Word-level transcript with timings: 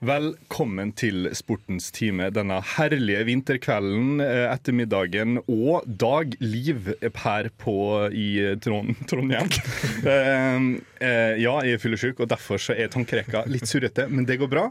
Velkommen 0.00 0.94
til 0.96 1.26
Sportens 1.36 1.90
time 1.92 2.30
denne 2.32 2.56
herlige 2.64 3.20
vinterkvelden, 3.28 4.22
eh, 4.24 4.46
ettermiddagen 4.48 5.42
og 5.42 5.84
dagliv 5.84 6.86
her 7.04 7.48
på 7.60 7.74
i 8.08 8.56
Trond, 8.64 8.96
Trondheim. 9.10 9.50
Eh, 10.00 10.62
eh, 11.04 11.34
ja, 11.42 11.52
jeg 11.60 11.76
er 11.76 11.82
fyllesyk, 11.82 12.22
og 12.24 12.30
derfor 12.30 12.56
så 12.56 12.72
er 12.72 12.88
tankerekka 12.88 13.42
litt 13.52 13.68
surrete, 13.68 14.06
men 14.08 14.24
det 14.24 14.38
går 14.40 14.48
bra. 14.48 14.62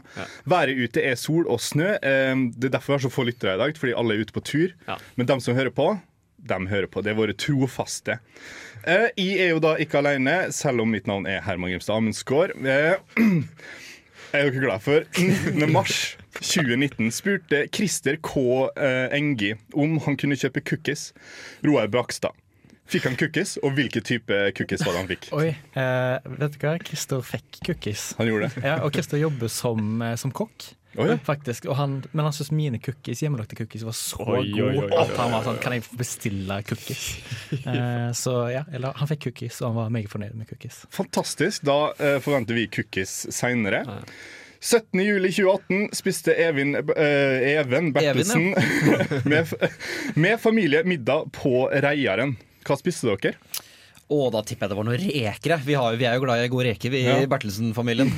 Været 0.50 0.74
ute 0.74 1.04
er 1.06 1.14
sol 1.14 1.46
og 1.46 1.60
snø. 1.62 1.92
Det 1.94 2.66
er 2.66 2.72
derfor 2.74 2.90
vi 2.90 2.96
har 2.96 3.04
så 3.04 3.12
få 3.14 3.22
lyttere 3.28 3.54
i 3.54 3.60
dag, 3.60 3.78
fordi 3.78 3.94
alle 3.94 4.16
er 4.16 4.24
ute 4.24 4.34
på 4.34 4.42
tur. 4.42 4.74
Men 5.14 5.30
dem 5.30 5.44
som 5.44 5.54
hører 5.54 5.70
på, 5.70 5.92
dem 6.42 6.66
hører 6.66 6.90
på. 6.90 7.04
Det 7.06 7.14
er 7.14 7.20
våre 7.20 7.38
trofaste. 7.38 8.18
Jeg 8.82 9.38
er 9.38 9.54
jo 9.54 9.62
da 9.62 9.76
ikke 9.78 10.02
alene, 10.02 10.50
selv 10.56 10.82
om 10.82 10.90
mitt 10.90 11.06
navn 11.06 11.30
er 11.30 11.44
Herman 11.46 11.70
Grimstad 11.70 12.00
Amundsgaard. 12.00 12.58
Eh, 14.32 14.40
er 14.44 14.50
dere 14.50 14.62
glad 14.62 14.82
for? 14.84 15.06
19. 15.18 15.72
mars 15.72 16.16
2019 16.40 17.10
spurte 17.10 17.64
Christer 17.74 18.16
K. 18.22 18.68
eh, 18.76 19.08
Engi 19.16 19.54
om 19.74 19.98
han 20.04 20.16
kunne 20.20 20.38
kjøpe 20.38 20.62
cookies. 20.62 21.10
Roar 21.66 21.88
Brakstad. 21.90 22.36
Fikk 22.90 23.04
han 23.06 23.16
cookies, 23.18 23.56
og 23.62 23.76
hvilke 23.76 24.00
type 24.02 24.34
cookies 24.58 24.82
var 24.82 24.94
det 24.96 25.00
han 25.02 25.10
fikk? 25.10 25.28
Oi, 25.36 25.48
eh, 25.78 26.30
vet 26.40 26.56
du 26.56 26.64
hva? 26.64 26.72
Christer 26.82 27.22
fikk 27.22 27.60
cookies. 27.66 28.08
Han 28.18 28.26
gjorde 28.30 28.48
det. 28.50 28.64
Ja, 28.66 28.80
og 28.82 28.94
Christer 28.94 29.20
jobber 29.20 29.50
som, 29.50 30.02
eh, 30.02 30.16
som 30.18 30.32
kokk. 30.34 30.72
Oi. 30.98 31.14
Faktisk, 31.22 31.68
han, 31.78 32.00
Men 32.12 32.24
han 32.26 32.32
syntes 32.34 32.50
mine 32.50 32.80
cookies, 32.82 33.20
hjemmelagte 33.22 33.54
cookies 33.60 33.84
var 33.86 33.94
så 33.94 34.24
gode 34.26 34.88
at 34.98 35.12
han 35.20 35.30
var 35.36 35.44
sånn 35.46 35.60
Kan 35.62 35.76
jeg 35.76 35.84
bestille 36.00 36.56
cookies? 36.66 37.04
eh, 37.62 38.10
så 38.18 38.34
ja, 38.50 38.64
eller, 38.74 38.96
han 38.98 39.10
fikk 39.12 39.28
cookies, 39.28 39.60
og 39.62 39.68
han 39.70 39.78
var 39.84 39.94
meget 39.94 40.10
fornøyd 40.10 40.34
med 40.34 40.50
cookies. 40.50 40.82
Fantastisk. 40.90 41.62
Da 41.68 41.78
eh, 41.98 42.18
forventer 42.24 42.58
vi 42.58 42.66
cookies 42.74 43.14
seinere. 43.30 43.84
17.07.2018 44.60 45.94
spiste 45.96 46.34
Evin, 46.36 46.74
eh, 46.74 47.54
Even 47.54 47.92
Bertelsen 47.92 48.50
med, 49.24 49.40
f- 49.46 50.14
med 50.14 50.40
familie 50.40 50.82
middag 50.84 51.30
på 51.32 51.68
Reiaren. 51.72 52.34
Hva 52.66 52.76
spiste 52.76 53.08
dere? 53.08 53.38
Og 54.10 54.32
da 54.34 54.40
tipper 54.42 54.66
jeg 54.66 54.72
det 54.72 54.76
var 54.80 54.86
noen 54.88 54.98
reker. 54.98 55.52
Vi, 55.62 55.74
har, 55.78 55.94
vi 56.00 56.06
er 56.08 56.16
jo 56.18 56.24
glad 56.24 56.42
i 56.42 56.48
gode 56.50 56.66
reker, 56.66 56.90
vi 56.90 57.04
Ja. 57.04 57.18
i 57.22 57.28
Bertelsen-familien. 57.30 58.10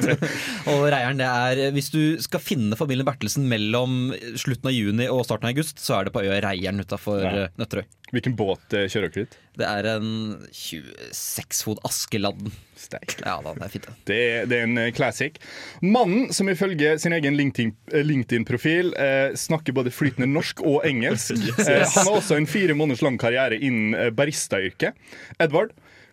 og 0.72 0.86
Reieren, 0.88 1.20
det 1.20 1.26
er 1.28 1.74
Hvis 1.76 1.90
du 1.92 2.00
skal 2.24 2.40
finne 2.40 2.78
familien 2.78 3.04
Bertelsen 3.06 3.44
mellom 3.50 4.14
slutten 4.38 4.70
av 4.70 4.76
juni 4.76 5.08
og 5.12 5.24
starten 5.28 5.50
av 5.50 5.52
august, 5.52 5.82
så 5.82 5.98
er 5.98 6.08
det 6.08 6.14
på 6.16 6.24
øya 6.24 6.40
Reieren 6.46 6.80
utafor 6.80 7.20
Ja. 7.26 7.48
Nøtterøy. 7.60 7.84
Hvilken 8.14 8.36
båt 8.38 8.74
eh, 8.76 8.86
kjører 8.86 9.10
dere 9.10 9.26
dit? 9.26 9.32
Det 9.58 9.66
er 9.66 9.86
en 9.96 10.10
26 10.54 11.62
fot 11.66 11.80
Askeladden. 11.86 12.52
Steik. 12.78 13.16
Ja 13.24 13.38
da, 13.42 13.54
det 13.56 13.64
er 13.66 13.72
fint. 13.72 13.88
det. 13.88 13.96
Det 14.06 14.18
det 14.52 14.58
er 14.60 14.66
en 14.68 14.78
eh, 14.78 14.92
classic. 14.94 15.40
Mannen 15.82 16.28
som 16.36 16.46
ifølge 16.52 16.92
sin 17.02 17.16
egen 17.16 17.34
LinkedIn- 17.38 17.74
eh, 17.90 18.04
LinkedIn-profil 18.06 18.92
eh, 19.00 19.34
snakker 19.34 19.74
både 19.74 19.90
flytende 19.94 20.28
norsk 20.30 20.62
og 20.62 20.86
engelsk. 20.86 21.34
Eh, 21.66 21.82
han 21.82 22.06
har 22.06 22.12
også 22.20 22.36
en 22.36 22.46
fire 22.46 22.74
måneders 22.78 23.02
lang 23.02 23.16
karriere 23.18 23.56
innen 23.58 24.14
baristayrket. 24.14 24.94
Edvard, 25.42 25.72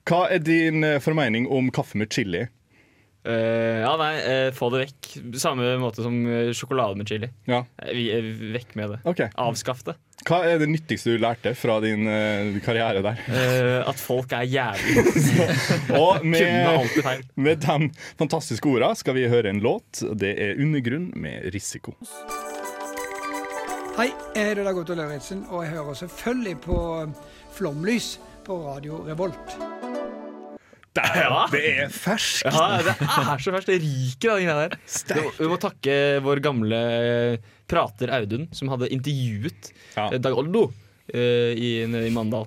hva 0.10 0.24
er 0.34 0.42
din 0.42 0.82
formening 1.04 1.46
om 1.52 1.70
kaffe 1.74 2.00
med 2.00 2.10
chili? 2.16 2.48
Uh, 3.24 3.84
ja, 3.84 3.92
nei, 4.00 4.16
uh, 4.24 4.50
få 4.56 4.68
det 4.74 4.82
vekk. 4.82 5.12
Samme 5.40 5.76
måte 5.80 6.04
som 6.04 6.16
sjokolade 6.56 6.98
med 7.00 7.08
chili. 7.12 7.30
Ja, 7.48 7.62
vi 7.92 8.10
er 8.16 8.26
vekk 8.56 8.74
med 8.80 8.96
det. 8.96 9.00
Okay. 9.08 9.30
Avskaff 9.40 9.86
det. 9.88 9.96
Hva 10.24 10.40
er 10.48 10.62
det 10.62 10.70
nyttigste 10.72 11.12
du 11.12 11.20
lærte 11.20 11.52
fra 11.58 11.80
din 11.84 12.08
uh, 12.08 12.56
karriere 12.64 13.02
der? 13.04 13.20
Uh, 13.28 13.90
at 13.92 14.00
folk 14.00 14.32
er 14.32 14.46
jævlig. 14.48 15.04
Og 16.04 16.24
med, 16.24 17.20
med 17.36 17.60
de 17.66 17.90
fantastiske 18.20 18.72
orda 18.72 18.94
skal 18.96 19.18
vi 19.20 19.28
høre 19.28 19.52
en 19.52 19.60
låt. 19.64 20.04
Det 20.16 20.32
er 20.40 20.56
'Undergrunn' 20.56 21.12
med 21.20 21.52
risiko. 21.54 21.96
Hei, 23.98 24.10
jeg 24.36 24.48
heter 24.48 24.64
Dag 24.64 24.78
Otto 24.80 24.96
Lauritzen, 24.98 25.46
og 25.50 25.64
jeg 25.64 25.76
hører 25.76 25.94
selvfølgelig 25.94 26.58
på 26.64 26.78
Flomlys 27.54 28.16
på 28.46 28.56
Radio 28.66 29.04
Revolt. 29.06 29.58
Der, 30.96 31.10
Ja. 31.18 31.46
Det 31.52 31.62
er 31.70 31.90
ferskt! 31.90 32.46
Ja, 32.46 32.78
det 32.86 32.94
er 33.02 33.40
så 33.42 33.52
ferskt. 33.52 33.70
Det 33.70 33.80
ryker 33.82 34.32
av 34.32 34.40
de 34.40 34.46
greiene 34.46 34.68
der. 34.70 35.30
Vi 35.40 35.48
må 35.50 35.58
takke 35.62 35.96
vår 36.22 36.42
gamle 36.46 36.82
prater 37.74 38.14
Audun, 38.20 38.48
som 38.56 38.70
hadde 38.74 38.92
intervjuet 38.94 39.72
Ja. 39.98 40.08
eh, 40.14 40.20
Dag 40.22 40.38
Oldo 40.38 40.68
uh, 40.70 41.52
i, 41.58 41.72
i 41.84 42.14
Mandal. 42.14 42.46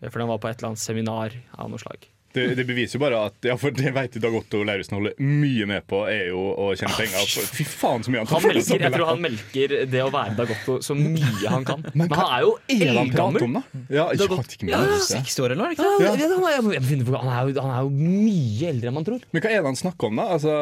Eh, 0.00 0.10
For 0.10 0.20
han 0.20 0.28
var 0.30 0.38
på 0.42 0.50
et 0.52 0.60
eller 0.60 0.74
annet 0.74 0.84
seminar 0.84 1.34
av 1.56 1.72
noe 1.72 1.80
slag. 1.82 2.04
Det, 2.36 2.44
det 2.58 2.66
beviser 2.68 2.98
jo 2.98 3.02
bare 3.02 3.20
at 3.30 3.46
ja, 3.48 3.54
for 3.60 3.72
det 3.74 3.92
vet 3.96 4.16
jeg 4.18 4.22
Dag 4.22 4.34
Otto 4.36 4.60
Lauritzen 4.66 4.98
holder 4.98 5.14
mye 5.24 5.66
med 5.70 5.86
på, 5.88 6.02
er 6.10 6.28
jo 6.30 6.42
å 6.60 6.68
tjene 6.76 6.92
penger. 6.98 7.24
Fy 7.56 7.64
faen 7.68 8.04
så 8.04 8.12
mye 8.12 8.22
han 8.22 8.28
Han 8.30 8.42
tar 8.44 8.52
melker, 8.52 8.82
jeg 8.86 8.92
tror 8.96 9.06
han 9.10 9.22
melker 9.24 9.74
det 9.92 10.02
å 10.04 10.10
være 10.12 10.36
Dag 10.38 10.52
Otto 10.56 10.76
så 10.84 10.96
mye 10.98 11.48
han 11.52 11.64
kan. 11.68 11.84
Men, 11.96 12.10
han 12.12 12.32
er 12.36 12.44
jo 12.44 12.52
han 12.68 12.84
eldgammel. 13.06 13.46
Ja, 13.88 14.08
jeg 14.12 14.28
vet 14.30 14.56
ikke 14.58 14.70
Ja, 14.72 14.82
60 15.06 15.42
år 15.46 15.54
eller 15.56 15.62
noe, 15.62 15.76
Ja, 15.76 16.12
han, 16.12 16.20
er, 16.20 16.36
han, 16.60 17.48
jo, 17.48 17.60
han 17.62 17.72
er 17.72 17.86
jo 17.86 17.90
mye 17.96 18.70
eldre 18.72 18.90
enn 18.92 18.96
man 18.98 19.06
tror. 19.08 19.24
Men 19.32 19.44
hva 19.44 19.50
er 19.54 19.60
det 19.62 19.70
han 19.70 19.80
snakker 19.80 20.10
om, 20.10 20.20
da? 20.20 20.28
Altså, 20.36 20.54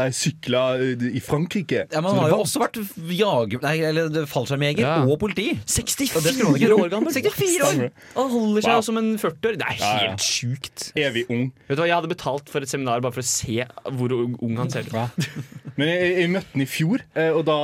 De 0.00 0.08
sykla 0.16 0.64
i 0.80 1.22
Frankrike. 1.24 1.84
Ja, 1.92 2.00
men 2.02 2.10
han 2.12 2.22
har 2.24 2.34
jo 2.34 2.40
også 2.44 2.62
vært 2.62 2.80
jager, 3.14 3.62
nei, 3.64 3.76
eller 3.90 4.26
fallskjermjeger 4.30 4.84
Ja. 4.86 4.96
og 5.06 5.18
politi. 5.22 5.48
64 5.66 6.16
Og 6.18 6.24
det 6.24 6.34
skulle 6.34 6.50
han 6.50 6.60
ikke 6.60 6.80
år 6.80 6.92
gammel! 6.96 7.14
64 7.20 7.68
år! 7.68 7.80
Han 8.16 8.30
holder 8.34 8.66
seg 8.66 8.70
Wow. 8.70 8.84
som 8.86 8.98
en 9.00 9.08
40-år. 9.18 9.56
Det 9.60 9.66
er 9.66 9.78
Ja, 9.80 9.90
ja. 9.90 10.10
helt 10.10 10.24
sjukt. 10.24 10.84
Evig 10.98 11.19
ung. 11.28 11.48
Vet 11.68 11.76
du 11.76 11.82
hva, 11.82 11.88
Jeg 11.90 11.96
hadde 11.98 12.10
betalt 12.12 12.48
for 12.52 12.64
et 12.64 12.70
seminar 12.72 13.02
bare 13.04 13.14
for 13.16 13.24
å 13.24 13.28
se 13.28 13.64
hvor 13.98 14.14
ung 14.16 14.56
han 14.58 14.70
ser 14.72 14.88
ut. 14.88 15.28
Men 15.78 15.90
jeg, 15.90 16.12
jeg 16.20 16.30
møtte 16.34 16.54
han 16.54 16.64
i 16.64 16.68
fjor, 16.68 17.04
eh, 17.14 17.30
og 17.32 17.44
da, 17.48 17.58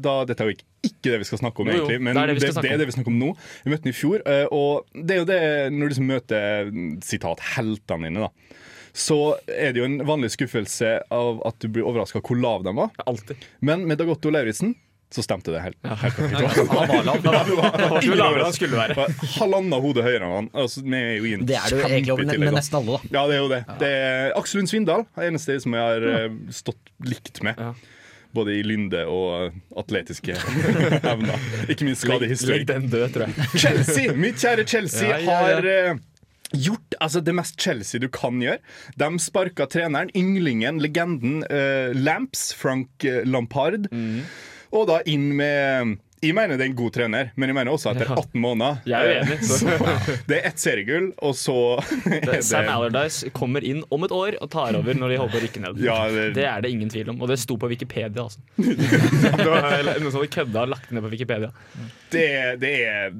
da 0.00 0.14
Dette 0.28 0.44
er 0.44 0.50
jo 0.50 0.56
ikke, 0.56 0.66
ikke 0.84 1.12
det 1.14 1.20
vi 1.22 1.28
skal 1.30 1.40
snakke 1.40 1.64
om, 1.64 1.70
Jo, 1.70 1.76
jo, 1.78 1.84
egentlig, 1.84 2.02
men 2.04 2.16
det 2.16 2.22
er 2.22 2.32
det 2.34 2.40
det, 2.42 2.50
om. 2.58 2.66
er 2.68 2.80
det 2.82 2.86
vi 2.90 2.96
snakker 2.96 3.12
om 3.14 3.20
nå. 3.22 3.30
Jeg 3.64 3.72
møtte 3.72 3.88
han 3.88 3.94
i 3.94 3.96
fjor, 3.96 4.24
eh, 4.28 4.44
og 4.52 4.98
det 5.00 5.14
er 5.14 5.20
jo 5.22 5.28
det 5.30 5.40
når 5.72 5.80
du 5.80 5.92
liksom 5.94 6.10
møter 6.10 6.72
sitat, 7.08 7.44
heltene 7.54 8.10
dine, 8.10 8.26
da. 8.28 8.60
Så 8.94 9.16
er 9.50 9.72
det 9.74 9.80
jo 9.80 9.86
en 9.88 9.96
vanlig 10.06 10.28
skuffelse 10.36 10.90
av 11.10 11.40
at 11.48 11.56
du 11.58 11.66
blir 11.72 11.86
overraska 11.88 12.20
hvor 12.22 12.38
lav 12.38 12.62
de 12.66 12.70
var. 12.76 12.92
Alltid. 13.10 13.40
Men 13.64 13.88
med 13.90 13.98
Dag 13.98 14.12
Otto 14.12 14.30
Lauritzen 14.30 14.76
så 15.14 15.22
stemte 15.22 15.52
det 15.54 15.60
helt. 15.62 15.78
helt 16.02 16.16
Halvannet 19.38 19.82
hode 19.84 20.02
høyere 20.04 20.26
enn 20.26 20.34
han. 20.34 20.48
Altså, 20.64 20.82
vi 20.84 20.98
er 20.98 21.16
jo 21.20 21.28
i 21.28 21.34
en 21.38 21.44
Det 21.48 21.56
er 21.58 21.70
det 21.70 21.80
jo 21.80 21.88
egentlig 21.88 22.26
med, 22.26 22.44
med 22.48 22.56
nesten 22.58 22.78
alle, 22.80 22.98
da. 22.98 23.10
Ja, 23.14 23.24
det 23.30 23.36
er 23.36 23.42
jo 23.42 23.50
det. 23.52 23.60
det 23.82 23.90
er 24.04 24.32
Aksel 24.38 24.60
Lund 24.60 24.70
Svindal 24.72 25.04
er 25.14 25.28
eneste 25.30 25.56
som 25.62 25.76
jeg 25.76 25.84
har 25.92 26.06
uh, 26.28 26.38
stått 26.54 26.94
likt 27.06 27.42
med. 27.46 27.60
Ja. 27.60 27.74
Både 28.34 28.56
i 28.56 28.64
lynde 28.66 29.04
og 29.06 29.28
eh, 29.44 29.58
atletiske 29.78 30.34
evner. 31.12 31.44
Ikke 31.70 31.86
minst 31.86 32.02
skadehistorie. 32.02 32.64
legg 32.64 32.66
den 32.66 32.88
død, 32.90 33.04
tror 33.14 33.28
jeg. 33.28 33.46
Chelsea, 33.62 34.16
mitt 34.18 34.42
kjære 34.42 34.64
Chelsea, 34.66 35.06
Ja, 35.12 35.20
ja, 35.22 35.28
ja. 35.28 35.36
har 35.60 35.68
uh, 35.94 36.00
gjort 36.50 36.96
altså, 36.98 37.22
det 37.22 37.34
mest 37.38 37.54
Chelsea 37.62 38.02
du 38.02 38.08
kan 38.10 38.42
gjøre. 38.42 38.58
De 38.98 39.12
sparka 39.22 39.68
treneren, 39.70 40.10
ynglingen, 40.18 40.82
legenden 40.82 41.44
uh, 41.46 41.94
Lamps, 41.94 42.48
Frank 42.58 43.06
Lampard, 43.30 43.86
Mm. 43.94 44.24
Og 44.74 44.88
da 44.90 45.00
inn 45.06 45.30
med 45.38 45.94
jeg 46.24 46.32
mener 46.32 46.56
det 46.56 46.64
er 46.64 46.70
en 46.70 46.76
god 46.78 46.92
trener, 46.94 47.26
men 47.36 47.50
jeg 47.50 47.54
mener 47.58 47.74
også 47.74 47.90
etter 47.90 48.08
18 48.14 48.40
måneder 48.40 48.78
Jeg 48.88 48.96
er 48.96 49.10
jo 49.10 49.16
enig. 49.26 49.34
eh, 49.34 49.42
så, 49.44 50.14
Det 50.30 50.38
er 50.38 50.46
ett 50.48 50.62
seriegull, 50.62 51.10
og 51.20 51.34
så 51.36 51.56
er 52.16 52.22
det 52.24 52.38
Sam 52.48 52.64
Allardyce 52.72 53.28
kommer 53.36 53.60
inn 53.68 53.82
om 53.92 54.06
et 54.06 54.14
år 54.16 54.38
og 54.40 54.48
tar 54.54 54.78
over 54.78 54.96
når 54.96 55.12
de 55.12 55.18
holder 55.20 55.34
på 55.34 55.42
å 55.42 55.44
rykke 55.44 55.60
ned. 55.66 55.82
Ja, 55.84 55.98
det- 56.08 56.30
det 56.38 56.46
er 56.48 56.64
det 56.64 56.70
ingen 56.72 56.88
tvil 56.88 57.10
om. 57.12 57.20
Og 57.20 57.28
det 57.28 57.36
sto 57.42 57.58
på 57.60 57.68
Wikipedia, 57.68 58.24
altså. 58.24 58.40
det 58.56 59.50
var 59.50 59.84
noen 59.84 60.08
som 60.14 60.22
hadde 60.22 60.32
kødda 60.38 60.64
og 60.64 60.72
lagt 60.72 60.88
ned 60.96 61.04
på 61.04 61.12
Wikipedia. 61.12 61.52
det, 62.14 62.26
det 62.62 62.72
er 62.88 63.12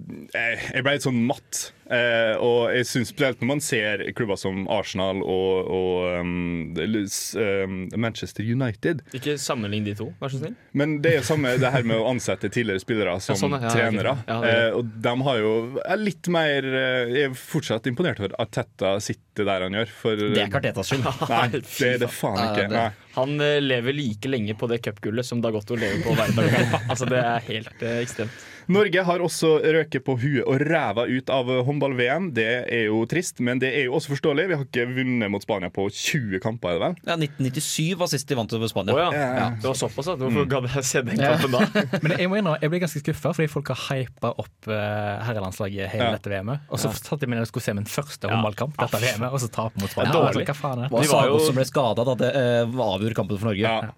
jeg 0.72 0.86
ble 0.86 0.96
litt 0.96 1.04
sånn 1.04 1.20
matt 1.28 1.66
Eh, 1.84 2.34
og 2.40 2.72
jeg 2.72 2.86
synes 2.88 3.10
spesielt 3.12 3.42
når 3.42 3.48
man 3.50 3.60
ser 3.64 4.04
klubber 4.16 4.38
som 4.40 4.62
Arsenal 4.72 5.20
og, 5.20 5.68
og 5.68 6.20
um, 6.22 6.72
um, 6.72 7.74
Manchester 8.00 8.46
United 8.46 9.02
Ikke 9.12 9.36
sammenlign 9.40 9.84
de 9.84 9.92
to, 9.98 10.08
vær 10.20 10.32
så 10.32 10.40
snill. 10.40 10.54
Men 10.72 10.96
det 11.04 11.12
er 11.12 11.18
jo 11.20 11.26
samme 11.28 11.52
det 11.60 11.72
her 11.74 11.84
med 11.86 12.00
å 12.00 12.08
ansette 12.08 12.48
tidligere 12.48 12.80
spillere 12.82 13.18
som 13.24 13.38
sånn, 13.38 13.58
ja. 13.58 13.68
Ja, 13.68 13.74
trenere. 13.74 14.16
Ja, 14.28 14.38
eh, 14.48 14.78
og 14.78 14.96
de 15.04 15.14
har 15.28 15.40
jo 15.42 15.52
er 15.84 16.00
litt 16.00 16.28
mer 16.32 16.66
eh, 16.70 17.14
Jeg 17.14 17.30
er 17.30 17.38
fortsatt 17.38 17.88
imponert 17.90 18.22
over 18.22 18.36
at 18.40 18.52
Tetta 18.54 18.96
sitter 19.04 19.48
der 19.48 19.66
han 19.66 19.76
gjør. 19.80 19.94
For, 20.00 20.20
Det 20.24 20.40
er 20.40 20.48
ikke 20.48 20.62
Artetas 20.62 20.92
skyld. 20.92 21.08
Nei, 21.28 21.46
det 21.54 21.90
er 21.90 22.04
det 22.04 22.12
faen 22.12 22.40
ikke. 22.48 22.68
Nei. 22.72 22.90
Han 23.14 23.36
eh, 23.40 23.60
lever 23.62 23.92
like 23.96 24.28
lenge 24.30 24.56
på 24.58 24.66
det 24.70 24.80
cupgullet 24.84 25.26
som 25.28 25.42
Dagotto 25.44 25.76
lever 25.78 26.02
på 26.06 26.16
verdensdagen. 26.18 26.74
altså, 26.90 27.06
det 27.10 27.20
er 27.22 27.46
helt 27.50 27.82
eh, 27.86 28.00
ekstremt. 28.02 28.42
Norge 28.64 29.02
har 29.04 29.20
også 29.20 29.58
røket 29.60 30.00
på 30.06 30.14
huet 30.22 30.46
og 30.48 30.62
ræva 30.64 31.02
ut 31.04 31.28
av 31.28 31.50
håndball-VM. 31.66 32.30
Det 32.32 32.46
er 32.72 32.86
jo 32.86 33.02
trist, 33.10 33.42
men 33.44 33.58
det 33.60 33.68
er 33.76 33.82
jo 33.90 33.98
også 33.98 34.14
forståelig. 34.14 34.46
Vi 34.48 34.56
har 34.56 34.62
ikke 34.64 34.86
vunnet 34.88 35.28
mot 35.28 35.44
Spania 35.44 35.68
på 35.68 35.84
20 35.92 36.40
kamper, 36.40 36.70
er 36.70 36.78
det 36.78 36.80
vel? 36.80 36.94
Ja, 37.10 37.16
1997 37.20 37.98
var 38.00 38.08
sist 38.08 38.30
de 38.32 38.38
vant 38.38 38.54
over 38.56 38.70
Spania. 38.72 38.94
Oh, 38.96 39.02
ja. 39.02 39.26
Ja. 39.36 39.50
Det 39.60 39.68
var 39.68 39.76
såpass, 39.76 40.08
at 40.14 40.22
Hvorfor 40.24 40.48
gadd 40.48 40.68
jeg 40.72 40.86
se 40.88 41.02
den 41.04 41.20
kampen 41.20 41.52
da? 41.58 41.60
Men 42.06 42.14
jeg 42.16 42.30
må 42.32 42.38
innrømme, 42.40 42.56
jeg 42.64 42.72
ble 42.72 42.80
ganske 42.86 43.02
skuffa, 43.04 43.34
fordi 43.36 43.50
folk 43.52 43.68
har 43.74 43.82
hypa 44.00 44.30
opp 44.40 44.70
uh, 44.72 44.80
herrelandslaget 45.28 45.92
hele 45.92 46.08
Ja. 46.08 46.16
dette 46.16 46.32
VM-et. 46.32 46.64
Og 46.72 46.80
så 46.80 46.94
satt 46.96 47.20
de 47.20 47.28
med 47.28 47.42
at 47.42 47.44
de 47.44 47.52
skulle 47.52 47.68
se 47.68 47.76
min 47.76 47.90
første 47.98 48.32
håndballkamp 48.32 48.80
dette 48.80 49.02
VM-et, 49.04 49.28
og 49.28 49.44
så 49.44 49.52
tape 49.52 49.76
mot 49.84 49.92
Spania. 49.92 50.08
Jeg 50.08 50.16
dårlig. 50.16 50.40
var 50.40 50.54
Hva 50.54 50.56
faen 50.62 50.80
er 50.80 50.88
det? 50.88 50.88
Det 50.88 50.96
var 50.96 51.28
jo- 51.28 51.36
Sagos 51.36 51.46
som 51.50 51.60
ble 51.60 51.68
skada 51.68 52.08
da 52.08 52.16
det 52.24 52.32
eh, 52.40 52.64
avgjorde 53.04 53.20
kampen 53.22 53.38
for 53.38 53.52
Norge. 53.52 53.60
Ja. 53.68 53.94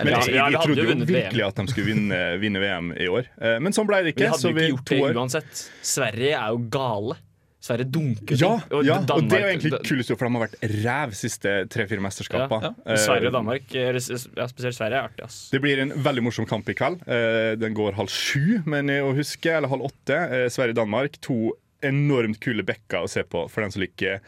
Men 0.00 0.14
Ja, 0.14 0.20
jeg, 0.24 0.34
jeg, 0.34 0.52
vi 0.54 0.60
trodde 0.64 0.84
jo 0.84 1.06
virkelig 1.10 1.42
at 1.44 1.58
de 1.60 1.64
skulle 1.68 1.88
vinne, 1.90 2.20
vinne 2.40 2.60
VM 2.62 2.92
i 2.96 3.08
år. 3.12 3.26
Eh, 3.40 3.58
Men 3.60 3.74
sånn 3.76 3.86
ble 3.88 3.98
det 4.06 4.14
ikke. 4.14 4.22
Vi 4.24 4.30
hadde 4.32 4.40
Så 4.40 4.48
jo 4.52 4.56
vi 4.56 4.68
ikke 4.70 4.76
gjort 4.78 5.12
det 5.12 5.18
uansett. 5.20 5.66
Sverige 5.84 6.30
er 6.38 6.54
jo 6.54 6.62
gale. 6.72 7.18
Sverige 7.60 7.90
dunker 7.92 8.38
Ja, 8.40 8.54
ting. 8.64 8.86
ja, 8.88 8.94
og 9.12 9.26
det 9.28 9.36
er 9.36 9.42
jo 9.44 9.48
egentlig 9.50 9.80
kulest, 9.84 10.14
for 10.16 10.24
de 10.24 10.32
har 10.38 10.46
vært 10.46 10.62
ræv 10.80 11.10
siste 11.18 11.50
tre-fire 11.68 12.00
ja, 12.00 12.04
mesterskapene. 12.06 12.70
ja. 12.86 12.96
Sverige 12.96 13.28
og 13.28 13.34
Danmark, 13.36 13.66
ja, 13.76 14.46
spesielt 14.48 14.78
Sverige, 14.78 14.96
er 14.96 15.10
artig. 15.10 15.24
ass. 15.26 15.50
Det 15.52 15.60
blir 15.60 15.82
en 15.84 15.92
veldig 15.92 16.24
morsom 16.24 16.46
kamp 16.48 16.70
i 16.72 16.74
kveld. 16.78 17.02
Eh, 17.04 17.56
Den 17.60 17.74
går 17.76 17.92
halv 18.00 18.08
sju, 18.08 18.62
mener 18.64 18.94
jeg 18.94 19.04
å 19.04 19.12
huske, 19.14 19.52
eller 19.52 19.68
halv 19.68 19.84
åtte. 19.90 20.16
Eh, 20.16 20.48
Sverige-Danmark. 20.48 21.20
To 21.28 21.52
enormt 21.84 22.40
kule 22.40 22.64
bekker 22.64 23.04
å 23.04 23.08
se 23.12 23.22
på 23.28 23.44
for 23.50 23.60
den 23.60 23.70
som 23.76 23.82
liker 23.84 24.20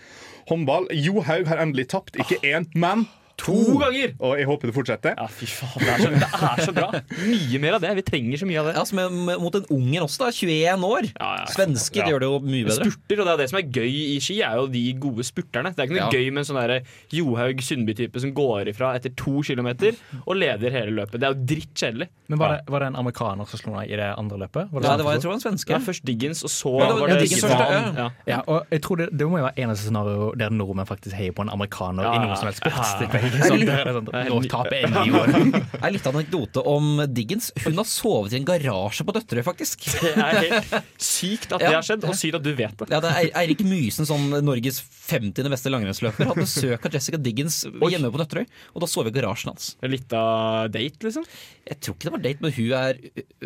håndball. 0.52 0.86
Johaug 0.92 1.46
har 1.48 1.56
endelig 1.64 1.88
tapt. 1.88 2.20
Ikke 2.20 2.36
én, 2.44 2.68
men 2.76 3.06
To 3.42 3.54
ganger! 3.80 4.12
Og 4.20 4.36
jeg 4.38 4.46
håper 4.46 4.66
det 4.70 4.74
fortsetter. 4.76 5.14
Ja, 5.18 5.26
fy 5.26 5.46
faen. 5.46 5.80
Det 5.82 5.88
er, 5.88 5.98
så, 5.98 6.10
det 6.12 6.28
er 6.52 6.64
så 6.66 6.72
bra. 6.76 6.88
Mye 7.26 7.58
mer 7.58 7.74
av 7.74 7.80
det. 7.82 7.90
Vi 7.96 8.02
trenger 8.06 8.38
så 8.38 8.46
mye 8.46 8.60
av 8.60 8.66
det. 8.68 8.74
Ja, 8.76 8.84
som 8.84 8.98
er 9.02 9.08
med- 9.10 9.40
mot 9.40 9.54
en 9.54 9.64
unger 9.70 10.02
også, 10.06 10.18
da. 10.18 10.30
21 10.30 10.84
år. 10.86 11.08
Ja, 11.18 11.30
ja. 11.40 11.46
Svensker 11.50 12.02
Ja. 12.02 12.06
gjør 12.12 12.20
det 12.20 12.28
jo 12.28 12.38
mye 12.40 12.64
bedre. 12.68 12.86
Spurter, 12.92 13.20
og 13.20 13.26
det 13.26 13.32
er 13.32 13.36
det 13.42 13.48
som 13.50 13.58
er 13.58 13.66
gøy 13.78 13.94
i 14.16 14.18
ski, 14.20 14.36
er 14.42 14.54
jo 14.60 14.66
de 14.68 14.84
gode 14.94 15.24
spurterne. 15.26 15.72
Det 15.74 15.80
er 15.80 15.88
ikke 15.88 15.96
noe 15.98 16.04
Ja. 16.06 16.10
gøy 16.12 16.30
med 16.32 16.38
en 16.44 16.48
sånn 16.50 16.60
der 16.60 16.82
Johaug 17.10 17.62
Sundby-type 17.62 18.20
som 18.20 18.32
går 18.34 18.68
ifra 18.72 18.94
etter 18.96 19.10
to 19.16 19.42
kilometer 19.42 19.92
og 20.26 20.36
leder 20.36 20.70
hele 20.70 20.92
løpet. 21.00 21.18
Det 21.18 21.24
er 21.24 21.34
jo 21.34 21.42
drittkjedelig. 21.52 22.08
Men 22.28 22.38
var 22.38 22.48
det, 22.56 22.60
var 22.70 22.78
det 22.80 22.86
en 22.92 22.96
amerikaner 22.96 23.48
som 23.48 23.58
slo 23.58 23.74
deg 23.80 23.90
i 23.90 23.96
det 23.96 24.10
andre 24.18 24.38
løpet? 24.38 24.70
Var 24.72 24.80
det 24.80 24.88
Ja, 24.88 24.96
det 24.96 25.04
var, 25.04 25.12
jeg 25.18 25.22
tror 25.22 25.34
en 25.34 25.40
svenske. 25.40 25.70
Ja, 25.74 25.78
først 25.78 26.04
Diggins, 26.04 26.44
og 26.44 26.50
så 26.50 26.78
Ja, 26.78 26.86
det 26.86 26.92
var- 26.94 27.00
var 27.00 27.08
det 27.08 27.20
Diggins 27.20 27.40
Svan. 27.42 27.58
ja. 27.58 27.92
Ja. 28.02 28.10
Ja, 28.26 28.40
og 28.46 28.66
jeg 28.70 28.80
tror 28.82 28.96
det, 28.96 29.08
det 29.16 29.26
må 29.28 29.38
jo 29.38 29.44
være 29.44 29.58
eneste 29.58 29.84
scenario 29.84 30.32
der 30.36 30.48
nordmenn 30.50 30.86
faktisk 30.86 31.12
heier 31.14 31.32
på 31.32 31.42
en 31.42 31.48
amerikaner 31.50 32.02
Ja, 32.02 32.12
i 32.12 32.16
ja. 32.16 32.26
noe 32.26 32.36
som 32.36 32.46
helst 32.46 32.60
sport. 32.62 32.72
Ja, 33.32 33.48
ja. 33.52 33.76
Er 33.82 33.88
det 33.88 33.94
sånn, 33.96 34.08
Nå 34.28 34.38
taper 34.50 34.76
jeg 34.76 34.90
i 35.08 35.12
år. 35.16 35.32
Det 35.32 35.80
er 35.82 35.94
litt 35.94 36.06
anekdote 36.10 36.62
om 36.68 37.02
Diggins. 37.14 37.50
Hun 37.64 37.78
har 37.80 37.88
sovet 37.88 38.34
i 38.34 38.38
en 38.40 38.46
garasje 38.48 39.06
på 39.06 39.14
Døtterøy, 39.16 39.42
faktisk. 39.46 39.86
Det 40.02 40.12
er 40.16 40.38
helt 40.40 40.76
sykt 41.02 41.54
at 41.56 41.62
det 41.62 41.72
har 41.74 41.86
skjedd, 41.86 42.06
og 42.08 42.16
sykt 42.18 42.38
at 42.40 42.44
du 42.46 42.52
vet 42.58 42.76
det. 42.82 42.88
Ja, 42.92 43.00
det 43.04 43.12
er 43.18 43.30
Eirik 43.42 43.62
Mysen, 43.66 44.08
sånn 44.08 44.28
Norges 44.44 44.80
50. 44.82 45.48
beste 45.52 45.72
langrennsløper, 45.72 46.28
hadde 46.32 46.44
besøk 46.46 46.86
av 46.88 46.96
Jessica 46.98 47.20
Diggins 47.20 47.62
hjemme 47.66 48.10
på 48.14 48.20
Nøtterøy. 48.22 48.46
Og 48.74 48.84
da 48.84 48.88
sov 48.90 49.06
vi 49.08 49.12
i 49.14 49.16
garasjen 49.18 49.52
hans. 49.52 49.72
Litt 49.86 50.12
av 50.16 50.70
date, 50.74 51.02
liksom. 51.06 51.26
Jeg 51.68 51.78
tror 51.84 51.94
ikke 51.96 52.08
det 52.08 52.14
var 52.16 52.22
date, 52.24 52.42
men 52.42 52.54
hun 52.56 52.72
er 52.78 52.98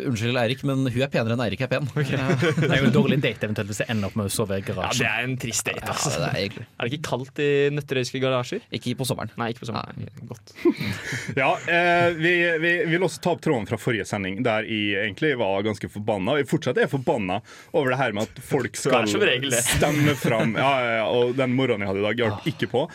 Unnskyld, 0.07 0.37
Eirik, 0.41 0.63
men 0.65 0.85
hun 0.87 1.03
er 1.05 1.11
penere 1.13 1.35
enn 1.37 1.43
Eirik 1.45 1.61
er 1.65 1.69
pen. 1.71 1.89
Det 1.97 2.69
er 2.71 2.81
jo 2.81 2.87
en 2.89 2.95
dårlig 2.95 3.19
date 3.23 3.45
eventuelt 3.47 3.69
hvis 3.71 3.81
det 3.83 3.89
ender 3.93 4.09
opp 4.09 4.17
med 4.17 4.29
å 4.29 4.33
sove 4.33 4.57
i 4.57 4.65
garasjen. 4.65 5.03
Ja. 5.05 5.17
Det 5.17 5.23
er 5.23 5.27
en 5.29 5.37
trist 5.41 5.67
date, 5.67 5.83
Ja, 5.85 5.93
altså. 5.93 6.13
det 6.23 6.31
er 6.31 6.57
Er 6.65 6.87
det 6.89 6.97
ikke 6.97 7.09
kaldt 7.11 7.41
i 7.43 7.49
nøtterøyske 7.75 8.21
garasjer? 8.23 8.63
Ikke 8.73 8.95
på 8.97 9.05
sommeren. 9.09 9.31
Nei, 9.37 9.51
ikke 9.53 9.61
på. 9.65 9.66
Nei, 9.75 10.07
Godt. 10.27 10.53
Ja, 11.39 11.49
eh, 11.67 12.09
vi, 12.17 12.31
vi 12.61 12.71
vil 12.93 13.03
også 13.05 13.21
ta 13.23 13.33
opp 13.35 13.41
tråden 13.43 13.67
fra 13.69 13.77
forrige 13.81 14.05
sending, 14.07 14.39
der 14.45 14.65
jeg 14.67 15.01
egentlig 15.05 15.33
var 15.39 15.61
ganske 15.65 15.89
forbanna. 15.91 16.37
Jeg 16.39 16.47
fortsatt 16.49 16.79
er 16.81 16.89
forbanna 16.91 17.39
over 17.73 17.91
det 17.93 17.99
her 17.99 18.15
med 18.17 18.27
at 18.29 18.41
folk 18.43 18.75
skal 18.81 19.07
det. 19.07 19.61
stemme 19.65 20.15
fram 20.19 20.55
Ja, 20.57 20.71
ja, 20.83 20.93
ja, 21.01 21.05
og 21.11 21.35
den 21.37 21.55
morgenen 21.57 21.85
jeg 21.85 21.91
hadde 21.91 22.03
i 22.03 22.07
dag, 22.07 22.21
hjalp 22.23 22.47
ikke 22.53 22.69
på. 22.71 22.85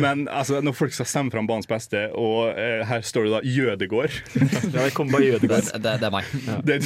Men 0.00 0.26
altså, 0.28 0.60
når 0.64 0.76
folk 0.78 0.94
skal 0.96 1.08
stemme 1.10 1.34
fram 1.34 1.48
banens 1.50 1.68
beste, 1.70 2.06
og 2.18 2.52
eh, 2.54 2.84
her 2.88 3.04
står 3.06 3.28
det 3.28 3.34
da 3.36 3.42
Jødegård 3.46 4.14
Ja, 4.74 4.84
det 4.86 4.94
kommer 4.96 5.18
bare 5.18 5.28
jødegård. 5.32 5.72
det, 5.74 5.96
det 6.00 6.08
er 6.08 6.14
meg. 6.14 6.30
det, 6.66 6.80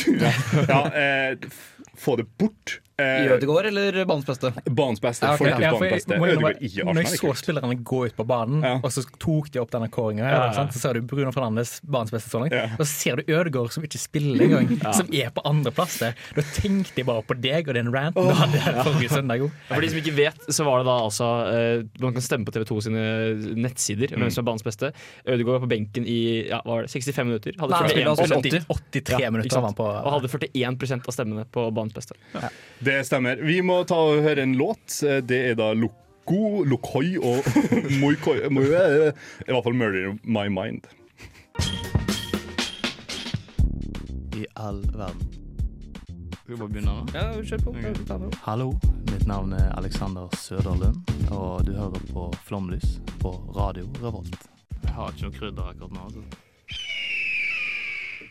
ja, 0.69 0.81
eh, 0.91 1.53
Få 1.95 2.17
det 2.19 2.27
bort. 2.41 2.81
Eh, 2.97 3.25
Ødegård 3.35 3.67
eller 3.67 4.05
banens 4.07 4.25
beste? 4.29 4.53
banens 4.71 5.01
beste. 5.03 5.27
Ja, 5.27 5.33
okay. 5.35 5.51
Folkets 5.51 5.63
Ja, 5.65 5.71
for 5.73 5.81
banens 5.81 5.91
jeg, 5.91 5.99
beste. 5.99 6.19
må 6.21 6.27
innrømme, 6.31 6.51
Ødegaard 6.55 6.95
når 6.95 7.01
jeg 7.03 7.19
så 7.19 7.31
spillerne 7.41 7.77
gå 7.83 7.99
ut 8.07 8.15
på 8.15 8.25
banen, 8.29 8.61
Ja. 8.63 8.75
og 8.79 8.91
så 8.95 9.03
tok 9.19 9.51
de 9.51 9.59
opp 9.59 9.71
denne 9.73 9.89
kåringa, 9.91 10.23
Ja, 10.23 10.53
ja. 10.55 10.67
så 10.71 10.79
ser 10.79 10.93
du 10.95 11.01
Bruno 11.03 11.33
Fernandes, 11.35 11.81
banens 11.83 12.13
beste 12.15 12.31
så 12.31 12.39
langt, 12.45 12.53
Ja. 12.55 12.69
og 12.79 12.85
så 12.87 12.87
ser 12.87 13.17
du 13.17 13.23
Ødegaard 13.35 13.73
som 13.73 13.83
ikke 13.83 13.99
spiller 13.99 14.45
engang, 14.47 14.95
som 14.95 15.09
er 15.13 15.31
på 15.35 15.43
andreplass 15.45 15.99
der. 15.99 16.15
Da 16.37 16.43
tenkte 16.55 16.95
jeg 17.03 17.07
bare 17.07 17.23
på 17.27 17.35
deg 17.41 17.67
og 17.69 17.75
den 17.75 17.91
ranten 17.91 18.29
du 18.29 18.31
hadde 18.33 18.85
forrige 18.87 19.11
søndag. 19.11 19.39
jo. 19.43 19.51
For 19.69 19.81
de 19.81 19.89
som 19.91 19.99
ikke 19.99 20.15
vet, 20.15 20.39
så 20.55 20.65
var 20.65 20.79
det 20.79 20.87
da 20.87 20.97
altså 21.03 21.29
eh, 21.51 21.83
Man 22.01 22.13
kan 22.13 22.23
stemme 22.23 22.45
på 22.47 22.53
TV2 22.55 22.81
sine 22.83 23.03
nettsider 23.59 24.07
hvem 24.15 24.31
som 24.31 24.45
er 24.45 24.51
banens 24.53 24.63
beste. 24.63 24.93
Ødegaard 25.27 25.59
var 25.61 25.67
på 25.67 25.71
benken 25.75 26.07
i 26.07 26.47
ja, 26.49 26.61
var 26.65 26.83
det, 26.87 26.91
65 26.95 27.27
minutter. 27.27 27.53
Hadde 27.59 27.71
Nei, 27.75 28.05
41 28.07 28.31
80, 28.31 28.67
83 29.03 29.19
Ja, 29.21 29.31
minutter 29.35 29.61
han 29.61 29.75
på. 29.75 29.83
Og 29.83 30.13
hadde 30.15 30.29
41% 30.31 31.09
av 31.09 31.13
stemmene 31.13 31.45
på 31.51 31.67
banens 31.75 31.93
beste. 31.93 32.15
Det 32.85 33.05
stemmer. 33.07 33.37
Vi 33.37 33.63
må 33.65 33.79
ta 33.89 33.97
og 33.97 34.19
høre 34.27 34.43
en 34.45 34.59
låt. 34.61 34.99
Det 35.25 35.39
er 35.51 35.55
da 35.57 35.71
Loco, 35.73 36.65
Lokoi 36.69 37.15
og 37.17 37.47
Moikoi 38.03 38.43
I 38.45 38.51
hvert 38.53 39.65
fall 39.65 39.77
'Murder 39.79 40.19
My 40.25 40.51
Mind'. 40.53 40.85
I 44.37 44.45
all 44.57 44.83
verden. 44.93 45.25
Skal 46.43 46.55
vi 46.55 46.61
bare 46.61 46.69
begynne 46.69 46.93
nå? 46.93 47.07
Ja, 47.15 47.41
kjør 47.41 47.65
på. 47.65 48.31
Hallo, 48.45 48.73
mitt 49.09 49.27
navn 49.27 49.53
er 49.57 49.73
Alexander 49.79 50.29
Søderlund, 50.37 51.01
og 51.33 51.65
du 51.65 51.73
hører 51.73 52.03
på 52.13 52.29
Flomlys 52.45 52.99
på 53.23 53.33
Radio 53.57 53.89
Revolt. 54.03 54.51
Jeg 54.83 54.93
har 54.93 55.15
ikke 55.15 55.31
noe 55.31 55.39
krydder 55.39 55.71
akkurat 55.73 55.97
nå. 55.97 56.05
Altså. 56.05 56.44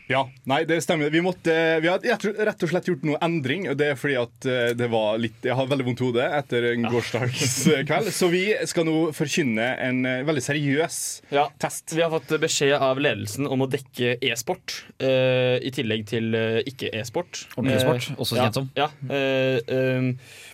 Ja, 0.06 0.26
nei, 0.44 0.64
det 0.68 0.82
stemmer. 0.84 1.08
Vi, 1.10 1.20
måtte, 1.24 1.52
vi 1.80 1.88
har 1.88 2.02
jeg 2.04 2.18
tror 2.20 2.36
rett 2.44 2.64
og 2.66 2.70
slett 2.70 2.88
gjort 2.90 3.06
noe 3.08 3.20
endring. 3.24 3.64
Og 3.72 3.78
det 3.80 3.90
er 3.94 3.98
fordi 3.98 4.18
at 4.20 4.48
eh, 4.50 4.72
det 4.76 4.88
var 4.92 5.16
litt 5.20 5.46
Jeg 5.46 5.56
har 5.56 5.68
veldig 5.70 5.86
vondt 5.86 6.02
hode 6.04 6.26
etter 6.40 6.66
en 6.74 6.84
gårsdagskveld. 6.92 8.10
Så 8.12 8.28
vi 8.32 8.42
skal 8.68 8.84
nå 8.88 8.98
forkynne 9.16 9.70
en 9.86 10.04
eh, 10.08 10.20
veldig 10.28 10.44
seriøs 10.44 10.98
Ja. 11.32 11.46
test. 11.62 11.94
Vi 11.96 12.04
har 12.04 12.12
fått 12.12 12.34
beskjed 12.42 12.76
av 12.76 13.00
ledelsen 13.00 13.48
om 13.48 13.64
å 13.64 13.70
dekke 13.70 14.16
e-sport, 14.24 14.76
uh, 15.02 15.56
i 15.62 15.70
tillegg 15.74 16.04
til 16.10 16.34
uh, 16.36 16.60
ikke-e-sport. 16.68 17.44
Ordentlig 17.56 17.80
sport, 17.82 18.08
uh, 18.10 18.20
også 18.24 18.38
ja, 18.38 18.44
kjent 18.44 18.58
som. 18.58 18.68
Ja, 18.76 18.88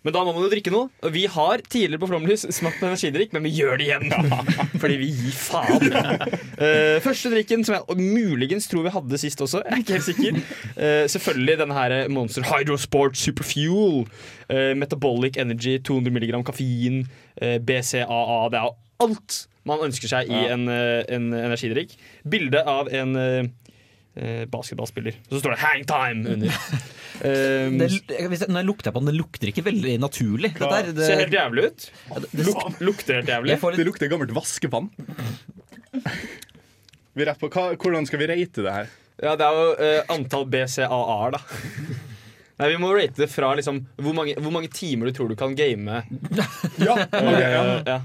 men 0.01 0.15
da 0.15 0.23
må 0.25 0.33
man 0.33 0.45
jo 0.47 0.51
drikke 0.53 0.73
noe. 0.73 0.89
Og 1.05 1.13
vi 1.15 1.27
har 1.31 1.63
tidligere 1.67 2.01
på 2.01 2.09
Flomlys 2.11 2.47
smakt 2.57 2.81
på 2.81 2.89
energidrikk, 2.89 3.35
men 3.37 3.45
vi 3.45 3.53
gjør 3.59 3.81
det 3.81 3.89
igjen. 3.89 4.07
Fordi 4.83 4.97
vi 5.03 5.11
gir 5.13 5.37
faen. 5.37 5.89
Eh, 6.61 6.99
første 7.01 7.31
drikken, 7.33 7.63
som 7.65 7.73
jeg 7.73 7.97
muligens 7.97 8.67
tror 8.69 8.85
vi 8.85 8.91
hadde 8.93 9.19
sist 9.21 9.40
også, 9.47 9.63
jeg 9.65 9.73
er 9.73 9.85
ikke 9.85 9.99
helt 9.99 10.09
sikker. 10.09 10.41
Uh, 10.77 11.07
selvfølgelig 11.15 11.59
denne 11.63 11.77
her 11.79 11.97
Monster 12.09 12.47
Hydrosport 12.47 13.17
Superfuel. 13.17 14.07
Uh, 14.51 14.73
metabolic 14.77 15.39
Energy, 15.41 15.79
200 15.85 16.15
mg 16.17 16.45
kaffein, 16.47 17.05
uh, 17.43 17.57
BCAA. 17.59 18.41
Det 18.53 18.61
er 18.61 18.75
alt 19.01 19.45
man 19.69 19.83
ønsker 19.85 20.11
seg 20.11 20.31
i 20.31 20.45
en, 20.51 20.69
eh, 20.73 21.03
en 21.13 21.31
energidrikk. 21.37 21.97
Bilde 22.29 22.63
av 22.69 22.89
en 22.97 23.17
eh, 23.21 23.51
eh, 24.17 24.45
basketballspiller. 24.51 25.19
Og 25.29 25.37
så 25.37 25.43
står 25.43 25.55
det 25.55 25.61
'Hang 25.61 25.85
Time' 25.89 26.25
under. 26.35 26.49
Um, 27.21 27.79
Det, 27.81 27.91
hvis 28.33 28.41
jeg, 28.41 28.49
når 28.49 28.63
jeg 28.63 28.69
lukter 28.71 28.95
på 28.95 29.03
den, 29.03 29.11
det 29.13 29.17
lukter 29.19 29.53
ikke 29.53 29.67
veldig 29.67 29.99
naturlig. 30.01 30.55
Det 30.57 30.71
der, 30.73 30.93
det, 30.97 31.07
ser 31.07 31.21
helt 31.21 31.37
jævlig 31.37 31.67
ut. 31.67 31.91
det- 32.33 32.47
Luk, 32.47 32.81
lukter 32.81 33.21
helt 33.21 33.29
jævlig. 33.29 33.59
Litt... 33.59 33.77
Det 33.77 33.87
lukter 33.87 34.09
gammelt 34.09 34.35
vaskevann. 34.35 34.91
Vi 37.15 37.25
rett 37.27 37.41
på, 37.41 37.49
hva, 37.51 37.75
hvordan 37.75 38.07
skal 38.07 38.21
vi 38.23 38.27
rate 38.31 38.63
det 38.63 38.73
her? 38.73 38.91
Ja, 39.21 39.35
det 39.37 39.45
er 39.45 39.59
jo 39.59 39.67
uh, 39.77 40.15
antall 40.15 40.47
BCAA-er, 40.49 41.37
da. 41.37 41.41
Nei, 42.61 42.69
Vi 42.75 42.79
må 42.81 42.93
rate 42.93 43.23
det 43.23 43.29
fra 43.33 43.55
liksom 43.57 43.83
hvor 44.01 44.17
mange, 44.17 44.35
hvor 44.41 44.53
mange 44.53 44.69
timer 44.73 45.09
du 45.09 45.17
tror 45.17 45.31
du 45.33 45.37
kan 45.39 45.57
game. 45.57 46.03
Ja, 46.87 46.97
okay, 46.97 47.51
ja. 47.53 47.63
Eh, 47.81 48.01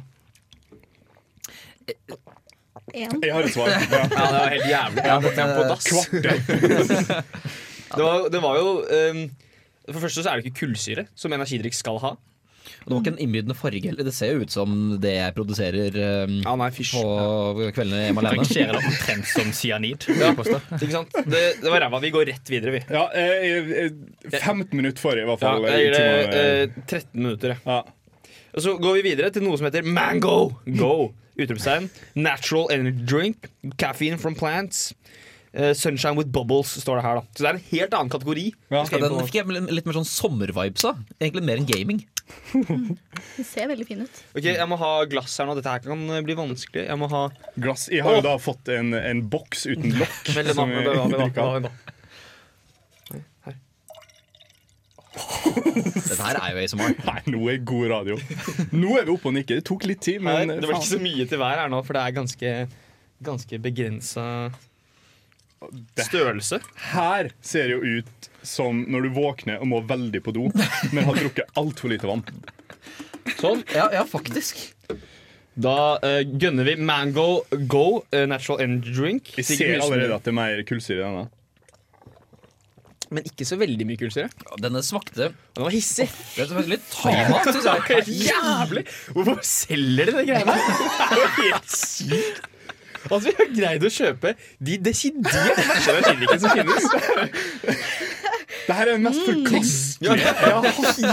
ja. 2.95 3.09
Jeg 3.21 3.33
har 3.35 3.43
et 3.43 3.53
svar. 3.53 3.67
Ja. 3.69 3.77
ja, 3.91 4.05
det 4.07 4.37
var 4.39 4.53
helt 4.53 4.69
jævlig. 4.69 5.03
Jeg 5.03 5.33
hjem 5.35 5.51
på 5.55 5.63
dass. 5.69 5.85
Det 7.95 8.03
var, 8.03 8.29
det 8.31 8.41
var 8.43 8.55
jo 8.59 8.69
um, 8.81 9.19
For 9.85 9.93
det 9.93 10.01
første 10.01 10.23
så 10.23 10.31
er 10.31 10.39
det 10.39 10.47
ikke 10.49 10.65
kullsyre, 10.65 11.05
som 11.15 11.33
energidrikk 11.35 11.75
skal 11.77 11.99
ha. 12.01 12.15
Og 12.65 12.87
det 12.87 12.93
var 12.95 13.01
ikke 13.03 13.13
en 13.13 13.21
innbydende 13.25 13.55
farge 13.57 13.89
heller. 13.89 14.07
Det 14.07 14.13
ser 14.15 14.31
jo 14.35 14.45
ut 14.45 14.53
som 14.53 14.75
det 15.01 15.13
jeg 15.15 15.35
produserer 15.37 15.97
um, 16.27 16.37
Ja, 16.45 16.55
nei, 16.59 16.69
fysj. 16.75 16.93
på 16.99 17.67
kveldene 17.75 18.05
hjemme 18.07 18.23
alene. 18.23 18.39
Rangerer 18.43 18.77
det 18.77 18.83
omtrent 18.91 19.29
som 19.33 19.51
cyanid. 19.55 20.07
Ja. 20.21 20.31
Ikke 20.35 20.91
sant? 20.93 21.13
Det, 21.29 21.43
det 21.61 21.69
var 21.71 21.83
ræva. 21.85 21.99
Vi 22.03 22.11
går 22.15 22.25
rett 22.31 22.49
videre, 22.49 22.71
vi. 22.77 22.81
Ja, 22.89 23.05
eh, 23.17 23.69
eh, 23.85 24.39
15 24.39 24.71
minutter 24.77 25.01
forrige, 25.01 25.25
i 25.25 25.29
hvert 25.29 25.43
Ja, 25.45 25.51
fall. 25.55 25.67
jeg 25.69 25.85
gir 25.85 25.95
det 25.97 26.41
eh, 26.41 26.81
13 26.87 27.21
minutter. 27.21 27.57
ja. 27.65 27.81
Og 28.55 28.63
så 28.63 28.71
går 28.79 28.93
vi 28.95 29.01
videre 29.09 29.27
til 29.35 29.43
noe 29.43 29.57
som 29.59 29.65
heter 29.67 29.83
Mango. 29.83 30.35
Go! 30.79 30.93
Utropstegn. 31.35 31.89
Natural 32.15 32.69
energy 32.71 33.03
drink. 33.03 33.49
Caffeine 33.81 34.15
from 34.17 34.33
plants. 34.39 34.93
Uh, 35.55 35.73
sunshine 35.75 36.15
with 36.15 36.31
bubbles, 36.35 36.71
står 36.81 37.01
det 37.01 37.03
her. 37.05 37.15
da 37.19 37.21
Så 37.35 37.43
det 37.43 37.49
er 37.49 37.57
en 37.59 37.65
helt 37.71 37.93
annen 37.99 38.11
kategori. 38.11 38.45
Ja, 38.71 38.81
Ja, 38.91 38.99
den 39.03 39.19
fikk 39.27 39.37
jeg 39.41 39.47
litt 39.71 39.85
mer 39.87 39.95
sånn 39.99 40.07
sommervibes 40.07 40.83
av. 40.87 40.97
Egentlig 41.19 41.43
mer 41.47 41.59
enn 41.61 41.67
gaming. 41.67 42.01
Det 43.37 43.43
ser 43.45 43.67
veldig 43.69 43.85
fin 43.87 44.01
ut. 44.05 44.21
Ok, 44.33 44.45
Jeg 44.47 44.67
må 44.69 44.77
ha 44.81 44.91
glass 45.09 45.35
her 45.39 45.49
nå. 45.49 45.55
Dette 45.59 45.73
her 45.75 45.83
kan 45.83 46.05
eh, 46.09 46.23
bli 46.25 46.35
vanskelig. 46.37 46.85
Jeg 46.87 46.97
må 46.99 47.09
ha 47.11 47.25
Glass. 47.61 47.87
Jeg 47.93 48.05
har 48.05 48.17
jo 48.17 48.23
da 48.25 48.35
fått 48.41 48.71
en, 48.73 48.93
en 48.97 49.21
boks 49.29 49.67
uten 49.69 49.93
lokk. 50.01 50.31
Som 50.55 50.73
drikker 50.73 51.43
av. 51.43 51.59
vent 51.59 51.69
da. 51.69 51.73
Dette 55.15 56.17
her 56.19 56.39
er 56.41 56.55
jo 56.55 56.63
ASMR. 56.65 56.95
Nei, 57.07 57.19
nå 57.31 57.41
er 57.53 57.61
god 57.67 57.87
radio. 57.93 58.17
Nå 58.75 58.97
er 58.99 59.07
vi 59.07 59.13
oppe 59.15 59.29
og 59.31 59.35
nikker. 59.37 59.61
Det 59.61 59.67
tok 59.69 59.85
litt 59.87 60.01
tid, 60.03 60.23
Nei, 60.25 60.41
men 60.43 60.59
det 60.59 60.67
var 60.69 60.79
ikke 60.79 60.95
så 60.95 61.01
mye 61.03 61.27
til 61.29 61.41
hver 61.41 61.61
her 61.63 61.71
nå, 61.71 61.81
for 61.87 61.97
det 61.97 62.03
er 62.03 62.15
ganske, 62.17 62.53
ganske 63.29 63.59
begrensa 63.63 64.25
størrelse. 65.99 66.59
Her 66.91 67.31
ser 67.41 67.69
det 67.69 67.77
jo 67.77 67.99
ut 67.99 68.29
som 68.45 68.83
når 68.91 69.07
du 69.07 69.15
våkner 69.15 69.61
og 69.61 69.69
må 69.71 69.81
veldig 69.89 70.21
på 70.25 70.33
do, 70.35 70.49
men 70.91 71.07
har 71.07 71.21
drukket 71.21 71.57
altfor 71.59 71.93
lite 71.93 72.09
vann. 72.09 72.25
Sånn. 73.39 73.63
Ja, 73.73 73.89
ja, 73.93 74.03
faktisk. 74.07 74.59
Da 75.55 75.95
uh, 76.03 76.19
gønner 76.21 76.67
vi 76.67 76.75
Mango 76.75 77.45
Go 77.71 78.03
uh, 78.11 78.25
Natural 78.27 78.61
Energy 78.65 78.93
Drink. 78.93 79.33
Vi 79.37 79.45
ser 79.47 79.79
allerede 79.79 80.17
at 80.17 80.27
det 80.27 80.33
er 80.33 80.37
mer 80.37 80.61
kullsyre 80.67 80.99
i 80.99 81.05
denne. 81.05 81.25
Men 83.15 83.27
ikke 83.29 83.45
så 83.47 83.57
veldig 83.61 83.85
mye 83.87 83.99
kullsyre. 84.01 84.29
Denne 84.59 84.81
smakte 84.83 85.29
Den 85.29 85.63
var 85.63 85.71
hissig. 85.73 86.07
Den 86.35 86.49
smakte 86.49 86.73
litt. 86.73 86.95
Helt 87.05 88.09
jævlig! 88.09 88.83
Hvorfor 89.13 89.39
selger 89.45 90.09
de 90.09 90.17
de 90.17 90.25
greiene? 90.31 90.57
Det 91.13 91.21
er 91.21 91.33
helt 91.39 91.71
sykt. 91.71 92.51
Altså, 93.09 93.29
Vi 93.29 93.33
har 93.37 93.49
greid 93.55 93.83
å 93.85 93.91
kjøpe 93.93 94.35
de 94.69 94.77
desidert 94.81 95.57
verste 95.59 95.95
energidrikkene 95.95 96.41
som 96.41 96.49
finnes. 96.55 96.83
Det 98.65 98.73
her 98.77 98.87
er 98.87 98.93
den 98.95 99.03
mest 99.05 99.21
forkastelige 99.27 100.15
Ja, 100.15 100.15
ja, 100.49 100.61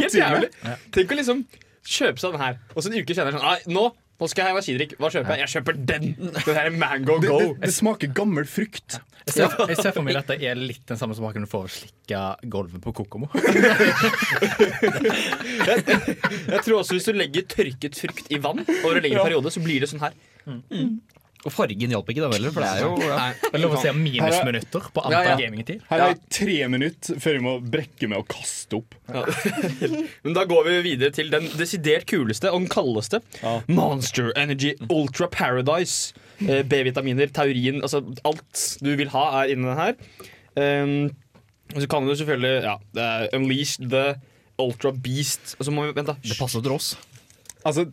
helt 0.01 0.15
jævlig. 0.17 0.49
Tenk 0.95 1.13
å 1.13 1.19
liksom 1.19 1.43
kjøpe 1.83 2.23
seg 2.23 2.33
den 2.37 2.41
her, 2.47 2.55
og 2.73 2.79
så 2.81 2.89
en 2.93 2.97
uke 3.03 3.17
senere 3.17 3.35
sånn 3.35 3.43
Nei, 3.45 3.59
nå, 3.75 3.83
nå 4.23 4.29
skal 4.31 4.45
jeg 4.45 4.49
ha 4.49 4.53
energidrikk. 4.57 4.93
Hva 5.03 5.11
kjøper 5.13 5.35
jeg? 5.35 5.41
Jeg 5.43 5.51
kjøper 5.57 5.81
den! 5.93 6.05
Den 6.23 6.55
her 6.57 6.69
er 6.71 6.77
Mango 6.79 7.17
Go. 7.21 7.39
det, 7.41 7.67
det 7.67 7.73
smaker 7.75 8.13
gammel 8.17 8.47
frukt. 8.49 9.01
Jeg 9.27 9.35
ser, 9.37 9.53
jeg 9.71 9.77
ser 9.79 9.93
for 9.95 10.03
meg 10.07 10.17
at 10.19 10.31
det 10.33 10.39
er 10.51 10.59
litt 10.59 10.83
den 10.89 10.99
samme 10.99 11.15
smaken 11.15 11.45
du 11.45 11.49
får 11.51 11.61
av 11.63 11.69
å 11.69 11.75
slikke 11.77 12.23
gulvet 12.51 12.83
på 12.83 12.91
Kokomo. 13.03 13.29
Jeg 15.63 16.63
tror 16.65 16.81
også 16.81 16.97
Hvis 16.97 17.07
du 17.07 17.13
legger 17.15 17.47
tørket 17.51 17.99
frukt 18.03 18.31
i 18.35 18.41
vann 18.43 18.63
over 18.83 18.99
en 18.99 19.05
lengre 19.07 19.23
periode, 19.27 19.53
så 19.55 19.63
blir 19.63 19.83
det 19.85 19.91
sånn 19.93 20.03
her. 20.03 20.17
Og 21.43 21.51
fargen 21.51 21.91
hjalp 21.91 22.11
ikke 22.13 22.23
da 22.23 22.29
heller, 22.31 22.53
for 22.55 22.63
det 22.63 22.71
er 22.71 22.85
jo 22.85 22.91
ja. 23.03 23.23
Det 23.43 23.49
er 23.59 23.63
lov 23.65 23.73
å 23.75 23.81
si 23.83 23.93
minusminutter 23.97 24.85
på 24.95 25.03
antall 25.03 25.27
Ja, 25.27 25.33
ja. 25.33 25.39
gamingtid. 25.41 25.81
Her 25.89 26.03
har 26.05 26.13
jeg 26.13 26.21
tre 26.39 26.59
minutter 26.71 27.19
før 27.25 27.39
vi 27.39 27.43
må 27.43 27.55
brekke 27.75 28.11
med 28.13 28.23
å 28.23 28.27
kaste 28.31 28.79
opp. 28.79 28.95
Men 30.25 30.37
da 30.37 30.45
går 30.49 30.69
vi 30.69 30.77
videre 30.87 31.15
til 31.15 31.33
den 31.35 31.49
desidert 31.59 32.07
kuleste 32.11 32.53
og 32.53 32.63
den 32.63 32.71
kaldeste. 32.73 33.23
Monster 33.67 34.31
Energy 34.39 34.77
Ultra 34.87 35.27
Paradise. 35.33 36.15
Eh, 36.43 36.63
B-vitaminer, 36.67 37.31
taurin, 37.35 37.83
altså 37.83 38.03
alt 38.27 38.63
du 38.83 38.95
vil 38.99 39.11
ha, 39.13 39.25
er 39.43 39.53
inni 39.53 39.69
den 39.69 39.79
her. 39.79 39.99
Um, 40.53 40.95
og 41.73 41.81
så 41.81 41.89
kan 41.89 42.07
du 42.07 42.13
selvfølgelig 42.19 42.67
ja, 42.67 42.75
det 42.93 43.05
er 43.07 43.37
Unleash 43.39 43.79
the 43.83 44.05
Ultra 44.63 44.93
Beast. 44.95 45.57
Og 45.59 45.67
så 45.67 45.75
må 45.75 45.87
vi, 45.87 45.95
vent 45.97 46.11
da 46.11 46.17
Det 46.23 46.39
passer 46.39 46.65
til 46.65 46.75
oss. 46.75 46.95
Altså, 47.65 47.87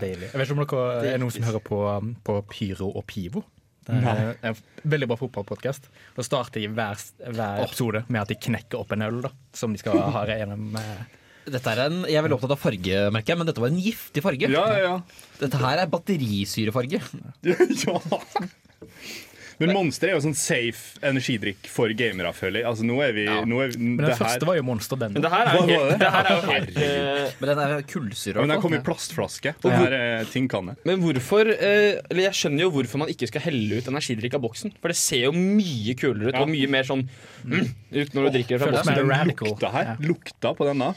Deilig. 0.00 0.28
Jeg 0.30 0.38
vet 0.38 0.46
ikke 0.48 0.58
om 0.58 0.62
dere 1.02 1.14
er 1.14 1.20
noen 1.22 1.34
som 1.34 1.46
hører 1.46 1.64
på, 1.64 1.80
um, 1.88 2.14
på 2.24 2.38
Pyro 2.52 2.90
og 2.92 3.04
Pivo. 3.10 3.44
Det 3.82 3.96
er 3.98 4.36
en 4.46 4.58
veldig 4.86 5.08
bra 5.10 5.16
fotballpodkast. 5.18 5.88
Da 6.14 6.24
starter 6.26 6.62
de 6.62 6.68
hver, 6.70 7.00
hver 7.34 7.64
episode 7.64 8.04
med 8.06 8.20
at 8.22 8.30
de 8.30 8.38
knekker 8.38 8.78
opp 8.78 8.94
en 8.94 9.02
øl 9.08 9.18
da, 9.24 9.32
som 9.58 9.74
de 9.74 9.80
skal 9.82 9.98
ha 10.14 10.22
gjennom 10.28 10.76
eh, 10.78 11.18
Dette 11.50 11.72
er 11.72 11.80
en, 11.88 12.04
jeg 12.06 12.20
er 12.20 12.22
veldig 12.22 12.36
opptatt 12.36 12.54
av 12.54 12.60
farge, 12.62 13.00
merker 13.10 13.34
jeg, 13.34 13.40
men 13.40 13.48
dette 13.48 13.62
var 13.64 13.72
en 13.72 13.80
giftig 13.82 14.22
farge. 14.22 14.46
ja, 14.52 14.62
ja, 14.70 14.82
ja. 14.86 14.92
Dette 15.40 15.58
her 15.58 15.82
er 15.82 15.90
batterisyrefarge. 15.90 17.00
ja. 17.82 17.96
Men 19.62 19.76
Monster 19.76 20.10
er 20.10 20.16
jo 20.16 20.22
sånn 20.24 20.34
safe 20.38 21.00
energidrikk 21.08 21.68
for 21.70 21.92
gamere, 21.98 22.32
føler 22.36 22.60
jeg. 22.62 22.66
Altså, 22.70 22.86
nå 22.88 22.96
er 23.04 23.12
vi, 23.16 23.24
nå 23.48 23.60
er 23.64 23.72
vi 23.72 23.78
Men 23.82 23.96
det 24.00 24.04
den 24.04 24.12
her, 24.12 24.20
første 24.22 24.48
var 24.48 24.58
jo 24.58 24.64
Monster, 24.68 25.00
den. 25.00 25.14
Men 25.16 25.24
det 25.26 25.32
her 25.32 25.50
er 25.50 25.56
jo 25.58 25.64
helt, 25.70 25.88
det? 25.92 25.98
det 26.02 26.10
her 26.16 26.28
er 26.30 26.34
jo 26.36 26.42
helt 26.50 26.80
eh, 26.86 27.36
Men 27.40 27.50
den 27.52 27.62
er 27.66 27.84
kullsyra. 27.92 28.34
ja, 28.36 28.40
men 28.46 28.54
den 28.54 28.62
kom 28.64 28.76
i 28.76 28.82
plastflaske. 28.88 29.54
Det 29.62 29.72
her 29.76 29.96
er 29.98 30.26
jeg. 30.26 30.76
Men 30.88 31.02
hvorfor 31.04 31.52
eh, 31.54 32.00
Eller 32.10 32.22
jeg 32.28 32.38
skjønner 32.42 32.66
jo 32.66 32.70
hvorfor 32.76 33.02
man 33.04 33.12
ikke 33.12 33.28
skal 33.30 33.44
helle 33.46 33.80
ut 33.80 33.90
energidrikk 33.92 34.38
av 34.38 34.44
boksen. 34.46 34.74
For 34.82 34.92
det 34.92 34.98
ser 35.00 35.26
jo 35.28 35.32
mye 35.36 35.96
kulere 35.98 36.32
ut 36.32 36.38
Ja. 36.38 36.42
og 36.46 36.50
mye 36.52 36.68
mer 36.72 36.86
sånn 36.88 37.04
mm, 37.06 37.68
ut 37.92 38.14
når 38.16 38.28
du 38.28 38.30
drikker 38.38 38.62
fra 38.62 38.72
boksen. 38.74 38.98
Den 38.98 39.34
lukta 39.36 39.72
her. 39.74 39.92
Ja. 39.92 39.96
Lukta 40.08 40.54
på 40.58 40.68
denne. 40.68 40.92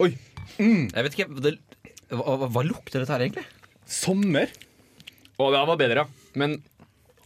Jeg 0.00 1.04
vet 1.06 1.16
ikke, 1.16 1.28
det, 1.44 1.54
hva, 2.10 2.36
hva- 2.48 2.64
lukter 2.66 3.02
dette 3.02 3.12
her 3.14 3.24
egentlig? 3.26 3.44
Sommer. 3.86 4.50
Og 5.40 5.52
det 5.54 5.62
var 5.68 5.78
bedre, 5.80 6.04
ja. 6.04 6.32
Men 6.40 6.58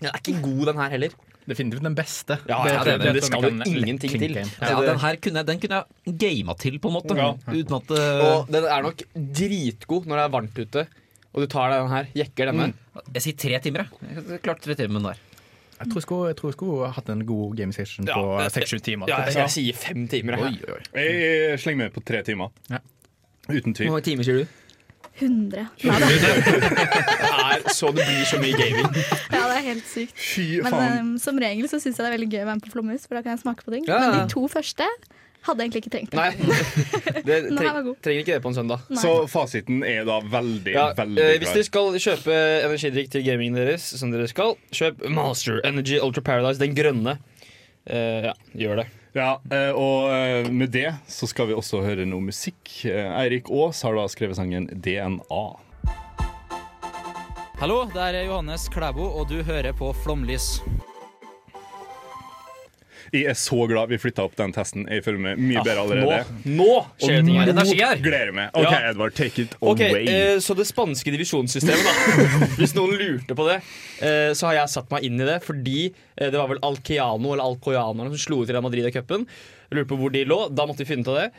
den 0.01 0.11
er 0.11 0.19
ikke 0.21 0.41
god, 0.43 0.67
den 0.73 0.81
her 0.83 0.89
heller. 0.97 1.15
Definitivt 1.45 1.85
den 1.85 1.95
beste. 1.95 2.39
Ja, 2.49 2.63
ja, 2.65 2.79
det- 2.85 2.85
det 2.85 3.01
det, 3.05 3.15
det, 3.19 3.25
skal 3.25 3.43
jo 3.45 3.49
ingenting 3.69 4.13
til. 4.17 4.35
Ja, 4.39 4.81
den 4.81 4.99
her 5.03 5.17
kunne 5.21 5.37
jeg, 5.43 5.47
den 5.47 5.61
kunne 5.61 5.81
jeg 6.07 6.15
gama 6.23 6.55
til, 6.57 6.79
på 6.81 6.89
en 6.89 6.95
måte. 6.95 7.17
Ja. 7.19 7.27
Uten 7.53 7.75
at 7.77 7.91
uh, 7.93 8.25
Og 8.25 8.49
den 8.49 8.65
er 8.65 8.83
nok 8.87 9.03
dritgod 9.15 10.07
når 10.09 10.17
det 10.17 10.25
er 10.25 10.33
varmt 10.33 10.59
ute. 10.59 10.87
Og 11.35 11.43
du 11.43 11.47
tar 11.51 11.69
deg 11.73 11.83
den 11.83 11.91
her, 11.93 12.09
jekker 12.15 12.51
denne. 12.51 12.71
Jeg 13.13 13.23
sier 13.27 13.37
tre 13.37 13.61
timer, 13.61 13.85
jeg. 13.85 14.25
jeg. 14.31 14.41
Klart 14.45 14.63
tre 14.65 14.75
timer 14.79 14.95
med 14.97 15.01
den 15.03 15.11
der. 15.13 15.23
Jeg 15.75 15.89
tror 15.91 15.99
jeg 15.99 16.03
skulle, 16.07 16.27
jeg 16.31 16.37
tror 16.39 16.49
jeg 16.49 16.55
skulle 16.57 16.91
hatt 16.97 17.09
en 17.11 17.25
god 17.27 17.57
game 17.59 17.73
session 17.75 18.07
Ja, 18.09 18.15
på 18.15 18.51
seks-sju 18.55 18.79
timer. 18.79 19.09
Ja, 19.11 19.19
jeg, 19.27 19.35
jeg 19.43 19.51
sier 19.51 19.75
fem 19.77 20.05
timer. 20.09 20.39
Oi, 20.39 20.53
Jeg. 20.95 21.09
Jeg 21.21 21.59
slenger 21.61 21.85
meg 21.89 21.93
på 21.97 22.01
tre 22.07 22.23
timer. 22.25 22.53
Ja. 22.71 22.79
Uten 23.51 23.75
Hvor 23.77 23.91
mange 23.99 24.07
timer 24.07 24.25
sier 24.25 24.39
du? 24.45 24.47
100. 25.21 25.67
Nei. 25.85 25.99
Det 26.01 26.31
er 27.31 27.67
så 27.79 27.91
det 27.95 28.03
blir 28.07 28.25
så 28.27 28.39
mye 28.43 28.57
gaming. 28.59 28.89
Ja, 29.31 29.43
det 29.47 29.59
er 29.61 29.67
helt 29.69 29.87
sykt. 29.87 30.15
Fy 30.19 30.47
Men 30.65 30.75
um, 30.75 31.13
som 31.23 31.39
regel 31.39 31.69
så 31.71 31.79
syns 31.79 31.99
jeg 31.99 32.03
det 32.03 32.09
er 32.11 32.17
veldig 32.17 32.31
gøy 32.33 32.41
å 32.43 32.49
være 32.49 32.57
med 32.59 32.65
på 32.67 32.73
Flomhus, 32.75 33.05
for 33.07 33.19
da 33.19 33.23
kan 33.27 33.37
jeg 33.37 33.45
smake 33.45 33.67
på 33.67 33.77
ting. 33.77 33.87
Ja. 33.87 34.01
Men 34.03 34.17
de 34.25 34.33
to 34.35 34.43
første 34.51 34.89
hadde 35.45 35.61
egentlig 35.61 35.83
ikke 35.85 35.93
trengt 35.93 36.11
det. 36.15 36.19
Nei, 36.19 37.21
det 37.29 37.39
treng, 37.53 37.93
trenger 38.03 38.25
ikke 38.25 38.33
det 38.39 38.41
på 38.47 38.51
en 38.51 38.59
søndag. 38.59 38.87
Nei. 38.91 39.01
Så 39.05 39.13
fasiten 39.31 39.85
er 39.87 40.03
da 40.09 40.19
veldig, 40.25 40.73
Ja, 40.75 40.89
veldig 40.99 41.21
klar. 41.21 41.39
hvis 41.45 41.55
dere 41.59 41.69
skal 41.69 41.99
kjøpe 42.09 42.39
energidrikk 42.65 43.13
til 43.15 43.27
gamingen 43.29 43.61
deres, 43.61 43.87
som 44.01 44.11
dere 44.15 44.27
skal, 44.31 44.57
kjøp 44.75 45.05
Master 45.13 45.61
Energy 45.69 46.01
Ultra 46.03 46.25
Paradise, 46.27 46.59
den 46.63 46.75
grønne. 46.79 47.19
Uh, 47.85 48.31
ja, 48.33 48.37
gjør 48.57 48.81
det. 48.83 48.89
Ja, 49.15 49.41
eh, 49.51 49.71
og 49.71 50.11
eh, 50.11 50.49
med 50.51 50.73
det 50.75 50.89
så 51.07 51.29
skal 51.31 51.47
vi 51.47 51.55
også 51.55 51.85
høre 51.85 52.03
noe 52.03 52.33
musikk. 52.33 52.67
Eh, 52.83 53.07
Eirik 53.21 53.47
Aas 53.47 53.85
har 53.87 53.95
da 53.95 54.09
skrevet 54.11 54.35
sangen 54.41 54.67
DNA. 54.75 55.45
Hallo, 57.61 57.85
det 57.95 58.03
er 58.03 58.25
Johannes 58.27 58.67
Klæbo, 58.75 59.07
og 59.07 59.31
du 59.31 59.39
hører 59.47 59.71
på 59.79 59.93
Flomlys. 60.03 60.59
Jeg 63.15 63.29
er 63.31 63.37
så 63.39 63.61
glad 63.71 63.93
vi 63.93 63.99
flytta 64.03 64.25
opp 64.27 64.35
den 64.37 64.51
testen. 64.53 64.89
Jeg 64.91 65.05
føler 65.07 65.21
meg 65.23 65.39
mye 65.39 65.63
bedre 65.63 65.85
allerede. 65.85 66.25
Nå, 66.45 66.57
nå 66.59 66.69
skjer 66.99 67.21
det 67.21 67.25
ting 67.29 67.39
her. 67.39 67.53
energi 67.55 67.77
her. 67.79 68.01
gleder 68.03 68.33
meg. 68.35 68.49
OK, 68.59 68.67
Ja. 68.67 68.81
Edvard, 68.91 69.15
take 69.15 69.43
it 69.45 69.55
Ok, 69.61 69.81
away. 69.87 70.05
eh, 70.11 70.39
Så 70.43 70.57
det 70.59 70.67
spanske 70.67 71.15
divisjonssystemet, 71.15 71.87
da. 71.87 72.49
Hvis 72.59 72.75
noen 72.75 72.97
lurte 72.99 73.37
på 73.39 73.47
det, 73.49 73.61
eh, 74.03 74.33
så 74.35 74.51
har 74.51 74.59
jeg 74.61 74.73
satt 74.75 74.91
meg 74.91 75.07
inn 75.07 75.21
i 75.23 75.29
det 75.31 75.39
fordi 75.47 75.79
eh, 75.87 76.27
det 76.31 76.35
var 76.41 76.51
vel 76.51 76.59
Alkeano 76.67 77.33
eller 77.37 77.45
Alcoyano 77.47 78.09
som 78.11 78.19
slo 78.27 78.43
ut 78.43 78.51
i 78.51 78.57
Real 78.57 78.67
Madrid 78.67 78.91
i 78.91 78.95
cupen. 78.99 79.29
Lurte 79.71 79.89
på 79.95 80.01
hvor 80.03 80.11
de 80.15 80.25
lå. 80.29 80.41
Da 80.55 80.67
måtte 80.67 80.83
vi 80.85 80.91
finne 80.91 81.07
ut 81.07 81.13
av 81.15 81.21
det. 81.23 81.31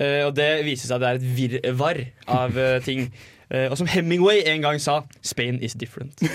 Eh, 0.00 0.22
og 0.26 0.32
det 0.38 0.48
viser 0.66 0.88
seg 0.90 0.96
at 0.96 1.02
det 1.02 1.10
er 1.10 1.20
et 1.20 1.28
virvar 1.74 2.00
av 2.40 2.56
eh, 2.58 2.78
ting. 2.86 3.08
Eh, 3.54 3.68
og 3.70 3.78
som 3.78 3.88
Hemingway 3.90 4.42
en 4.50 4.64
gang 4.64 4.80
sa 4.82 5.02
Spain 5.22 5.60
is 5.62 5.76
different. 5.78 6.18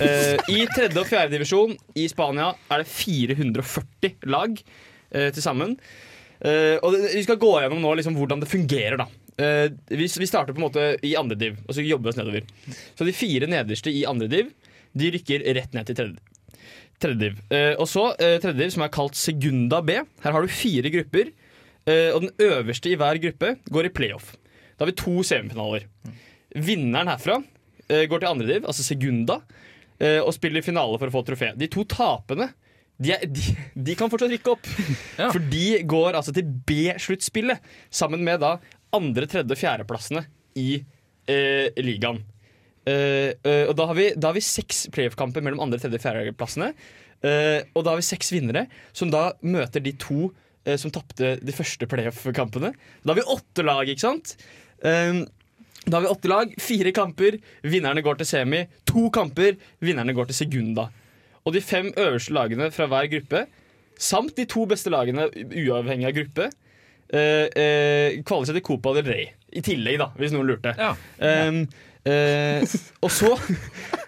Eh, 0.00 0.38
I 0.48 0.62
tredje 0.70 0.96
og 0.96 1.08
fjerde 1.08 1.34
divisjon 1.34 1.74
i 1.98 2.06
Spania 2.08 2.54
er 2.72 2.80
det 2.80 2.88
440 2.88 4.14
lag 4.32 4.54
eh, 4.56 5.26
til 5.34 5.44
sammen. 5.44 5.74
Og 6.40 6.94
vi 6.94 7.20
skal 7.26 7.36
gå 7.36 7.50
gjennom 7.60 7.82
nå 7.84 7.90
liksom 7.98 8.14
hvordan 8.16 8.40
det 8.40 8.48
fungerer. 8.48 8.96
da 8.96 9.04
vi, 9.92 10.06
vi 10.08 10.28
starter 10.28 10.54
på 10.54 10.60
en 10.60 10.64
måte 10.64 10.84
i 11.04 11.12
andre 11.20 11.36
div, 11.36 11.58
og 11.66 11.76
så 11.76 11.84
jobber 11.84 12.08
vi 12.08 12.12
oss 12.14 12.20
nedover. 12.20 12.46
Så 12.96 13.04
de 13.04 13.12
fire 13.16 13.48
nederste 13.48 13.92
i 13.92 14.06
andre 14.08 14.28
div 14.28 14.48
De 14.96 15.10
rykker 15.12 15.44
rett 15.56 15.76
ned 15.76 15.90
til 15.90 15.98
tredje, 15.98 16.40
tredje 17.00 17.20
div. 17.20 17.36
Eh, 17.52 17.74
og 17.76 17.88
så 17.88 18.06
eh, 18.16 18.38
tredje 18.40 18.58
div, 18.58 18.72
som 18.72 18.86
er 18.86 18.92
kalt 18.94 19.20
Segunda 19.20 19.82
B. 19.84 20.00
Her 20.24 20.36
har 20.36 20.44
du 20.44 20.52
fire 20.52 20.92
grupper. 20.92 21.30
Eh, 21.88 22.08
og 22.14 22.24
den 22.24 22.32
øverste 22.48 22.90
i 22.92 22.96
hver 23.00 23.20
gruppe 23.20 23.54
går 23.68 23.88
i 23.88 23.94
playoff. 24.00 24.32
Da 24.76 24.86
har 24.86 24.92
vi 24.92 24.98
to 25.00 25.20
semifinaler. 25.26 25.86
Vinneren 26.56 27.10
herfra 27.12 27.38
eh, 27.86 28.06
går 28.10 28.22
til 28.22 28.30
andre 28.30 28.48
div, 28.48 28.66
altså 28.66 28.86
Segunda, 28.86 29.40
eh, 30.00 30.18
og 30.22 30.32
spiller 30.36 30.64
finale 30.66 30.98
for 30.98 31.10
å 31.10 31.14
få 31.14 31.22
trofé. 31.28 31.52
De 31.58 31.68
to 31.70 31.84
tapende 31.88 32.50
de, 33.00 33.14
er, 33.14 33.22
de, 33.32 33.54
de 33.80 33.94
kan 33.96 34.10
fortsatt 34.12 34.32
rykke 34.34 34.52
opp. 34.52 34.66
For 35.32 35.40
de 35.52 35.80
går 35.88 36.18
altså 36.18 36.34
til 36.36 36.50
B-sluttspillet, 36.68 37.62
sammen 37.88 38.20
med 38.26 38.42
da 38.42 38.58
andre, 38.96 39.24
tredje 39.30 39.56
og 39.56 39.60
fjerdeplassene 39.60 40.26
i 40.60 40.82
eh, 41.30 41.80
ligaen. 41.80 42.20
Eh, 42.84 43.32
eh, 43.40 43.64
og 43.70 43.72
da 43.78 43.86
har, 43.88 43.96
vi, 43.96 44.10
da 44.20 44.28
har 44.28 44.36
vi 44.36 44.44
seks 44.44 44.84
playoff-kamper 44.92 45.44
mellom 45.46 45.64
andre, 45.64 45.80
tredje 45.80 45.96
og 45.96 46.04
fjerdeplassene. 46.04 46.74
Eh, 47.24 47.62
og 47.72 47.86
da 47.86 47.94
har 47.94 48.02
vi 48.02 48.08
seks 48.10 48.34
vinnere, 48.34 48.66
som 48.92 49.12
da 49.12 49.30
møter 49.40 49.84
de 49.84 49.96
to 50.00 50.30
som 50.76 50.92
tapte 50.92 51.38
de 51.40 51.52
første 51.56 51.86
playoff-kampene. 51.88 52.74
Da 53.00 53.14
har 53.14 53.16
vi 53.16 53.22
åtte 53.32 53.64
lag, 53.64 53.88
ikke 53.88 54.02
sant? 54.04 54.34
Eh, 54.84 55.22
da 55.86 55.96
har 55.96 56.04
vi 56.04 56.12
åtte 56.12 56.28
lag, 56.28 56.52
fire 56.60 56.92
kamper, 56.92 57.38
vinnerne 57.64 58.02
går 58.04 58.20
til 58.20 58.28
semi. 58.28 58.64
To 58.90 59.08
kamper, 59.14 59.56
vinnerne 59.80 60.14
går 60.16 60.28
til 60.28 60.36
segunda. 60.42 60.88
Og 61.46 61.54
de 61.56 61.62
fem 61.64 61.88
øverste 61.96 62.34
lagene 62.36 62.68
fra 62.74 62.88
hver 62.90 63.08
gruppe, 63.14 63.46
samt 64.00 64.36
de 64.36 64.46
to 64.48 64.66
beste 64.68 64.92
lagene 64.92 65.28
uavhengig 65.32 66.08
av 66.08 66.16
gruppe, 66.16 66.48
eh, 67.12 67.46
eh, 67.56 68.18
seg 68.20 68.58
til 68.58 68.66
Copa 68.66 68.92
del 68.98 69.08
Rey. 69.08 69.30
I 69.52 69.62
tillegg, 69.66 69.98
da, 69.98 70.10
hvis 70.20 70.34
noen 70.34 70.46
lurte. 70.52 70.74
Um, 71.18 71.64
eh, 72.04 72.62
og 73.00 73.10
så 73.10 73.32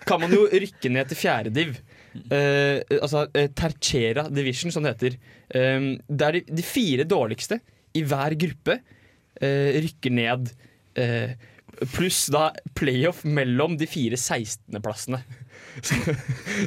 kan 0.06 0.20
man 0.22 0.32
jo 0.32 0.44
rykke 0.52 0.92
ned 0.92 1.08
til 1.10 1.18
fjerde 1.18 1.54
div. 1.56 1.78
Eh, 2.12 2.84
altså 3.00 3.24
eh, 3.32 3.48
Tercera 3.56 4.28
Division, 4.28 4.70
som 4.70 4.84
det 4.84 4.92
heter. 4.94 5.16
Um, 5.56 5.94
der 6.08 6.36
de, 6.36 6.44
de 6.46 6.64
fire 6.64 7.08
dårligste 7.08 7.58
i 7.96 8.04
hver 8.06 8.36
gruppe 8.40 8.78
eh, 9.40 9.80
rykker 9.82 10.14
ned. 10.14 10.52
eh, 11.00 11.32
Pluss 11.94 12.26
da 12.32 12.50
playoff 12.78 13.24
mellom 13.24 13.76
de 13.80 13.88
fire 13.90 14.18
16.-plassene. 14.20 15.22
Så, 15.82 15.96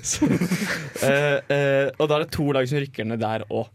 så, 0.02 0.28
eh, 1.06 1.38
eh, 1.54 1.92
og 2.00 2.08
da 2.10 2.18
er 2.18 2.24
det 2.26 2.32
to 2.34 2.48
lag 2.56 2.66
som 2.70 2.82
rykker 2.82 3.06
ned 3.08 3.22
der 3.22 3.46
òg. 3.54 3.70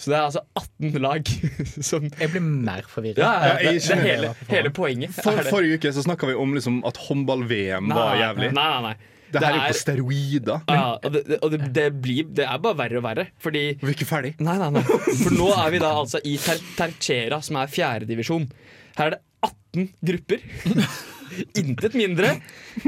Så 0.00 0.08
det 0.08 0.16
er 0.16 0.26
altså 0.30 0.40
18 0.56 1.02
lag 1.04 1.30
som 1.90 2.06
Jeg 2.08 2.32
blir 2.32 2.40
mer 2.40 2.86
forvirra. 2.88 3.20
Ja, 3.20 3.32
ja, 3.50 3.56
det, 3.60 3.82
det 3.84 3.96
er 3.98 4.04
hele, 4.06 4.34
hele 4.48 4.72
poenget. 4.72 5.12
For, 5.18 5.34
er 5.34 5.44
det. 5.44 5.52
forrige 5.52 5.76
uke 5.76 5.92
så 5.92 6.04
snakka 6.06 6.30
vi 6.30 6.36
om 6.40 6.56
liksom 6.56 6.80
at 6.88 7.00
håndball-VM 7.08 7.92
var 7.92 8.16
jævlig. 8.16 8.52
Nei, 8.56 8.68
nei, 8.72 8.82
nei. 8.88 9.16
Det 9.30 9.42
her 9.44 9.52
er 9.54 9.60
jo 9.60 9.66
på 9.68 9.78
steroider. 9.78 10.62
Ja, 10.66 10.86
og 10.96 11.12
det, 11.14 11.20
det, 11.28 11.36
og 11.38 11.52
det, 11.52 11.60
det, 11.76 11.86
blir, 12.02 12.30
det 12.34 12.46
er 12.48 12.62
bare 12.64 12.78
verre 12.80 12.98
og 12.98 13.04
verre. 13.04 13.26
Fordi 13.44 13.62
Vi 13.78 13.86
er 13.86 13.94
ikke 13.94 14.08
ferdig. 14.08 14.32
Nei, 14.42 14.56
nei, 14.58 14.70
nei. 14.74 14.82
For 14.88 15.36
nå 15.36 15.52
er 15.54 15.74
vi 15.74 15.82
da 15.82 15.92
altså 16.00 16.22
i 16.26 16.34
ter 16.40 16.64
Tercera, 16.78 17.38
som 17.44 17.60
er 17.60 17.70
fjerdedivisjon. 17.70 18.48
Her 18.96 19.12
er 19.12 19.14
det 19.14 19.20
18 19.46 19.88
grupper. 20.10 20.44
Intet 21.60 21.96
mindre. 21.98 22.34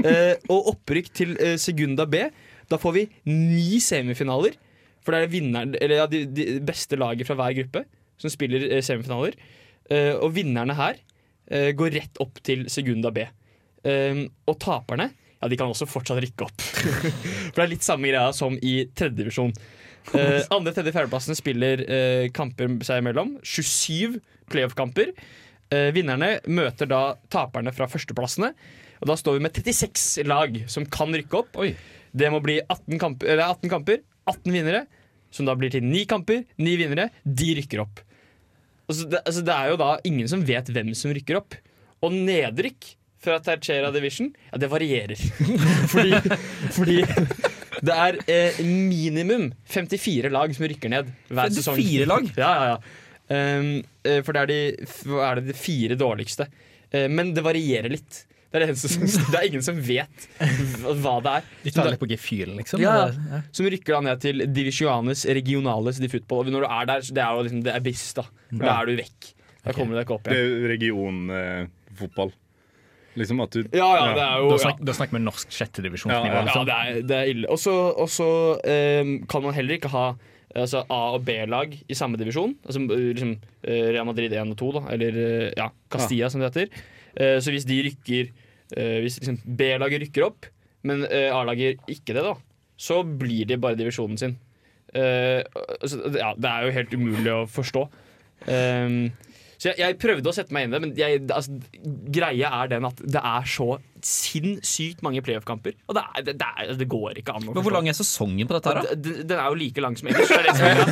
Eh, 0.03 0.35
og 0.51 0.73
opprykk 0.75 1.13
til 1.15 1.37
eh, 1.39 1.57
Segunda 1.61 2.07
B. 2.11 2.27
Da 2.71 2.79
får 2.81 2.97
vi 2.97 3.07
ni 3.31 3.81
semifinaler. 3.83 4.57
For 5.03 5.15
det 5.15 5.25
er 5.25 5.33
vinneren, 5.33 5.75
eller 5.83 6.03
ja, 6.03 6.07
de, 6.11 6.25
de 6.31 6.47
beste 6.63 6.99
laget 6.99 7.27
fra 7.27 7.37
hver 7.39 7.57
gruppe 7.59 7.85
som 8.23 8.31
spiller 8.31 8.69
eh, 8.69 8.83
semifinaler. 8.85 9.35
Eh, 9.91 10.15
og 10.15 10.35
vinnerne 10.37 10.77
her 10.79 11.01
eh, 11.51 11.73
går 11.77 11.97
rett 11.97 12.23
opp 12.23 12.39
til 12.47 12.69
Segunda 12.73 13.11
B. 13.15 13.27
Eh, 13.83 14.25
og 14.47 14.59
taperne 14.63 15.11
ja, 15.11 15.49
de 15.51 15.59
kan 15.59 15.73
også 15.73 15.89
fortsatt 15.91 16.23
rykke 16.23 16.47
opp. 16.47 16.63
For 17.51 17.57
det 17.59 17.65
er 17.65 17.73
litt 17.73 17.87
samme 17.87 18.11
greia 18.11 18.31
som 18.37 18.55
i 18.63 18.77
tredjedivisjon. 18.95 19.51
Eh, 20.15 20.39
andre, 20.55 20.75
tredje, 20.75 20.95
fjerdeplassene 20.95 21.39
spiller 21.39 21.83
kamper 22.35 22.77
seg 22.87 23.03
imellom. 23.03 23.37
27 23.43 24.21
playoff-kamper. 24.53 25.11
Eh, 25.73 25.89
vinnerne 25.97 26.37
møter 26.53 26.89
da 26.91 27.03
taperne 27.33 27.73
fra 27.75 27.89
førsteplassene. 27.89 28.53
Og 29.03 29.09
da 29.11 29.17
står 29.19 29.39
vi 29.39 29.45
med 29.47 29.57
36 29.57 30.27
lag 30.29 30.59
som 30.71 30.87
kan 30.87 31.15
rykke 31.17 31.39
opp. 31.41 31.59
Det 32.13 32.29
må 32.31 32.43
bli 32.45 32.59
18 32.61 33.01
kamper, 33.01 33.33
eller 33.33 33.49
18 33.49 33.73
kamper, 33.73 34.03
18 34.29 34.53
vinnere. 34.53 34.85
Som 35.33 35.49
da 35.49 35.57
blir 35.57 35.73
til 35.73 35.85
9 35.87 36.05
kamper, 36.11 36.43
9 36.61 36.75
vinnere. 36.79 37.09
De 37.25 37.55
rykker 37.57 37.83
opp. 37.87 38.03
Altså, 38.91 39.07
det, 39.09 39.23
altså, 39.25 39.45
det 39.47 39.55
er 39.57 39.71
jo 39.73 39.79
da 39.81 39.93
ingen 40.09 40.29
som 40.29 40.43
vet 40.45 40.69
hvem 40.75 40.93
som 40.99 41.15
rykker 41.17 41.41
opp. 41.41 41.57
Og 42.05 42.13
nedrykk 42.13 42.93
fra 43.23 43.39
Tercera 43.41 43.93
Division, 43.95 44.33
ja, 44.51 44.59
det 44.59 44.69
varierer. 44.69 45.21
fordi, 45.93 46.19
fordi 46.75 46.99
det 47.87 47.95
er 47.95 48.19
eh, 48.31 48.59
minimum 48.67 49.49
54 49.71 50.31
lag 50.35 50.53
som 50.55 50.67
rykker 50.69 50.93
ned 50.93 51.13
hver 51.31 51.49
54 51.49 51.57
sesong. 51.63 51.81
lag? 52.11 52.29
Ja, 52.37 52.51
ja, 52.51 52.67
ja. 52.75 53.02
Um, 53.33 53.71
eh, 54.05 54.21
for 54.27 54.37
det 54.37 54.43
er, 54.43 54.51
de, 54.53 54.91
er 55.25 55.41
det 55.41 55.49
de 55.53 55.57
fire 55.57 55.97
dårligste. 55.97 56.49
Eh, 56.93 57.09
men 57.09 57.33
det 57.37 57.45
varierer 57.47 57.93
litt. 57.93 58.25
Det 58.53 58.59
er, 58.59 58.67
det, 58.67 58.75
eneste 58.75 58.91
som, 58.93 59.07
det 59.33 59.39
er 59.39 59.47
ingen 59.49 59.65
som 59.65 59.79
vet 59.81 60.27
hva 61.01 61.15
det 61.25 61.37
er. 61.39 61.47
De 61.63 61.73
tar 61.73 61.89
litt 61.95 62.03
på 62.03 62.11
gefühlen, 62.11 62.59
liksom. 62.61 62.83
Ja, 62.85 63.07
Ja. 63.09 63.41
Som 63.55 63.71
rykker 63.73 63.97
da 63.97 64.03
ned 64.11 64.21
til 64.25 64.45
divisiones 64.53 65.25
regionales 65.41 66.03
de 66.03 66.11
football. 66.13 66.51
Og 66.51 66.57
når 66.59 66.67
du 66.67 66.69
er 66.69 66.91
der, 66.91 67.07
det 67.09 67.25
er 67.25 67.39
jo 67.39 67.47
liksom, 67.47 67.63
det 67.65 67.73
er 67.73 67.87
biss, 67.87 68.05
da. 68.19 68.27
For 68.51 68.67
da 68.67 68.75
er 68.83 68.91
du 68.91 69.01
vekk. 69.01 69.33
Da 69.63 69.73
kommer 69.77 69.95
du 69.95 70.01
deg 70.01 70.05
ikke 70.09 70.17
opp 70.19 70.25
Det 70.27 70.37
er 70.37 70.69
regionfotball. 70.73 72.33
liksom 73.15 73.41
at 73.45 73.55
du 73.55 73.61
Ja, 73.77 73.89
ja, 73.95 74.07
det 74.17 74.25
er 74.25 74.39
jo 74.43 74.49
Da, 74.51 74.57
ja. 74.57 74.61
snak, 74.67 74.79
da 74.89 74.95
snakker 74.99 75.17
vi 75.17 75.23
norsk 75.23 75.53
sjettedivisjonsnivå. 75.55 76.33
Ja, 76.35 76.45
liksom. 76.49 76.67
det 76.69 76.77
er, 76.77 77.01
det 77.09 77.17
er 77.17 77.33
ille. 77.33 77.49
Og 77.53 77.61
så 77.63 77.75
og 77.95 78.11
så, 78.11 78.29
eh, 78.65 79.17
kan 79.31 79.45
man 79.47 79.55
heller 79.57 79.79
ikke 79.79 79.93
ha 79.95 80.07
altså, 80.55 80.83
A- 80.91 81.13
og 81.17 81.25
B-lag 81.27 81.75
i 81.89 81.97
samme 81.97 82.19
divisjon. 82.21 82.55
Altså, 82.67 82.83
eh, 82.93 83.09
liksom, 83.15 83.35
eh, 83.65 83.89
Real 83.95 84.07
Madrid 84.09 84.33
1 84.33 84.53
og 84.55 84.59
2, 84.61 84.71
da. 84.79 84.83
Eller 84.95 85.19
eh, 85.23 85.51
ja, 85.57 85.69
Castilla, 85.91 86.31
som 86.31 86.41
det 86.43 86.53
heter. 86.53 86.83
Så 87.13 87.53
hvis 87.53 87.67
de 87.69 87.77
rykker 87.85 88.31
Hvis 88.73 89.19
liksom, 89.21 89.37
B-laget 89.45 90.01
rykker 90.01 90.25
opp, 90.25 90.47
men 90.89 91.03
A-laget 91.05 91.83
ikke 91.93 92.15
det, 92.17 92.23
da, 92.25 92.31
så 92.81 93.03
blir 93.05 93.45
de 93.45 93.59
bare 93.61 93.77
divisjonen 93.77 94.17
sin. 94.17 94.39
Altså, 94.97 95.99
ja, 96.17 96.31
det 96.33 96.49
er 96.49 96.65
jo 96.65 96.73
helt 96.79 96.95
umulig 96.97 97.35
å 97.35 97.43
forstå. 97.53 97.83
Um, 98.49 99.13
så 99.63 99.71
jeg, 99.71 99.79
jeg 99.79 99.95
prøvde 100.03 100.27
å 100.27 100.35
sette 100.35 100.51
meg 100.55 100.65
inn 100.67 100.73
i 100.73 100.75
det, 100.75 100.81
men 100.83 100.93
jeg, 100.99 101.21
altså, 101.31 101.55
greia 102.11 102.49
er 102.59 102.71
den 102.73 102.87
at 102.89 102.99
det 103.15 103.21
er 103.23 103.45
så 103.47 103.77
sinnssykt 104.03 105.05
mange 105.07 105.23
playoff-kamper. 105.23 105.77
Og 105.87 105.95
det, 105.95 106.03
er, 106.03 106.25
det, 106.27 106.35
det, 106.41 106.49
er, 106.59 106.73
det 106.81 106.89
går 106.91 107.21
ikke 107.21 107.37
an 107.39 107.47
å 107.47 107.55
Men 107.55 107.67
hvor 107.69 107.77
lang 107.77 107.87
er 107.87 107.95
sesongen 107.95 108.51
på 108.51 108.57
dette 108.57 108.73
her, 108.73 108.81
da? 108.83 108.97
Den, 108.99 109.21
den 109.31 109.39
er 109.39 109.53
jo 109.53 109.61
like 109.61 109.85
lang 109.85 109.95
som 110.01 110.11
ellers. 110.11 110.35
Er 110.35 110.51
er, 110.51 110.83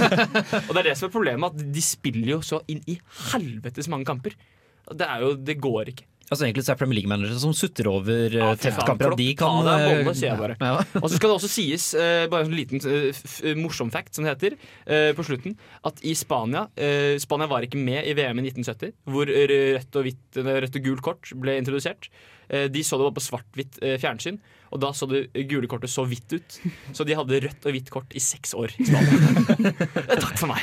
og 0.69 0.71
det 0.71 0.85
er 0.85 0.89
det 0.93 0.95
som 1.01 1.09
er 1.09 1.15
problemet, 1.17 1.51
at 1.51 1.75
de 1.75 1.83
spiller 1.83 2.37
jo 2.37 2.39
så 2.47 2.63
inn 2.71 2.85
i 2.87 2.95
helvetes 3.33 3.91
mange 3.91 4.07
kamper. 4.07 4.39
Det, 4.87 5.07
er 5.07 5.27
jo, 5.27 5.35
det 5.35 5.59
går 5.67 5.91
ikke. 5.91 6.07
Altså 6.31 6.47
Egentlig 6.47 6.63
så 6.63 6.73
er 6.73 6.79
Premier 6.79 7.01
League-managere 7.01 7.41
som 7.43 7.53
sutter 7.59 7.89
over 7.91 8.35
Ja, 8.37 8.51
tettkamper. 8.55 9.13
at 9.17 9.19
De 9.19 9.29
kan 9.35 9.65
det 9.67 9.73
er 9.75 9.85
eh, 9.87 10.03
bolle, 10.05 10.15
sier 10.15 10.31
jeg 10.31 10.39
bare. 10.39 10.57
ja. 10.63 10.85
Og 11.03 11.09
så 11.11 11.17
skal 11.19 11.33
det 11.33 11.37
også 11.41 11.51
sies, 11.51 11.89
eh, 11.99 12.27
bare 12.31 12.47
en 12.47 12.55
liten 12.55 12.79
eh, 12.87 13.09
f 13.11 13.41
morsom 13.59 13.91
fact, 13.91 14.15
som 14.15 14.25
det 14.29 14.37
heter, 14.37 14.55
eh, 14.87 15.11
på 15.19 15.27
slutten, 15.27 15.57
at 15.91 15.99
i 16.07 16.15
Spania 16.15 16.69
eh, 16.79 17.17
Spania 17.19 17.51
var 17.51 17.67
ikke 17.67 17.81
med 17.83 18.07
i 18.07 18.15
VM 18.15 18.39
i 18.39 18.47
1970, 18.47 18.95
hvor 19.11 19.27
rødt 19.27 19.99
og, 19.99 20.07
hvitt, 20.07 20.41
rødt 20.47 20.79
og 20.79 20.87
gult 20.87 21.03
kort 21.11 21.35
ble 21.43 21.59
introdusert. 21.59 22.07
Eh, 22.51 22.69
de 22.71 22.83
så 22.87 22.99
det 22.99 23.07
bare 23.11 23.19
på 23.19 23.27
svart-hvitt 23.27 23.83
eh, 23.83 23.99
fjernsyn, 24.03 24.39
og 24.71 24.79
da 24.85 24.93
så 24.95 25.07
det 25.11 25.25
gule 25.51 25.67
kortet 25.67 25.91
så 25.91 26.05
hvitt 26.07 26.31
ut. 26.31 26.57
Så 26.95 27.03
de 27.07 27.15
hadde 27.19 27.41
rødt 27.43 27.67
og 27.67 27.75
hvitt 27.75 27.91
kort 27.91 28.15
i 28.15 28.23
seks 28.23 28.55
år 28.55 28.71
i 28.79 28.87
Eh, 28.87 30.19
Takk 30.25 30.37
for 30.39 30.47
meg. 30.51 30.63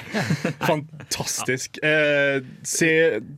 Fantastisk. 0.63 1.79
Eh, 1.83 2.39
se 2.63 2.91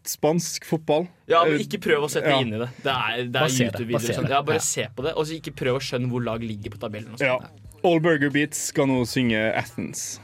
spansk 0.05 0.65
fotball. 0.69 1.07
Ja, 1.29 1.43
men 1.45 1.53
Eh, 1.59 1.65
Ikke 1.65 1.77
prøv 1.79 2.03
å 2.03 2.09
sette 2.09 2.27
ja. 2.31 2.37
deg 2.39 2.47
inn 2.47 2.53
i 2.55 2.57
det. 2.63 2.69
Det 2.83 2.93
er, 2.93 3.23
det 3.29 3.41
er 3.43 3.49
YouTube-videoer. 3.53 4.29
Ja, 4.29 4.41
bare 4.41 4.55
Ja. 4.57 4.65
se 4.65 4.87
på 4.95 5.03
det, 5.05 5.13
og 5.15 5.25
så 5.29 5.37
ikke 5.39 5.53
prøv 5.55 5.75
å 5.77 5.81
skjønne 5.83 6.09
hvor 6.09 6.23
lag 6.25 6.41
ligger 6.41 6.69
på 6.73 6.79
tabellen. 6.81 7.13
Og 7.13 7.19
sånt. 7.19 7.21
Ja. 7.21 7.37
All 7.83 7.99
Burger 8.01 8.29
Beats 8.33 8.57
skal 8.73 8.87
nå 8.89 9.03
synge 9.07 9.37
Athens. 9.55 10.19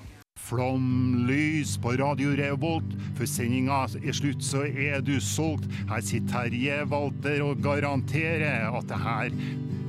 Flomlys 0.46 1.78
på 1.82 1.96
Radio 1.98 2.36
Revolt. 2.38 2.86
For 3.18 3.26
sendinga 3.26 3.86
er 3.98 4.14
slutt, 4.14 4.42
så 4.46 4.62
er 4.66 5.02
du 5.02 5.16
solgt. 5.24 5.66
Her 5.90 6.02
sitter 6.02 6.28
Terje 6.50 6.84
Walter 6.90 7.42
og 7.46 7.62
garanterer 7.64 8.68
at 8.76 8.86
det 8.88 8.98
her 9.02 9.30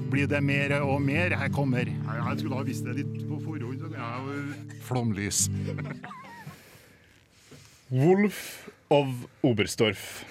blir 0.08 0.26
det 0.30 0.40
mer 0.42 0.72
og 0.82 1.02
mer. 1.02 1.30
Her 1.36 1.48
kommer 1.48 1.84
Jeg, 1.84 2.38
skulle 2.38 2.54
ha 2.56 2.62
visst 2.62 2.84
det 2.84 2.96
litt 2.96 3.28
på 3.28 3.40
forhånd. 3.42 3.92
jeg- 3.92 4.80
Flomlys. 4.82 5.48
Wolf 7.90 8.68
of 8.90 9.26
Oberstdorf. 9.42 10.24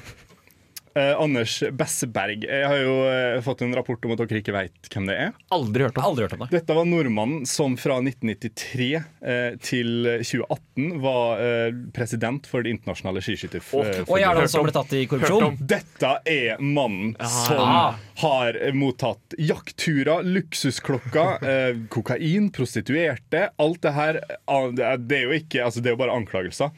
Eh, 0.95 1.21
Anders 1.21 1.63
Besseberg. 1.75 2.45
Jeg 2.47 2.67
har 2.71 2.77
jo 2.79 2.93
eh, 3.09 3.41
fått 3.43 3.65
en 3.65 3.75
rapport 3.75 4.05
om 4.07 4.13
at 4.13 4.21
dere 4.21 4.39
ikke 4.39 4.53
vet 4.55 4.87
hvem 4.93 5.09
det 5.09 5.17
er. 5.25 5.33
Aldri 5.51 5.83
hørt 5.83 5.97
om. 5.99 6.05
Aldri 6.07 6.23
hørt 6.23 6.35
om 6.37 6.45
det. 6.45 6.47
Dette 6.53 6.77
var 6.77 6.87
nordmannen 6.87 7.43
som 7.49 7.75
fra 7.75 7.97
1993 7.99 8.87
eh, 8.95 9.57
til 9.59 10.07
2018 10.23 10.95
var 11.03 11.43
eh, 11.43 11.75
president 11.95 12.47
for 12.47 12.63
Det 12.63 12.71
internasjonale 12.77 13.25
skiskytterforbundet. 13.27 14.07
Og 14.07 14.21
er 14.21 14.39
det 14.39 14.45
han 14.45 14.51
som 14.55 14.63
ble 14.63 14.75
tatt 14.79 14.95
i 14.95 15.03
korrupsjon? 15.11 15.59
Dette 15.59 16.15
er 16.31 16.63
mannen 16.63 17.11
som 17.43 17.99
har 18.23 18.61
mottatt 18.71 19.35
jaktturer, 19.35 20.23
luksusklokker, 20.23 21.43
eh, 21.51 21.85
kokain, 21.91 22.47
prostituerte. 22.55 23.49
Alt 23.59 23.83
det 23.83 23.97
her 23.99 24.23
ah, 24.47 24.69
det 24.71 24.87
er, 24.93 25.03
det 25.03 25.19
er 25.19 25.27
jo 25.27 25.41
ikke 25.41 25.65
Altså, 25.65 25.81
det 25.83 25.91
er 25.91 25.95
jo 25.97 26.05
bare 26.05 26.15
anklagelser. 26.15 26.71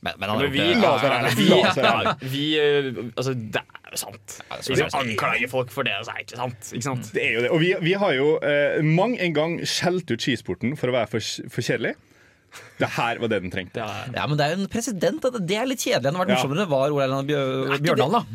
Men, 0.00 0.14
men 0.20 0.30
han 0.30 0.38
Men 0.44 0.52
vi, 0.54 0.58
ja, 0.78 2.14
vi 2.22 2.42
eh, 2.54 2.90
Altså, 3.16 3.32
det 3.34 3.58
er 3.58 3.90
jo 3.90 3.98
sant. 3.98 4.36
er 4.54 4.60
vi 4.78 4.84
anklager 5.00 5.50
folk 5.50 5.72
for 5.74 5.88
det, 5.88 5.96
så 6.06 6.12
er 6.12 6.20
det 6.20 6.26
ikke 6.28 6.38
sant. 6.38 6.68
Ikke 6.76 6.86
sant? 6.86 7.08
Det 7.16 7.24
er 7.24 7.32
jo 7.34 7.40
det. 7.42 7.50
Og 7.56 7.62
vi, 7.64 7.72
vi 7.82 7.94
har 7.98 8.12
jo 8.14 8.28
eh, 8.46 8.78
mang 8.86 9.16
en 9.18 9.34
gang 9.34 9.56
skjelt 9.66 10.12
ut 10.14 10.22
skisporten 10.22 10.76
for 10.78 10.92
å 10.92 10.94
være 11.00 11.10
for, 11.16 11.26
for 11.50 11.66
kjedelig. 11.66 11.96
Det 12.78 12.88
her 12.94 13.18
var 13.20 13.28
det 13.32 13.42
den 13.42 13.52
trengte. 13.52 13.82
Ja, 14.14 14.24
men 14.30 14.38
det 14.38 14.46
er 14.46 14.54
jo 14.54 14.62
en 14.62 14.70
president. 14.72 15.26
Det 15.42 15.58
er 15.58 15.66
litt 15.68 15.82
kjedelig. 15.82 16.06
Det 16.06 16.14
har 16.14 16.24
vært 16.30 16.36
Ja. 16.46 16.62
det 16.62 16.68
var 16.70 16.94
Ole 16.94 17.04
Einar 17.08 17.26
Bjør- 17.26 17.74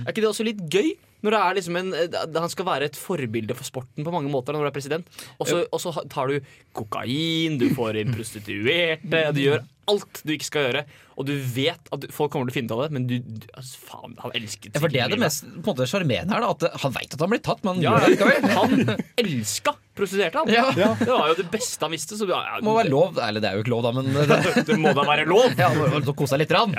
Er 0.04 0.12
ikke 0.12 0.21
det 0.21 0.30
også 0.30 0.45
litt 0.45 0.62
gøy? 0.69 0.91
Når 1.24 1.36
det 1.36 1.40
er 1.40 1.58
liksom 1.60 1.78
en, 1.80 1.94
eh, 1.96 2.40
Han 2.44 2.52
skal 2.52 2.68
være 2.68 2.90
et 2.92 2.98
forbilde 3.00 3.56
for 3.56 3.68
sporten 3.68 4.04
på 4.04 4.12
mange 4.14 4.32
måter 4.32 4.56
når 4.56 4.66
du 4.68 4.72
er 4.72 4.76
president. 4.76 5.22
Og 5.40 5.48
så 5.80 5.94
tar 6.12 6.34
du 6.34 6.40
kokain, 6.76 7.58
du 7.62 7.70
får 7.76 8.02
inn 8.02 8.14
prostituerte, 8.18 9.30
du 9.36 9.42
gjør 9.46 9.64
alt 9.92 10.22
du 10.24 10.32
ikke 10.36 10.48
skal 10.48 10.68
gjøre. 10.68 10.84
Og 11.20 11.28
du 11.28 11.34
vet 11.54 11.90
at 11.94 12.06
folk 12.16 12.32
kommer 12.34 12.50
til 12.50 12.54
å 12.54 12.58
finne 12.58 12.72
ut 12.72 12.76
av 12.78 12.82
det, 12.86 12.96
men 12.96 13.08
du, 13.10 13.16
du 13.20 13.48
altså, 13.54 13.80
Faen, 13.90 14.16
han 14.24 14.34
elsket 14.40 14.72
Ja, 14.74 14.82
for 14.82 14.94
det 14.94 15.02
er 15.04 15.12
det 15.14 15.20
mest 15.22 15.46
på 15.46 15.60
en 15.60 15.68
måte 15.68 15.88
sjarmerende 15.92 16.34
her. 16.36 16.46
da 16.46 16.52
At 16.56 16.82
han 16.84 16.96
veit 16.96 17.14
at 17.16 17.24
han 17.26 17.34
blir 17.34 17.44
tatt, 17.46 17.64
men 17.66 17.76
han 17.76 17.84
Ja, 17.84 17.94
gjør 17.94 18.06
det 18.06 18.14
likevel. 18.16 18.50
han 18.58 19.06
elska 19.24 19.76
prostituerte, 19.94 20.42
han. 20.42 20.54
Ja. 20.54 20.94
Det 20.98 21.10
var 21.12 21.34
jo 21.34 21.38
det 21.42 21.50
beste 21.54 21.86
han 21.86 21.94
visste. 21.94 22.18
Så, 22.18 22.28
ja, 22.32 22.42
ja, 22.48 22.62
må 22.66 22.78
være 22.80 22.94
lov. 22.94 23.20
Eller 23.22 23.44
det 23.44 23.52
er 23.52 23.60
jo 23.60 23.66
ikke 23.66 23.76
lov, 23.76 23.84
da, 23.86 23.94
men 24.00 24.10
det, 24.16 24.66
det 24.72 24.80
må 24.82 24.96
da 24.98 25.06
være 25.08 25.28
lov. 25.30 25.52
Ja, 25.60 25.70
kose 26.14 26.34
seg 26.34 26.46
litt. 26.46 26.56
Rann. 26.56 26.74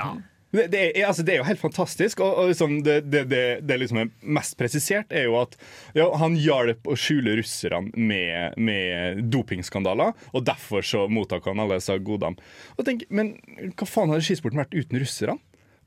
Det, 0.54 0.78
er, 0.78 1.06
altså, 1.08 1.24
det 1.26 1.34
er 1.34 1.40
jo 1.40 1.48
helt 1.48 1.62
fantastisk. 1.62 2.22
Og, 2.24 2.38
og 2.38 2.50
liksom 2.52 2.76
det, 2.86 3.00
det, 3.10 3.24
det, 3.66 3.78
liksom 3.82 4.02
er 4.04 4.12
mest 4.38 4.56
presisert, 4.60 5.10
er 5.10 5.26
jo 5.28 5.38
at 5.40 5.56
ja, 5.96 6.06
han 6.20 6.36
hjalp 6.38 6.86
å 6.86 6.98
skjule 6.98 7.36
russerne 7.40 7.90
med, 7.94 8.58
med 8.58 9.24
dopingskandaler. 9.34 10.14
Og 10.32 10.46
derfor 10.46 10.86
så 10.86 11.06
mottok 11.10 11.50
han 11.50 11.64
alle 11.64 11.80
disse 11.80 11.98
godene. 12.06 12.38
Og 12.78 12.86
tenk, 12.86 13.06
Men 13.10 13.34
hva 13.74 13.88
faen 13.88 14.14
hadde 14.14 14.26
skisporten 14.26 14.62
vært 14.62 14.78
uten 14.78 15.02
russerne? 15.02 15.40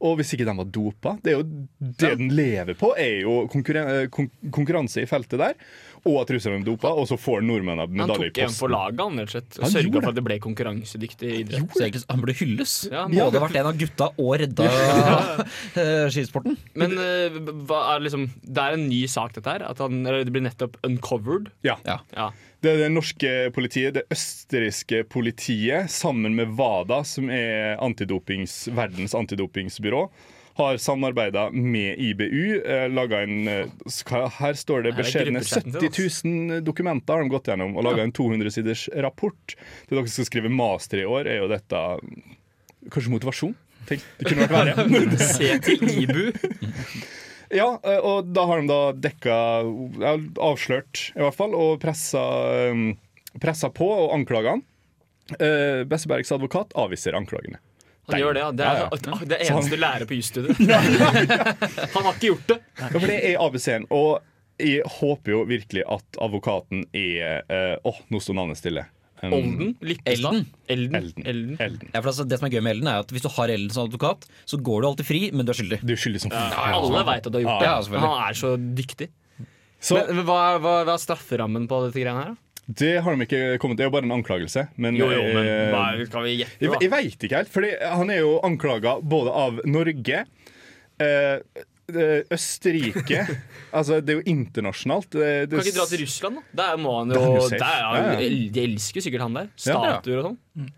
Og 0.06 0.20
hvis 0.20 0.36
ikke 0.36 0.46
de 0.46 0.54
var 0.60 0.68
dopa? 0.70 1.16
Det 1.24 1.32
er 1.32 1.40
jo 1.40 1.46
det 1.80 2.12
den 2.20 2.28
lever 2.38 2.78
på, 2.78 2.92
er 3.02 3.24
jo 3.24 3.40
konkurren 3.50 3.88
eh, 4.04 4.28
konkurranse 4.54 5.02
i 5.02 5.10
feltet 5.10 5.42
der. 5.42 5.56
Og 6.08 6.22
at 6.24 6.34
russerne 6.36 6.60
er 6.62 6.66
dopa, 6.66 6.92
og 6.96 7.08
så 7.10 7.18
får 7.20 7.44
nordmennene 7.46 7.88
medalje 7.92 8.30
i 8.30 8.34
tok 8.34 8.42
en 8.46 8.54
for 8.56 8.68
posten. 8.68 8.76
laget, 8.76 9.04
han, 9.04 9.22
rett 9.22 9.28
og 9.28 9.36
slett. 9.36 9.60
Han 9.60 9.68
Og 9.68 9.74
sørga 9.76 10.02
for 10.02 10.10
at 10.12 10.18
det 10.20 10.26
ble 10.28 10.40
konkurransedyktig 10.48 11.34
idrett. 11.42 11.78
Så 11.78 12.04
han 12.08 12.24
burde 12.24 12.38
hylles. 12.40 12.76
Ja, 12.94 13.06
Både 13.12 13.44
vært 13.44 13.60
en 13.62 13.72
av 13.72 13.80
gutta 13.82 14.10
og 14.16 14.34
redda 14.42 14.68
eh, 15.84 16.08
skisporten. 16.14 16.58
Men 16.78 16.96
uh, 16.98 17.40
hva 17.68 17.84
er 17.94 18.06
liksom 18.06 18.28
Det 18.42 18.64
er 18.64 18.78
en 18.78 18.88
ny 18.90 19.04
sak, 19.12 19.36
dette 19.38 19.58
her? 19.58 19.66
At 19.68 19.82
han, 19.84 20.02
eller 20.06 20.26
det 20.28 20.34
blir 20.36 20.46
nettopp 20.48 20.80
uncovered? 20.88 21.52
Ja. 21.68 21.78
Ja. 21.86 22.32
Det 22.64 22.72
er 22.74 22.80
det 22.82 22.90
norske 22.90 23.32
politiet, 23.54 23.94
det 24.00 24.08
østerrikske 24.14 25.04
politiet, 25.12 25.92
sammen 25.94 26.34
med 26.40 26.56
WADA, 26.58 27.04
som 27.06 27.30
er 27.30 27.78
antidopings, 27.84 28.64
verdens 28.74 29.14
antidopingsbyrå, 29.18 30.08
har 30.58 30.78
samarbeida 30.78 31.50
med 31.52 32.00
IBU. 32.00 32.62
Eh, 32.66 32.90
laget 32.90 33.28
en, 33.28 33.48
eh, 33.48 34.30
her 34.40 34.54
står 34.58 34.88
det 34.88 34.96
beskjedne 34.98 35.44
70 35.46 35.92
000 36.26 36.64
dokumenter 36.66 37.14
har 37.14 37.22
de 37.22 37.30
gått 37.30 37.52
gjennom, 37.52 37.76
og 37.78 37.86
laga 37.86 38.02
en 38.04 38.14
200-siders 38.14 38.88
rapport. 39.06 39.56
Det 39.88 39.94
dere 39.94 40.10
skal 40.10 40.26
skrive 40.30 40.50
master 40.50 41.04
i 41.04 41.06
år, 41.06 41.30
er 41.30 41.44
jo 41.44 41.52
dette 41.52 41.84
Kanskje 42.88 43.12
motivasjon? 43.12 43.56
Tenk, 43.90 44.04
det 44.18 44.30
kunne 44.30 44.46
vært 44.48 44.78
verre. 44.78 45.18
Se 45.36 45.50
til 45.66 45.82
IBU. 46.04 46.30
Ja, 47.52 47.68
eh, 47.84 48.00
og 48.00 48.32
da 48.32 48.46
har 48.48 48.62
de 48.62 48.72
da 48.72 48.82
dekka 49.10 49.38
Avslørt, 50.44 51.10
i 51.14 51.22
hvert 51.22 51.38
fall, 51.38 51.54
og 51.58 51.82
pressa, 51.84 52.24
um, 52.72 52.90
pressa 53.44 53.70
på 53.70 53.88
og 53.92 54.16
anklaga 54.16 54.58
han. 54.58 54.66
Bessebergs 55.92 56.32
advokat 56.32 56.72
avviser 56.80 57.18
anklagene. 57.18 57.60
Han 58.08 58.20
gjør 58.22 58.34
det, 58.38 58.42
ja. 58.46 58.52
Det 58.52 58.66
er 58.66 58.78
Ja, 58.78 58.88
ja. 58.88 58.90
det 59.26 59.38
han- 59.42 59.58
eneste 59.58 59.76
du 59.76 59.82
lærer 59.82 60.06
på 60.08 60.16
jusstudiet. 60.16 60.58
Han 61.96 62.04
har 62.08 62.14
ikke 62.14 62.30
gjort 62.32 62.48
det. 62.54 62.60
Ja, 62.80 62.88
for 62.94 63.08
det 63.12 63.18
er 63.32 63.40
ABC-en. 63.44 63.88
Og 63.92 64.22
jeg 64.64 64.82
håper 65.00 65.32
jo 65.36 65.42
virkelig 65.50 65.84
at 65.98 66.18
advokaten 66.24 66.86
er 66.98 67.44
eh, 67.52 67.76
Åh, 67.86 68.00
nå 68.10 68.22
sto 68.24 68.34
navnet 68.38 68.58
stille. 68.58 68.86
Um, 69.18 69.34
Olden? 69.34 69.70
Lippestad? 69.82 70.44
Elden. 70.70 70.96
Elden. 71.26 71.56
Elden. 71.60 71.88
Ja, 71.94 72.02
for 72.04 72.12
altså, 72.12 72.24
det 72.30 72.38
som 72.38 72.46
er 72.48 72.52
gøy 72.54 72.62
med 72.62 72.76
Elden, 72.76 72.88
er 72.92 73.00
at 73.02 73.10
hvis 73.12 73.24
du 73.26 73.30
har 73.34 73.50
Elden 73.50 73.74
som 73.74 73.88
advokat, 73.90 74.28
så 74.46 74.60
går 74.62 74.82
du 74.84 74.88
alltid 74.92 75.08
fri, 75.10 75.22
men 75.34 75.48
du 75.48 75.52
er 75.56 75.58
skyldig. 75.58 75.80
Du 75.82 75.94
er 75.96 76.02
skyldig 76.02 76.22
som 76.22 76.36
Ja, 76.36 76.44
alle 76.78 77.02
veit 77.08 77.26
at 77.26 77.34
du 77.34 77.40
har 77.40 77.46
gjort 77.48 77.64
det. 77.66 77.96
Ja, 77.98 78.02
han 78.04 78.28
er 78.30 78.38
så 78.38 78.52
dyktig. 78.78 79.10
Så- 79.82 79.98
men, 79.98 80.20
men 80.22 80.26
hva, 80.30 80.38
hva, 80.62 80.76
hva 80.86 80.94
er 80.96 81.02
strafferammen 81.02 81.66
på 81.70 81.80
dette 81.88 81.98
greiene 82.02 82.24
her? 82.24 82.36
da? 82.38 82.44
Det 82.68 82.98
har 83.00 83.16
de 83.16 83.24
ikke 83.24 83.40
kommet 83.64 83.80
Det 83.80 83.86
er 83.86 83.88
jo 83.88 83.94
bare 83.96 84.08
en 84.08 84.18
anklagelse. 84.18 84.66
Men, 84.76 84.98
Jo, 85.00 85.08
jo, 85.14 85.22
men 85.24 85.48
eh, 85.48 85.72
hva 85.72 85.86
skal 86.10 86.26
vi 86.26 86.34
gjette, 86.42 86.60
Jeg, 86.60 86.74
da? 86.74 86.82
jeg 86.84 86.92
veit 86.92 87.24
ikke 87.28 87.40
helt, 87.40 87.52
Fordi 87.54 87.72
han 87.80 88.12
er 88.12 88.20
jo 88.20 88.34
anklaga 88.44 88.98
både 89.00 89.36
av 89.44 89.62
Norge 89.72 90.24
eh, 91.00 91.64
eh, 91.88 92.34
Østerrike 92.36 93.24
Altså, 93.78 94.02
det 94.02 94.14
er 94.14 94.20
jo 94.20 94.26
internasjonalt. 94.32 95.10
Det, 95.12 95.32
det, 95.52 95.60
Kan 95.60 95.70
ikke 95.70 95.80
dra 95.80 95.88
til 95.92 96.04
Russland, 96.04 96.40
da? 96.40 96.44
Der 96.64 96.82
må 96.82 96.98
han 97.00 97.12
jo 97.12 97.24
han 97.24 97.38
jo 97.38 97.48
der, 97.52 97.64
ja, 97.64 97.90
Ja, 97.96 98.12
ja. 98.16 98.36
De 98.56 98.64
elsker 98.64 99.02
jo 99.02 99.08
sikkert 99.08 99.26
han 99.28 99.36
der. 99.36 99.50
Ja. 99.60 99.76
Statuer 99.76 100.22
og 100.22 100.30
sånn. 100.30 100.70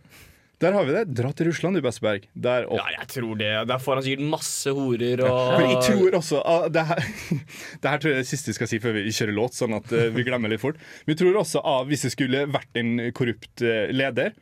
Der 0.59 0.75
har 0.75 0.83
vi 0.83 0.91
det. 0.91 1.05
Dra 1.15 1.29
til 1.31 1.47
Russland, 1.47 1.77
du, 1.77 1.81
Besseberg. 1.83 2.25
Der 2.35 2.65
opp. 2.67 2.81
Ja, 2.81 2.99
jeg 2.99 3.07
tror 3.13 3.37
det. 3.39 3.51
Der 3.69 3.79
får 3.79 3.99
han 3.99 4.05
sikkert 4.05 4.25
masse 4.33 4.73
horer 4.75 5.23
og 5.23 5.53
Men 5.55 5.71
jeg 5.71 5.85
tror 5.87 6.17
også 6.19 6.41
uh, 6.43 6.67
det, 6.67 6.83
her, 6.89 6.99
det 7.81 7.93
her 7.93 8.03
tror 8.03 8.11
jeg 8.11 8.19
er 8.19 8.25
det 8.25 8.31
siste 8.33 8.51
jeg 8.51 8.59
skal 8.59 8.71
si 8.73 8.81
før 8.83 8.97
vi 8.97 9.07
kjører 9.15 9.37
låt, 9.37 9.55
sånn 9.55 9.77
at 9.79 9.87
uh, 9.95 10.09
vi 10.15 10.27
glemmer 10.27 10.51
litt 10.51 10.63
fort. 10.63 10.79
Vi 11.07 11.15
tror 11.19 11.39
også 11.39 11.63
ah, 11.63 11.81
hvis 11.87 12.03
det 12.07 12.13
skulle 12.17 12.43
vært 12.51 12.79
en 12.79 12.97
korrupt 13.15 13.63
eh, 13.63 13.87
leder, 13.95 14.35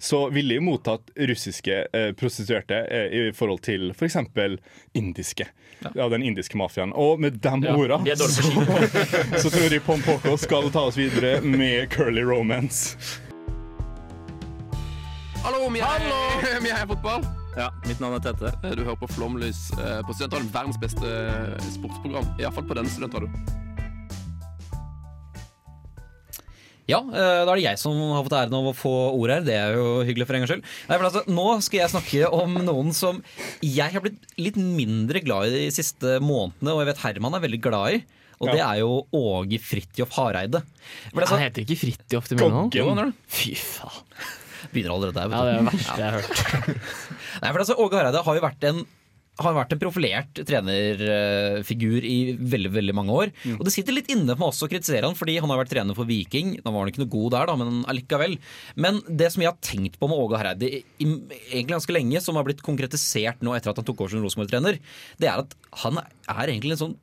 så 0.00 0.22
ville 0.32 0.56
jo 0.56 0.64
mottatt 0.64 1.10
russiske 1.28 1.76
eh, 1.92 2.10
prostituerte 2.16 2.78
i 3.12 3.22
forhold 3.36 3.60
til 3.66 3.90
f.eks. 3.92 4.16
indiske. 4.96 5.48
Ja. 5.80 6.08
den 6.12 6.24
indiske 6.24 6.56
mafiaen. 6.60 6.92
Og 6.92 7.20
med 7.20 7.40
de 7.40 7.52
Ja, 7.64 7.76
orda 7.76 8.00
så, 8.16 8.28
så 9.42 9.52
tror 9.52 9.68
jeg 9.68 9.84
Pompoko 9.84 10.36
skal 10.40 10.72
ta 10.72 10.88
oss 10.88 10.96
videre 11.00 11.40
med 11.44 11.88
Curly 11.92 12.24
Romance. 12.24 12.96
Hallo, 15.44 15.68
vi 15.72 15.80
er, 15.80 16.02
vi 16.62 16.70
er 16.74 16.86
fotball. 16.90 17.24
Ja, 17.58 17.70
mitt 17.88 18.00
navn 18.02 18.16
er 18.18 18.22
Tete. 18.24 18.52
Du 18.76 18.82
hører 18.84 18.98
på 19.00 19.08
Flomlys 19.10 19.68
eh, 19.78 20.00
på 20.06 20.14
Studentradioen. 20.14 20.52
Verdens 20.54 20.78
beste 20.80 21.08
eh, 21.08 21.64
sportsprogram. 21.74 22.28
Iallfall 22.40 22.66
på 22.68 22.76
denne 22.78 22.92
studentradioen. 22.92 23.34
Ja, 26.90 26.98
eh, 27.06 27.40
da 27.46 27.52
er 27.52 27.54
det 27.60 27.64
jeg 27.64 27.78
som 27.78 27.98
har 28.14 28.24
fått 28.26 28.34
æren 28.40 28.56
av 28.58 28.68
å 28.70 28.74
få 28.76 28.92
ordet 29.16 29.40
her. 29.40 29.44
Det 29.48 29.56
er 29.58 29.76
jo 29.78 29.88
hyggelig 30.06 30.26
for 30.28 30.36
en 30.38 30.44
gangs 30.44 30.52
skyld. 30.54 30.64
Nei, 30.90 30.96
for 31.00 31.08
altså, 31.10 31.24
nå 31.30 31.46
skal 31.66 31.82
jeg 31.84 31.92
snakke 31.94 32.30
om 32.40 32.56
noen 32.66 32.94
som 32.96 33.20
jeg 33.64 33.94
har 33.94 34.04
blitt 34.04 34.26
litt 34.40 34.58
mindre 34.60 35.22
glad 35.24 35.50
i 35.50 35.54
de 35.56 35.74
siste 35.74 36.18
månedene, 36.24 36.74
og 36.74 36.82
jeg 36.84 36.90
vet 36.92 37.04
Herman 37.06 37.38
er 37.38 37.44
veldig 37.46 37.62
glad 37.66 37.98
i. 38.00 38.02
Og 38.40 38.48
Ja. 38.48 38.52
det 38.56 38.60
er 38.64 38.76
jo 38.80 38.92
Åge 39.14 39.58
Fridtjof 39.60 40.14
Hareide. 40.16 40.62
For 41.10 41.20
det 41.20 41.26
er 41.26 41.32
Han 41.34 41.42
heter 41.44 41.66
ikke 41.66 41.80
Fridtjof 41.82 42.30
til 42.30 42.38
mellomnavn. 42.40 42.86
Mener 42.94 43.10
du? 43.10 43.26
Fy 43.28 43.52
faen. 43.58 44.38
Begynner 44.72 44.94
allerede 44.96 45.16
der. 45.16 45.34
Ja, 45.34 45.42
det 45.44 45.52
er 45.52 45.60
det 45.60 45.74
verste 45.74 45.98
jeg 45.98 46.06
har 46.06 46.16
hørt. 46.20 46.88
Nei, 47.42 47.52
for 47.52 47.62
altså, 47.64 47.78
Åge 47.80 48.00
Hareide 48.00 48.24
har 48.26 48.40
jo 48.40 48.46
vært 48.46 48.66
en 48.70 48.82
har 49.40 49.56
vært 49.56 49.74
en 49.74 49.80
profilert 49.80 50.40
trenerfigur 50.46 52.04
i 52.04 52.16
veldig 52.36 52.72
veldig 52.74 52.94
mange 52.96 53.16
år. 53.16 53.32
Og 53.56 53.64
Det 53.66 53.72
sitter 53.74 53.96
litt 53.96 54.10
inne 54.12 54.34
for 54.34 54.42
meg 54.42 54.50
også 54.52 54.68
å 54.68 54.72
kritisere 54.72 55.06
han, 55.06 55.16
fordi 55.16 55.38
han 55.40 55.52
har 55.52 55.60
vært 55.62 55.72
trener 55.72 55.96
for 55.96 56.08
Viking. 56.08 56.58
Da 56.60 56.72
var 56.72 56.84
han 56.84 56.92
ikke 56.92 57.02
noe 57.04 57.12
god 57.14 57.34
der, 57.36 57.48
da, 57.50 57.56
men 57.60 57.80
allikevel. 57.90 58.36
Men 58.76 59.00
det 59.08 59.30
som 59.32 59.44
jeg 59.44 59.52
har 59.52 59.58
tenkt 59.64 59.98
på 60.00 60.10
med 60.10 60.20
Åge 60.20 60.40
Hareide 60.40 60.70
egentlig 61.00 61.70
ganske 61.72 61.96
lenge, 61.96 62.22
som 62.24 62.38
har 62.38 62.46
blitt 62.48 62.64
konkretisert 62.66 63.44
nå 63.46 63.56
etter 63.56 63.72
at 63.72 63.80
han 63.80 63.88
tok 63.88 64.04
over 64.04 64.12
som 64.12 64.24
Rosenborg-trener, 64.26 64.80
det 65.22 65.30
er 65.30 65.44
at 65.44 65.56
han 65.86 66.00
er 66.02 66.44
egentlig 66.44 66.76
en 66.76 66.84
sånn 66.84 66.96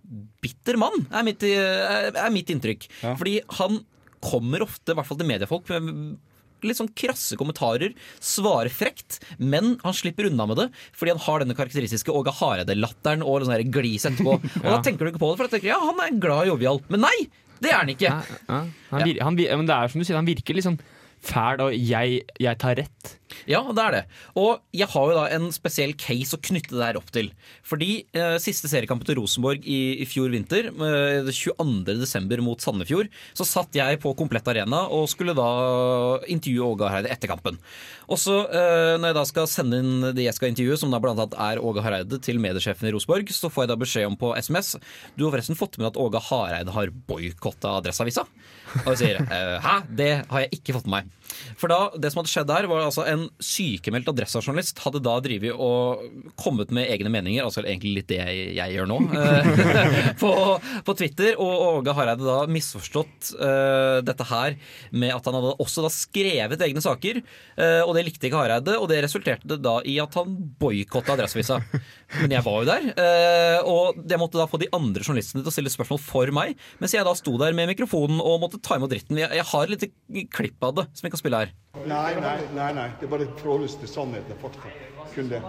bitter 0.43 0.79
mann, 0.79 1.07
er 1.09 1.25
mitt, 1.25 1.43
er, 1.47 2.21
mitt 2.33 2.53
inntrykk. 2.53 2.89
Fordi 3.09 3.39
han 3.61 3.81
kommer 4.23 4.65
ofte, 4.65 4.93
i 4.93 4.97
hvert 4.97 5.07
fall 5.07 5.19
til 5.19 5.29
mediefolk, 5.29 5.69
med 5.73 6.17
litt 6.65 6.79
sånn 6.79 6.91
krasse 6.97 7.37
kommentarer, 7.39 7.93
svarer 8.23 8.71
frekt, 8.73 9.19
men 9.37 9.75
han 9.83 9.97
slipper 9.97 10.29
unna 10.31 10.47
med 10.49 10.61
det 10.61 10.67
fordi 10.97 11.13
han 11.13 11.23
har 11.27 11.43
denne 11.43 11.57
karakteristiske 11.57 12.13
Åge 12.13 12.33
Hareide-latteren 12.39 13.25
og 13.25 13.45
sånn 13.45 13.73
glis 13.73 14.07
etterpå. 14.09 14.37
Og 14.63 14.69
da 14.69 14.79
tenker 14.85 15.05
du 15.05 15.11
ikke 15.13 15.21
på 15.21 15.31
det, 15.31 15.39
for 15.39 15.47
da 15.47 15.53
tenker 15.53 15.71
ja, 15.73 15.81
han 15.81 16.01
er 16.03 16.17
glad 16.21 16.47
og 16.47 16.55
jovial. 16.55 16.81
Men 16.93 17.05
nei! 17.07 17.17
Det 17.57 17.71
er 17.71 17.79
han 17.81 17.89
ikke. 17.89 18.11
Ja, 18.11 18.59
han 18.91 19.07
vir, 19.07 19.17
han 19.23 19.37
men 19.37 19.69
det 19.69 19.75
er 19.75 19.89
som 19.89 20.01
du 20.01 20.05
sier, 20.05 20.17
han 20.19 20.27
virker 20.29 20.57
litt 20.57 20.67
sånn 20.67 20.77
fæl, 21.25 21.63
og 21.65 21.73
jeg, 21.73 22.21
jeg 22.41 22.59
tar 22.61 22.77
rett. 22.77 23.13
Ja, 23.49 23.61
det 23.75 23.83
er 23.83 23.95
det. 23.95 24.01
Og 24.39 24.61
jeg 24.75 24.87
har 24.91 25.09
jo 25.09 25.17
da 25.17 25.25
en 25.35 25.49
spesiell 25.55 25.93
case 25.99 26.37
å 26.37 26.41
knytte 26.43 26.75
det 26.75 26.85
her 26.85 26.99
opp 26.99 27.09
til. 27.13 27.29
Fordi 27.67 28.05
eh, 28.15 28.37
siste 28.43 28.69
seriekampen 28.71 29.07
til 29.07 29.19
Rosenborg 29.19 29.65
i, 29.67 29.99
i 30.03 30.07
fjor 30.07 30.31
vinter, 30.33 30.69
eh, 30.71 31.27
22.12. 31.27 32.43
mot 32.45 32.63
Sandefjord, 32.63 33.11
så 33.37 33.47
satt 33.47 33.75
jeg 33.77 33.99
på 34.03 34.13
Komplett 34.17 34.47
Arena 34.51 34.85
og 34.93 35.09
skulle 35.11 35.35
da 35.37 35.49
intervjue 36.31 36.71
Åge 36.71 36.91
Hareide 36.91 37.11
etter 37.13 37.31
kampen. 37.31 37.59
Og 38.07 38.19
så 38.21 38.39
eh, 38.47 38.95
når 38.99 39.11
jeg 39.11 39.19
da 39.19 39.25
skal 39.27 39.49
sende 39.51 39.81
inn 39.83 40.07
det 40.15 40.27
jeg 40.27 40.37
skal 40.37 40.53
intervjue, 40.53 40.79
som 40.79 40.93
da 40.93 41.01
blant 41.03 41.19
annet 41.19 41.37
er 41.49 41.63
Åge 41.63 41.83
Hareide, 41.83 42.21
til 42.23 42.39
mediesjefen 42.41 42.87
i 42.87 42.93
Rosenborg, 42.95 43.31
så 43.35 43.51
får 43.51 43.65
jeg 43.65 43.73
da 43.73 43.79
beskjed 43.79 44.07
om 44.09 44.15
på 44.19 44.31
SMS 44.39 44.75
Du 45.17 45.25
har 45.25 45.35
forresten 45.35 45.59
fått 45.59 45.77
med 45.79 45.91
at 45.91 45.99
Åge 45.99 46.21
Hareide 46.29 46.73
har 46.75 46.93
boikotta 47.09 47.77
Adresseavisa? 47.81 48.25
Og 48.85 48.93
jeg 48.93 48.99
sier 49.01 49.21
eh, 49.23 49.57
hæ? 49.63 49.75
Det 49.99 50.11
har 50.29 50.45
jeg 50.45 50.59
ikke 50.59 50.77
fått 50.77 50.87
med 50.89 50.97
meg. 50.97 51.13
For 51.59 51.71
da, 51.71 51.79
det 51.99 52.11
som 52.11 52.21
hadde 52.21 52.31
skjedd 52.31 52.49
der, 52.49 52.67
var 52.71 52.85
altså 52.85 53.03
en 53.07 53.16
en 53.17 53.27
sykemeldt 53.43 54.11
adressejournalist 54.13 54.81
hadde 54.85 55.01
da 55.05 55.17
drevet 55.23 55.53
og 55.53 56.05
kommet 56.39 56.71
med 56.75 56.89
egne 56.93 57.11
meninger, 57.13 57.43
altså 57.45 57.63
egentlig 57.65 57.95
litt 57.99 58.11
det 58.11 58.21
jeg, 58.21 58.47
jeg 58.57 58.75
gjør 58.77 58.89
nå, 58.91 58.99
eh, 59.17 60.11
på, 60.21 60.31
på 60.87 60.97
Twitter, 60.99 61.35
og 61.41 61.81
Åge 61.81 61.95
Hareide 61.97 62.27
da 62.27 62.39
misforstått 62.51 63.33
uh, 63.39 63.99
dette 64.05 64.27
her 64.29 64.57
med 64.95 65.15
at 65.15 65.27
han 65.27 65.37
hadde 65.37 65.55
også 65.63 65.85
da 65.85 65.91
skrevet 65.93 66.63
egne 66.67 66.83
saker, 66.83 67.21
Uh, 67.57 67.81
og 67.87 67.95
det 67.97 68.03
likte 68.05 68.27
ikke 68.27 68.37
Hareide, 68.37 68.75
og 68.77 68.85
det 68.91 68.99
resulterte 69.01 69.57
da 69.57 69.79
i 69.87 69.95
at 70.01 70.13
han 70.19 70.35
boikotta 70.61 71.15
Adresseavisa. 71.15 71.57
Men 72.21 72.35
jeg 72.35 72.45
var 72.45 72.59
jo 72.61 72.67
der, 72.69 72.87
uh, 72.93 73.69
og 73.71 74.01
det 74.05 74.19
måtte 74.21 74.37
da 74.37 74.45
få 74.49 74.59
de 74.61 74.69
andre 74.75 75.01
journalistene 75.01 75.41
til 75.41 75.51
å 75.51 75.55
stille 75.55 75.73
spørsmål 75.73 76.01
for 76.03 76.33
meg, 76.35 76.53
mens 76.81 76.93
jeg 76.93 77.07
da 77.07 77.15
sto 77.17 77.33
der 77.41 77.57
med 77.57 77.71
mikrofonen 77.71 78.21
og 78.21 78.43
måtte 78.43 78.61
ta 78.61 78.77
imot 78.77 78.93
dritten. 78.93 79.17
Jeg, 79.23 79.33
jeg 79.39 79.49
har 79.51 79.65
et 79.65 79.73
lite 79.73 80.27
klipp 80.33 80.69
av 80.69 80.77
det 80.77 80.87
som 80.93 81.07
vi 81.07 81.13
kan 81.13 81.23
spille 81.23 81.41
her. 81.45 81.55
Nei, 81.85 82.15
nei, 82.21 82.37
nei, 82.55 82.73
nei. 82.73 82.89
det 82.99 83.05
er 83.05 83.11
bare 83.11 83.29
forholdes 83.37 83.75
til 83.75 83.87
sannheten 83.91 84.35
og 84.35 84.41
fakta. 84.41 84.73
Kun 85.13 85.29
det. 85.29 85.41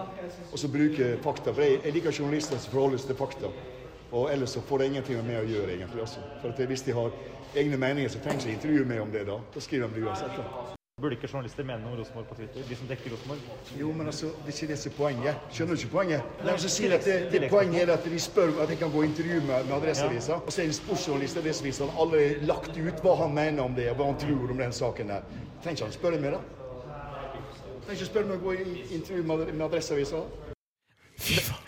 Og 0.51 0.59
så 0.59 0.71
bruke 0.71 1.11
fakta. 1.23 1.53
For 1.53 1.61
jeg, 1.61 1.81
jeg 1.83 1.93
liker 1.93 2.15
journalister 2.19 2.57
som 2.57 2.71
forholdes 2.71 3.05
til 3.09 3.15
fakta. 3.19 3.51
Og 4.11 4.31
ellers 4.33 4.49
så 4.49 4.61
får 4.61 4.77
det 4.77 4.89
ingenting 4.89 5.21
med 5.21 5.29
meg 5.29 5.43
å 5.43 5.51
gjøre, 5.51 5.75
egentlig. 5.75 6.01
Også. 6.01 6.25
For 6.41 6.49
at 6.49 6.65
hvis 6.71 6.87
de 6.87 6.97
har 6.97 7.13
egne 7.55 7.77
meninger, 7.77 8.09
så 8.09 8.23
trenger 8.23 8.45
de 8.45 8.49
ikke 8.49 8.61
intervjue 8.61 8.89
meg 8.89 9.05
om 9.05 9.13
det 9.13 9.27
da. 9.29 9.39
Da 9.53 9.63
skriver 9.63 9.87
de 9.87 10.01
det 10.01 10.09
uansett. 10.09 10.78
Burde 10.99 11.15
ikke 11.15 11.29
journalister 11.31 11.63
mene 11.63 11.79
noe 11.79 11.93
om 11.93 11.99
Rosenborg 12.01 12.27
på 12.27 12.35
Twitter? 12.35 12.63
De 12.67 12.75
som 12.75 12.87
dekker 12.89 13.13
Rosenborg? 13.13 13.43
Jo, 13.79 13.91
men 13.95 14.09
altså, 14.11 14.33
det 14.43 14.51
er 14.51 14.57
ikke 14.57 14.67
det 14.73 14.77
som 14.81 14.91
er 14.91 14.95
poenget. 14.97 15.45
Skjønner 15.55 15.77
du 15.77 15.83
ikke 15.83 15.91
poenget? 15.93 16.33
Nei, 16.43 16.55
så 16.59 16.71
sier 16.73 16.95
at 16.97 17.07
det, 17.07 17.15
det 17.31 17.49
Poenget 17.53 17.85
er 17.85 17.93
at 17.93 18.09
de 18.11 18.19
spør 18.19 18.51
at 18.65 18.73
jeg 18.73 18.81
kan 18.81 18.91
gå 18.91 19.05
intervju 19.07 19.39
med, 19.47 19.69
med 19.69 19.75
Adresseavisa. 19.77 20.41
Og 20.43 20.51
så 20.51 20.61
er 20.61 20.67
det 20.67 20.73
en 20.73 20.77
sportsjournalist 20.81 21.39
i 21.39 21.43
Adresseavisa 21.43 21.87
har 21.87 22.03
allerede 22.03 22.51
lagt 22.51 22.75
ut 22.75 23.03
hva 23.05 23.15
han 23.23 23.33
mener 23.39 23.63
om 23.63 23.79
det, 23.79 23.87
og 23.93 24.01
hva 24.01 24.11
han 24.11 24.19
tror 24.25 24.51
om 24.51 24.63
den 24.65 24.75
saken 24.75 25.15
der. 25.15 25.31
Trenger 25.63 25.77
ikke 25.77 25.87
han 25.87 25.97
spørre 26.01 26.21
mer, 26.25 26.35
da? 26.35 26.43
Trenger 27.85 27.95
ikke 27.95 28.11
spørre 28.11 28.31
meg 28.33 28.37
å 28.37 28.43
gå 28.49 28.57
i 28.59 28.87
intervju 28.99 29.23
med, 29.31 29.49
med 29.53 29.67
Adresseavisa. 29.71 30.25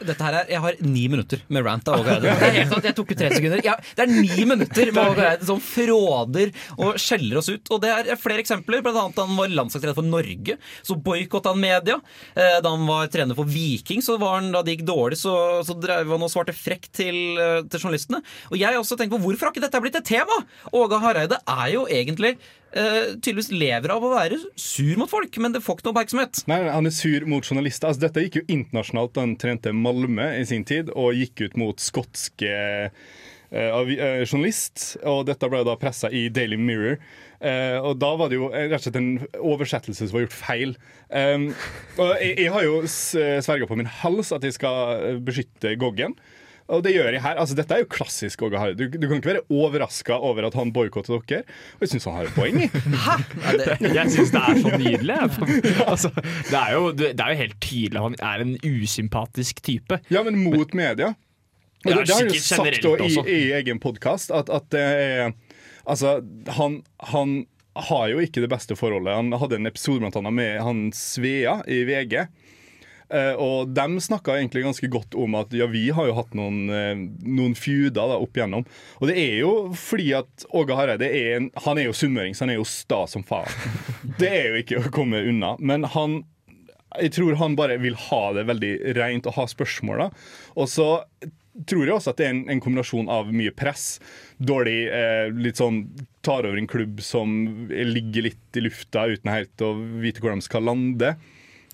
Dette 0.01 0.23
her 0.25 0.35
er, 0.41 0.47
Jeg 0.53 0.61
har 0.63 0.77
ni 0.85 1.03
minutter 1.11 1.41
med 1.51 1.65
rant 1.65 1.87
av 1.91 1.99
Åge 2.01 2.11
Eide. 2.15 2.31
Det 2.39 2.47
er 2.47 2.55
helt 2.59 2.71
sant, 2.73 2.87
Jeg 2.87 2.95
tok 2.97 3.11
jo 3.13 3.17
tre 3.19 3.29
sekunder. 3.33 3.61
Ja, 3.65 3.75
det 3.97 4.05
er 4.05 4.11
ni 4.13 4.45
minutter 4.47 4.91
med 4.95 5.11
Åge 5.11 5.25
Eide 5.27 5.47
som 5.49 5.59
fråder 5.63 6.53
og 6.77 6.99
skjeller 7.01 7.41
oss 7.41 7.49
ut. 7.51 7.71
Og 7.75 7.81
det 7.83 7.91
er 7.93 8.19
flere 8.21 8.41
eksempler. 8.43 8.83
Blant 8.85 8.97
annet 9.01 9.19
da 9.19 9.25
han 9.27 9.37
var 9.39 9.51
landslagstrener 9.51 9.97
for 9.97 10.07
Norge, 10.07 10.57
så 10.87 10.97
boikotta 10.97 11.53
han 11.53 11.61
media. 11.61 11.99
Eh, 12.35 12.59
Da 12.61 12.71
han 12.73 12.87
var 12.87 13.07
trener 13.11 13.37
for 13.37 13.49
Viking, 13.49 14.01
så 14.05 14.17
var 14.21 14.39
han, 14.39 14.51
da 14.55 14.61
det 14.63 14.77
gikk 14.77 14.85
dårlig, 14.87 15.17
så, 15.21 15.33
så 15.67 15.75
drev 15.81 16.09
han 16.15 16.25
og 16.25 16.31
svarte 16.31 16.55
frekt 16.55 16.91
til, 17.01 17.17
eh, 17.41 17.61
til 17.71 17.83
journalistene. 17.85 18.21
Og 18.51 18.57
jeg 18.59 18.69
har 18.71 18.79
også 18.81 18.97
tenkt 18.99 19.13
på 19.15 19.21
hvorfor 19.23 19.49
har 19.49 19.55
ikke 19.55 19.65
dette 19.67 19.81
blitt 19.83 19.99
et 19.99 20.07
tema? 20.07 20.41
Åge 20.77 20.99
Hareide 21.03 21.39
er 21.49 21.67
jo 21.75 21.85
egentlig 21.91 22.35
eh, 22.73 23.15
tydeligvis 23.17 23.51
lever 23.53 23.93
av 23.93 24.03
å 24.05 24.11
være 24.13 24.39
sur 24.59 24.99
mot 24.99 25.09
folk, 25.11 25.37
men 25.43 25.55
det 25.55 25.63
får 25.63 25.79
ikke 25.79 25.87
noe 25.87 25.95
oppmerksomhet. 25.95 26.43
Nei, 26.51 26.61
Han 26.71 26.89
er 26.89 26.95
sur 26.95 27.25
mot 27.29 27.45
journalister. 27.45 27.91
Altså, 27.91 28.05
dette 28.05 28.25
gikk 28.25 28.41
jo 28.41 28.45
internasjonalt 28.47 29.19
han 29.21 29.35
trente 29.41 29.73
Malmö 29.75 30.31
i 30.37 30.45
sin 30.49 30.65
tid, 30.67 30.93
og 30.95 31.17
gikk 31.17 31.45
ut 31.45 31.59
mot 31.59 31.83
skotske 31.83 32.51
eh, 32.51 33.09
eh, 33.51 34.23
journalist. 34.25 34.95
Og 35.03 35.25
dette 35.29 35.51
ble 35.51 35.63
da 35.67 35.77
pressa 35.79 36.11
i 36.11 36.27
Daily 36.33 36.59
Mirror. 36.59 36.99
Eh, 37.41 37.77
og 37.81 37.97
da 38.01 38.11
var 38.19 38.29
det 38.31 38.37
jo 38.37 38.51
rett 38.53 38.77
og 38.77 38.85
slett 38.85 38.99
en 38.99 39.13
oversettelse 39.39 40.07
som 40.07 40.17
var 40.17 40.27
gjort 40.27 40.37
feil. 40.37 40.75
Um, 41.09 41.49
og 41.97 42.13
jeg, 42.21 42.35
jeg 42.45 42.53
har 42.53 42.67
jo 42.67 42.83
sverga 42.87 43.67
på 43.67 43.79
min 43.79 43.89
hals 44.01 44.29
at 44.35 44.45
jeg 44.45 44.59
skal 44.59 45.17
beskytte 45.25 45.73
Goggen. 45.81 46.15
Og 46.71 46.83
det 46.85 46.93
gjør 46.95 47.09
jeg 47.11 47.23
her. 47.23 47.39
Altså, 47.41 47.55
dette 47.57 47.75
er 47.75 47.83
jo 47.83 47.89
klassisk 47.91 48.41
Åge 48.47 48.59
Hareide. 48.59 48.87
Du, 48.87 48.97
du 48.97 49.07
kan 49.09 49.19
ikke 49.19 49.33
være 49.33 49.43
overraska 49.51 50.17
over 50.17 50.47
at 50.47 50.55
han 50.57 50.71
boikotter 50.75 51.19
dere. 51.27 51.43
Og 51.77 51.85
jeg 51.85 51.93
syns 51.93 52.07
han 52.07 52.17
har 52.19 52.29
et 52.29 52.37
poeng. 52.37 52.61
jeg. 52.61 53.91
Jeg 54.01 54.13
syns 54.13 54.31
det 54.33 54.41
er 54.41 54.61
så 54.61 54.71
nydelig. 54.79 55.17
Altså, 55.91 56.11
det, 56.15 56.57
er 56.57 56.71
jo, 56.75 56.91
det 56.95 57.11
er 57.19 57.33
jo 57.33 57.39
helt 57.41 57.57
tydelig 57.63 57.99
at 57.99 58.05
han 58.05 58.17
er 58.31 58.43
en 58.45 58.53
usympatisk 58.63 59.61
type. 59.65 59.99
Ja, 60.13 60.23
men 60.23 60.39
mot 60.39 60.73
media. 60.77 61.13
Og 61.81 61.91
det, 61.91 62.05
det 62.07 62.15
har 62.15 62.27
jo 62.29 62.41
sagt 62.45 62.85
i, 62.85 63.33
i 63.33 63.39
egen 63.57 63.81
podkast, 63.81 64.31
at, 64.31 64.51
at 64.53 64.69
det 64.73 64.81
er 64.81 65.33
Altså, 65.89 66.19
han, 66.59 66.75
han 67.09 67.31
har 67.89 68.03
jo 68.11 68.19
ikke 68.21 68.43
det 68.43 68.51
beste 68.51 68.75
forholdet. 68.77 69.15
Han 69.17 69.33
hadde 69.41 69.57
en 69.57 69.69
episode 69.69 70.03
blant 70.03 70.17
annet 70.19 70.35
med 70.37 70.59
han 70.61 70.81
Svea 70.95 71.57
i 71.65 71.81
VG. 71.87 72.27
Eh, 73.11 73.33
og 73.35 73.73
de 73.75 74.01
snakka 74.03 74.37
egentlig 74.37 74.63
ganske 74.63 74.89
godt 74.91 75.17
om 75.19 75.35
at 75.39 75.51
ja, 75.55 75.67
vi 75.71 75.89
har 75.91 76.07
jo 76.07 76.15
hatt 76.15 76.35
noen, 76.37 76.61
eh, 76.71 77.03
noen 77.27 77.55
feuder 77.59 78.13
da, 78.13 78.19
opp 78.21 78.37
igjennom. 78.39 78.63
Og 79.01 79.11
det 79.11 79.17
er 79.19 79.37
jo 79.41 79.53
fordi 79.77 80.11
at 80.21 80.45
Åge 80.55 80.77
Hareide 80.77 81.09
er 81.09 81.37
en, 81.39 81.49
han 81.65 81.81
er 81.81 81.89
jo 81.89 81.97
sunnmøring, 81.97 82.37
så 82.37 82.45
han 82.45 82.55
er 82.55 82.61
jo 82.61 82.67
sta 82.67 83.03
som 83.11 83.25
faen. 83.27 83.51
Det 84.21 84.29
er 84.29 84.47
jo 84.51 84.61
ikke 84.61 84.79
å 84.81 84.93
komme 84.93 85.21
unna. 85.27 85.55
Men 85.59 85.87
han 85.95 86.21
jeg 86.99 87.13
tror 87.15 87.37
han 87.39 87.53
bare 87.55 87.77
vil 87.79 87.95
ha 88.09 88.23
det 88.35 88.43
veldig 88.49 88.71
rent 88.97 89.27
og 89.29 89.37
ha 89.37 89.45
spørsmål. 89.47 90.01
da. 90.03 90.07
Og 90.59 90.67
så 90.67 90.87
tror 91.67 91.85
jeg 91.85 91.93
også 91.95 92.11
at 92.11 92.19
det 92.19 92.25
er 92.25 92.33
en, 92.33 92.41
en 92.51 92.61
kombinasjon 92.63 93.11
av 93.11 93.29
mye 93.35 93.53
press, 93.55 93.99
dårlig 94.39 94.79
eh, 94.91 95.27
litt 95.35 95.61
sånn 95.61 95.85
Tar 96.21 96.45
over 96.45 96.59
en 96.59 96.67
klubb 96.69 96.99
som 97.01 97.31
ligger 97.71 98.27
litt 98.27 98.57
i 98.59 98.61
lufta 98.61 99.07
uten 99.09 99.31
helt 99.33 99.63
å 99.65 99.71
vite 100.03 100.21
hvor 100.21 100.35
de 100.35 100.43
skal 100.45 100.67
lande. 100.69 101.15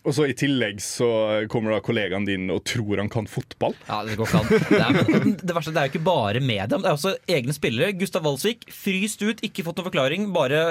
Og 0.08 0.16
så 0.16 0.28
I 0.32 0.36
tillegg 0.38 0.80
så 0.84 1.08
kommer 1.52 1.74
da 1.76 1.82
kollegaen 1.84 2.26
din 2.28 2.48
og 2.54 2.62
tror 2.68 3.02
han 3.02 3.10
kan 3.12 3.28
fotball. 3.28 3.76
Ja, 3.90 4.02
Det 4.08 4.16
går 4.20 4.30
ikke 4.30 4.40
an. 4.40 4.48
Det, 4.48 4.80
er, 4.80 5.26
det 5.42 5.56
verste 5.58 5.74
det 5.76 5.82
er 5.82 5.90
jo 5.90 5.94
ikke 5.96 6.06
bare 6.08 6.42
media, 6.44 6.78
men 6.78 6.86
det 6.86 6.92
er 6.94 6.96
også 6.98 7.14
egne 7.38 7.56
spillere. 7.56 7.92
Gustav 8.00 8.24
Walsvik, 8.26 8.64
fryst 8.72 9.24
ut, 9.26 9.44
ikke 9.44 9.66
fått 9.68 9.82
noen 9.82 9.90
forklaring. 9.90 10.30
Bare 10.36 10.62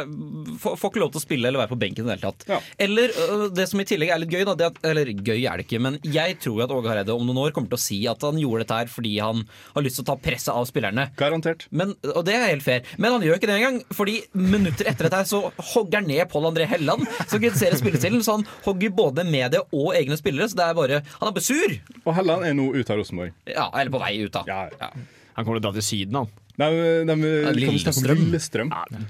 får 0.62 0.88
ikke 0.88 1.02
lov 1.02 1.12
til 1.12 1.20
å 1.20 1.24
spille 1.26 1.50
eller 1.50 1.60
være 1.62 1.72
på 1.74 1.78
benken 1.82 2.06
i 2.06 2.08
det 2.08 2.16
hele 2.16 2.30
tatt. 2.32 2.46
Eller 2.86 3.12
øh, 3.26 3.44
det 3.56 3.68
som 3.68 3.82
i 3.82 3.86
tillegg 3.88 4.14
er 4.14 4.22
litt 4.22 4.32
gøy, 4.32 4.46
da, 4.48 4.56
det 4.56 4.68
at, 4.70 4.80
eller 4.88 5.12
gøy 5.12 5.44
er 5.44 5.60
det 5.60 5.66
ikke, 5.66 5.82
men 5.84 5.98
jeg 6.06 6.38
tror 6.42 6.64
at 6.64 6.72
Åge 6.72 6.90
Hareide 6.90 7.16
om 7.16 7.26
noen 7.28 7.42
år 7.44 7.54
kommer 7.56 7.68
til 7.74 7.78
å 7.78 7.82
si 7.84 8.00
at 8.08 8.24
han 8.24 8.40
gjorde 8.40 8.64
dette 8.64 8.80
her 8.80 8.90
fordi 8.92 9.14
han 9.20 9.44
har 9.76 9.84
lyst 9.84 10.00
til 10.00 10.06
å 10.06 10.10
ta 10.12 10.16
presset 10.22 10.52
av 10.54 10.64
spillerne. 10.68 11.08
Garantert. 11.20 11.66
Men, 11.76 11.92
og 12.14 12.22
det 12.26 12.38
er 12.38 12.48
helt 12.54 12.64
fair. 12.64 12.88
Men 12.96 13.18
han 13.18 13.26
gjør 13.26 13.36
ikke 13.40 13.50
det 13.52 13.58
engang, 13.60 13.78
fordi 13.92 14.16
minutter 14.32 14.88
etter 14.88 15.10
dette 15.10 15.20
her 15.20 15.28
så 15.28 15.42
hogger 15.74 16.00
han 16.00 16.08
ned 16.08 16.24
Pål 16.32 16.48
André 16.54 16.68
Helland, 16.70 17.04
som 17.28 17.42
kritiserer 17.42 17.76
spillestilen, 17.80 18.24
så 18.24 18.38
han 18.38 18.46
hogger 18.64 18.94
både 18.96 19.25
media 19.32 19.62
og 19.72 19.92
egne 19.98 20.16
spillere, 20.18 20.48
så 20.50 20.58
det 20.58 20.66
er 20.66 20.78
bare 20.78 21.02
Han 21.18 21.28
er 21.30 21.36
bare 21.36 21.46
sur! 21.46 21.76
Og 22.04 22.16
Helland 22.16 22.46
er 22.48 22.56
nå 22.56 22.70
ute 22.76 22.92
av 22.94 23.00
Rosenborg. 23.02 23.34
Ja, 23.50 23.68
eller 23.74 23.92
på 23.94 24.02
vei 24.02 24.14
ut, 24.24 24.32
da. 24.34 24.44
Ja. 24.48 24.90
Han 25.36 25.44
kommer 25.44 25.58
til 25.58 25.64
å 25.64 25.66
dra 25.68 25.74
til 25.76 25.84
Syden, 25.84 26.20
han. 26.22 26.34
Nei, 26.56 26.68
de, 27.04 27.12
kan 27.12 27.74
vi 27.74 27.80
snakke 27.82 28.14
om 28.16 28.30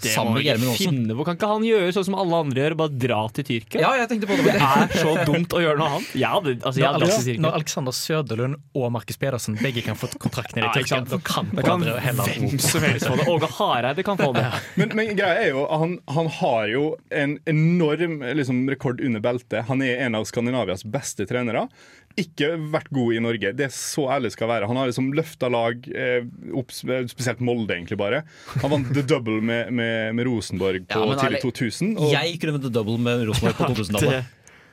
Det 0.02 0.14
må 0.18 0.32
vi 0.35 0.46
ikke 0.50 0.72
finne 0.80 1.14
på. 1.14 1.26
Kan 1.28 1.37
ikke 1.38 1.50
han 1.50 1.66
gjøre 1.66 1.92
sånn 1.94 2.06
som 2.09 2.16
alle 2.18 2.40
andre 2.42 2.64
gjør, 2.64 2.74
bare 2.80 2.98
dra 3.06 3.18
til 3.37 3.46
Tyrkia? 3.46 3.82
Ja, 3.85 3.92
jeg 4.00 4.11
tenkte 4.11 4.30
på 4.30 4.38
det. 4.40 4.56
Det 4.56 4.56
er 4.66 4.94
så 4.98 5.12
dumt 5.28 5.54
å 5.54 5.62
gjøre 5.62 5.78
noe 5.78 5.90
annet. 5.96 6.16
Ja, 6.18 6.32
det, 6.42 6.56
altså, 6.62 6.82
jeg 6.82 6.88
Når, 6.88 7.04
hadde 7.06 7.18
Alex, 7.20 7.42
når 7.44 7.59
Alexander 7.61 7.96
Søderlund 7.96 8.59
og 8.74 8.88
Markus 8.96 9.20
Pedersen 9.22 9.59
begge 9.62 9.85
kan 9.87 9.98
få 10.00 10.11
kontrakten 10.18 10.59
i 10.59 10.64
Ja, 10.64 10.72
Tyrkia, 10.74 11.00
da 11.06 11.20
kan 11.22 11.52
Da 11.54 11.66
kan 11.66 11.87
hvem 11.87 12.59
som 12.62 12.87
helst 12.87 13.06
få 13.06 13.18
det. 13.20 13.28
Åge 13.30 13.52
Hareide 13.61 14.06
kan 14.06 14.18
få 14.18 14.32
det. 14.37 14.46
Men, 14.80 14.96
men 14.98 15.14
greia 15.18 15.46
er 15.46 15.52
jo 15.54 15.66
han, 15.70 15.98
han 16.11 16.32
har 16.40 16.66
jo 16.72 16.85
en 17.14 17.38
enorm 17.46 18.18
liksom, 18.40 18.64
rekord 18.72 19.00
under 19.04 19.22
beltet. 19.22 19.62
Han 19.70 19.87
er 19.87 20.02
en 20.09 20.18
av 20.18 20.26
Skandinavias 20.26 20.82
beste 20.90 21.28
trenere. 21.30 21.68
Ikke 22.16 22.46
vært 22.72 22.88
god 22.96 23.12
i 23.12 23.18
Norge. 23.20 23.50
Det 23.52 23.66
er 23.66 23.72
så 23.76 24.07
ærlig 24.14 24.31
skal 24.33 24.48
være. 24.48 24.66
Han 24.70 24.79
har 24.81 24.88
liksom 24.88 25.11
løfta 25.12 25.50
lag, 25.52 25.83
eh, 25.92 26.24
opp, 26.57 26.72
spesielt 26.72 27.42
Molde, 27.44 27.74
egentlig 27.76 27.98
bare. 28.00 28.22
Han 28.62 28.70
vant 28.72 28.88
the 28.96 29.02
double 29.05 29.42
med, 29.44 29.68
med, 29.70 30.14
med 30.16 30.26
Rosenborg 30.31 30.87
på 30.88 30.96
Ja, 31.02 31.18
tidlig 31.20 31.42
ærlig, 31.42 31.42
2000. 31.44 31.92
og- 31.98 32.12
Jeg 32.16 32.40
kunne 32.40 32.57
vunnet 32.57 32.72
double 32.72 32.96
med 32.98 33.26
Rosenborg 33.29 33.59
på 33.61 33.68
2000-tallet. 33.74 34.33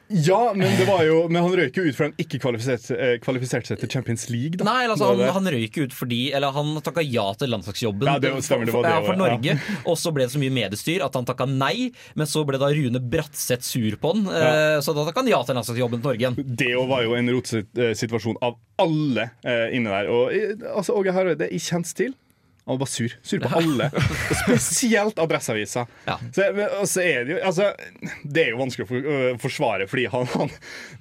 Ja, 0.10 0.52
men 0.56 0.68
det 0.78 0.86
var 0.86 1.00
jo 1.08 1.24
Men 1.32 1.46
han 1.46 1.54
røyk 1.58 1.78
jo 1.80 1.84
ut 1.88 1.96
for 1.96 2.06
han 2.10 2.16
ikke 2.20 2.38
kvalifiserte, 2.44 2.96
eh, 3.00 3.14
kvalifiserte 3.24 3.72
seg 3.72 3.80
til 3.82 3.90
Champions 3.90 4.28
League. 4.30 4.60
Da. 4.60 4.66
Nei, 4.68 4.84
altså, 4.92 5.14
han, 5.14 5.24
han 5.38 5.50
røyk 5.56 5.78
ut 5.86 5.96
fordi 5.96 6.20
Eller 6.36 6.54
han 6.54 6.74
takka 6.86 7.02
ja 7.06 7.24
til 7.40 7.54
landslagsjobben 7.54 8.10
Ja, 8.12 8.18
det 8.22 8.34
stemmer, 8.46 8.68
det 8.68 8.76
var 8.76 8.84
for, 8.84 8.92
ja, 8.92 9.02
for 9.08 9.20
Norge. 9.20 9.56
ja. 9.56 9.78
Og 9.90 9.98
så 10.00 10.12
ble 10.14 10.28
det 10.28 10.34
så 10.36 10.42
mye 10.42 10.54
mediestyr 10.54 11.06
at 11.06 11.16
han 11.18 11.26
takka 11.28 11.48
nei. 11.50 11.90
Men 12.20 12.30
så 12.30 12.44
ble 12.48 12.60
da 12.62 12.70
Rune 12.76 13.00
Bratseth 13.02 13.66
sur 13.66 13.96
på 14.02 14.14
han, 14.14 14.28
eh, 14.28 14.78
så 14.84 14.94
da 14.98 15.08
takka 15.08 15.24
han 15.24 15.32
ja 15.32 15.40
til 15.48 15.58
landslagsjobben 15.60 16.04
til 16.04 16.12
Norge 16.12 16.28
igjen. 16.28 16.58
Det 16.64 16.74
var 16.92 17.06
jo 17.08 17.16
en 17.18 17.32
rotete 17.34 17.88
eh, 17.90 17.96
situasjon 17.98 18.38
av 18.44 18.60
alle 18.84 19.30
eh, 19.46 19.70
inne 19.78 19.94
der. 19.94 20.12
Og 20.14 20.36
eh, 20.36 20.54
altså, 20.76 20.96
Åge 21.00 21.16
Hareide, 21.16 21.48
jeg 21.54 21.64
kjent 21.64 21.90
til. 21.98 22.14
Han 22.66 22.78
var 22.78 22.80
bare 22.86 22.90
sur. 22.94 23.16
Sur 23.22 23.42
på 23.44 23.50
alle. 23.60 23.90
Og 23.92 24.38
spesielt 24.40 25.18
Adresseavisa. 25.20 25.84
Så, 26.36 26.46
så 26.88 27.02
er 27.04 27.26
det 27.26 27.34
jo 27.34 27.40
altså, 27.44 27.72
Det 28.24 28.46
er 28.46 28.54
jo 28.54 28.62
vanskelig 28.62 28.86
å 28.86 28.90
for, 28.90 29.08
uh, 29.10 29.40
forsvare, 29.42 29.88
fordi 29.92 30.06
han, 30.14 30.30
han 30.38 30.54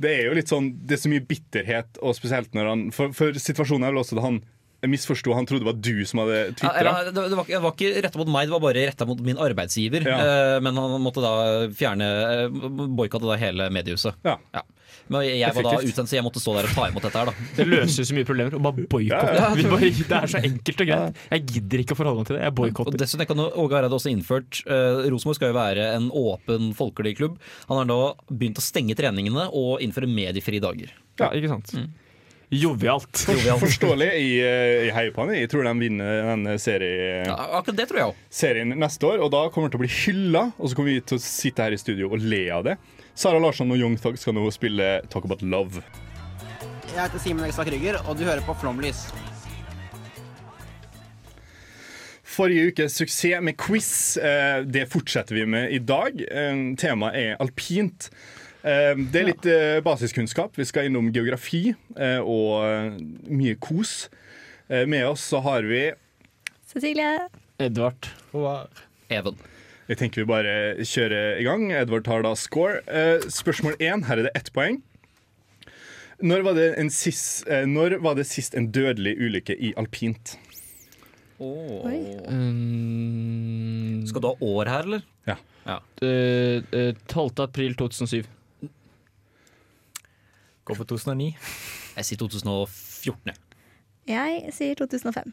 Det 0.03 0.11
er 0.11 0.27
jo 0.27 0.35
litt 0.37 0.51
sånn 0.51 0.73
Det 0.83 0.97
er 0.97 1.03
så 1.05 1.13
mye 1.13 1.25
bitterhet, 1.27 2.01
og 2.03 2.17
spesielt 2.19 2.57
når 2.57 2.71
han 2.71 2.83
For, 2.95 3.15
for 3.17 3.39
situasjonen 3.39 3.87
er 3.87 3.95
vel 3.95 4.03
også 4.03 4.19
da 4.19 4.27
han 4.27 4.41
misforsto. 4.91 5.33
Han 5.37 5.47
trodde 5.47 5.63
det 5.65 5.71
var 5.71 5.79
du 5.79 6.05
som 6.09 6.23
hadde 6.25 6.39
Ja, 6.39 6.53
tvitra. 6.59 6.83
Ja, 6.85 7.05
det, 7.07 7.15
det, 7.15 7.37
var, 7.37 7.45
ikke- 7.47 7.55
det 7.57 7.63
var 7.63 7.75
ikke 7.77 8.03
retta 8.09 8.19
mot 8.23 8.33
meg, 8.35 8.49
det 8.49 8.57
var 8.57 8.65
bare 8.67 8.87
retta 8.91 9.07
mot 9.09 9.21
min 9.21 9.39
arbeidsgiver. 9.39 10.07
Ja. 10.09 10.19
Eh, 10.19 10.59
men 10.65 10.77
han 10.77 10.99
måtte 11.03 11.23
da 11.25 11.33
fjerne 11.77 12.09
uh, 12.51 12.87
boikotte 12.97 13.29
da 13.29 13.37
hele 13.41 13.69
mediehuset. 13.75 14.19
Ja. 14.27 14.39
Men 15.13 15.25
jeg 15.27 15.51
var 15.57 15.65
da 15.67 15.73
utsendt, 15.83 16.09
så 16.09 16.17
jeg 16.17 16.25
måtte 16.25 16.41
stå 16.41 16.53
der 16.57 16.69
og 16.69 16.75
ta 16.77 16.85
imot 16.89 17.03
dette 17.05 17.19
her, 17.19 17.31
da. 17.31 17.47
Det 17.57 17.65
løser 17.67 18.07
så 18.07 18.15
mye 18.17 18.27
problemer. 18.29 18.55
å 18.55 18.61
bare 18.63 18.85
boikotte. 18.89 19.33
Ja, 19.35 19.49
ja. 19.51 19.89
Det 19.93 20.19
er 20.19 20.31
så 20.31 20.41
enkelt 20.43 20.83
og 20.85 20.91
greit. 20.93 21.23
Jeg 21.33 21.47
gidder 21.53 21.83
ikke 21.83 21.97
å 21.97 21.99
forholde 21.99 22.23
meg 22.23 22.29
til 22.31 22.37
det. 22.39 22.43
Jeg 22.47 22.57
boikotter. 22.61 22.99
dessuten 23.03 23.29
kan 23.29 23.43
Åge 23.43 23.77
Hareide 23.77 23.99
også 23.99 24.13
innført 24.13 24.63
uh, 24.71 25.03
Rosenborg 25.13 25.39
skal 25.41 25.51
jo 25.53 25.57
være 25.59 25.89
en 25.97 26.07
åpen, 26.23 26.71
folkelig 26.79 27.17
klubb. 27.19 27.41
Han 27.69 27.83
har 27.83 27.89
nå 27.91 27.99
begynt 28.31 28.61
å 28.63 28.65
stenge 28.65 28.97
treningene 28.99 29.49
og 29.51 29.83
innføre 29.85 30.09
mediefrie 30.11 30.63
dager. 30.63 30.95
Ja, 31.21 31.33
ikke 31.35 31.51
sant. 31.57 31.75
Jovialt. 32.53 33.23
Forståelig 33.63 34.09
i, 34.13 34.33
eh, 34.45 34.87
i 34.87 34.91
heier 34.93 35.13
på 35.15 35.25
han. 35.25 35.33
Jeg 35.33 35.49
tror 35.49 35.65
de 35.65 35.73
vinner 35.81 36.27
denne 36.29 36.59
serie, 36.61 37.23
akkurat 37.33 37.79
det 37.79 37.87
tror 37.89 38.01
jeg 38.03 38.11
også. 38.11 38.27
serien 38.43 38.75
neste 38.77 39.09
år. 39.09 39.23
Og 39.25 39.31
da 39.33 39.47
kommer 39.49 39.71
det 39.71 39.77
til 39.79 39.81
å 39.81 39.85
bli 39.87 39.93
hylla, 39.95 40.43
og 40.59 40.69
så 40.69 40.77
kommer 40.77 40.93
vi 40.93 41.01
til 41.01 41.17
å 41.17 41.25
sitte 41.25 41.65
her 41.65 41.73
i 41.73 41.81
studio 41.81 42.11
og 42.13 42.21
le 42.21 42.43
av 42.53 42.67
det. 42.69 42.77
Sara 43.17 43.41
Larsson 43.41 43.73
og 43.73 43.81
Young 43.81 43.97
Thug 44.01 44.19
skal 44.21 44.37
nå 44.37 44.45
spille 44.53 44.99
Talk 45.09 45.25
About 45.25 45.41
Love. 45.43 45.81
Jeg 46.93 47.01
heter 47.01 47.21
Simen 47.25 47.49
Ekstad 47.49 47.71
Krüger, 47.71 48.03
og 48.05 48.19
du 48.21 48.25
hører 48.29 48.45
på 48.45 48.53
Flomlys. 48.61 49.07
Forrige 52.33 52.71
ukes 52.71 52.95
suksess 52.97 53.43
med 53.45 53.57
quiz, 53.61 54.17
eh, 54.17 54.63
det 54.65 54.87
fortsetter 54.93 55.37
vi 55.37 55.45
med 55.47 55.73
i 55.73 55.79
dag. 55.79 56.21
Eh, 56.21 56.61
Temaet 56.81 57.17
er 57.17 57.37
alpint. 57.41 58.09
Eh, 58.63 58.95
Det 59.13 59.21
er 59.21 59.27
litt 59.31 59.47
eh, 59.51 59.81
basiskunnskap. 59.85 60.55
Vi 60.59 60.65
skal 60.69 60.87
innom 60.89 61.09
geografi 61.15 61.75
eh, 61.97 62.21
og 62.23 62.65
eh, 62.67 62.93
mye 63.33 63.57
kos. 63.63 64.09
Eh, 64.69 64.85
Med 64.87 65.07
oss 65.09 65.25
så 65.33 65.41
har 65.45 65.63
vi 65.67 65.89
Cecilie. 66.73 67.29
Edvard. 67.61 68.07
Even. 69.13 69.35
Jeg 69.91 69.99
tenker 70.01 70.23
vi 70.23 70.29
bare 70.31 70.55
kjører 70.89 71.37
i 71.43 71.45
gang. 71.45 71.67
Edvard 71.77 72.05
tar 72.07 72.23
da 72.25 72.33
score. 72.39 72.81
Eh, 72.89 73.19
Spørsmål 73.29 73.75
én. 73.83 74.07
Her 74.09 74.19
er 74.23 74.29
det 74.31 74.35
ett 74.39 74.53
poeng. 74.57 74.79
Når 76.23 76.43
var 76.47 76.55
det, 76.55 76.69
en 76.79 76.87
sist, 76.95 77.43
når 77.67 77.97
var 78.05 78.15
det 78.15 78.29
sist 78.31 78.55
en 78.55 78.69
dødelig 78.71 79.17
ulykke 79.19 79.57
i 79.59 79.73
alpint? 79.81 80.37
Um, 82.31 84.05
Skal 84.07 84.23
du 84.23 84.29
ha 84.31 84.37
år 84.39 84.71
her, 84.71 84.87
eller? 84.87 85.03
Ja. 85.27 85.37
Eh, 86.03 86.63
eh, 86.79 86.95
12. 87.11 87.43
april 87.43 87.75
2007. 87.79 88.23
Gå 90.65 90.77
for 90.79 90.87
2009. 90.87 91.33
Jeg 91.97 92.07
sier 92.07 92.19
2014. 92.23 93.33
Jeg 94.09 94.53
sier 94.55 94.79
2005. 94.79 95.33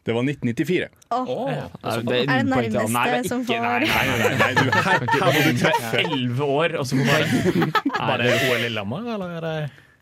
Det 0.00 0.14
var 0.16 0.24
1994. 0.24 0.88
Åh. 1.10 1.28
Oh. 1.28 1.50
Er 1.52 2.00
det. 2.00 2.20
Nei, 2.26 2.68
nærmeste 2.72 3.28
som 3.28 3.44
får 3.44 3.60
nei, 3.60 3.84
nei, 3.84 4.14
nei, 4.22 4.30
nei, 4.40 4.48
du, 4.56 4.70
her, 4.72 5.04
her 5.04 5.26
må 5.28 5.42
du 5.44 5.60
treffe. 5.60 6.00
Elleve 6.00 6.48
år, 6.48 6.76
og 6.80 6.88
så 6.88 6.96
må 6.96 7.04
man 7.04 7.74
Bare 7.98 8.30
OL 8.48 8.56
i 8.56 8.62
Lillehammer, 8.64 9.10
eller 9.16 9.36
er 9.36 9.46
det 9.46 9.54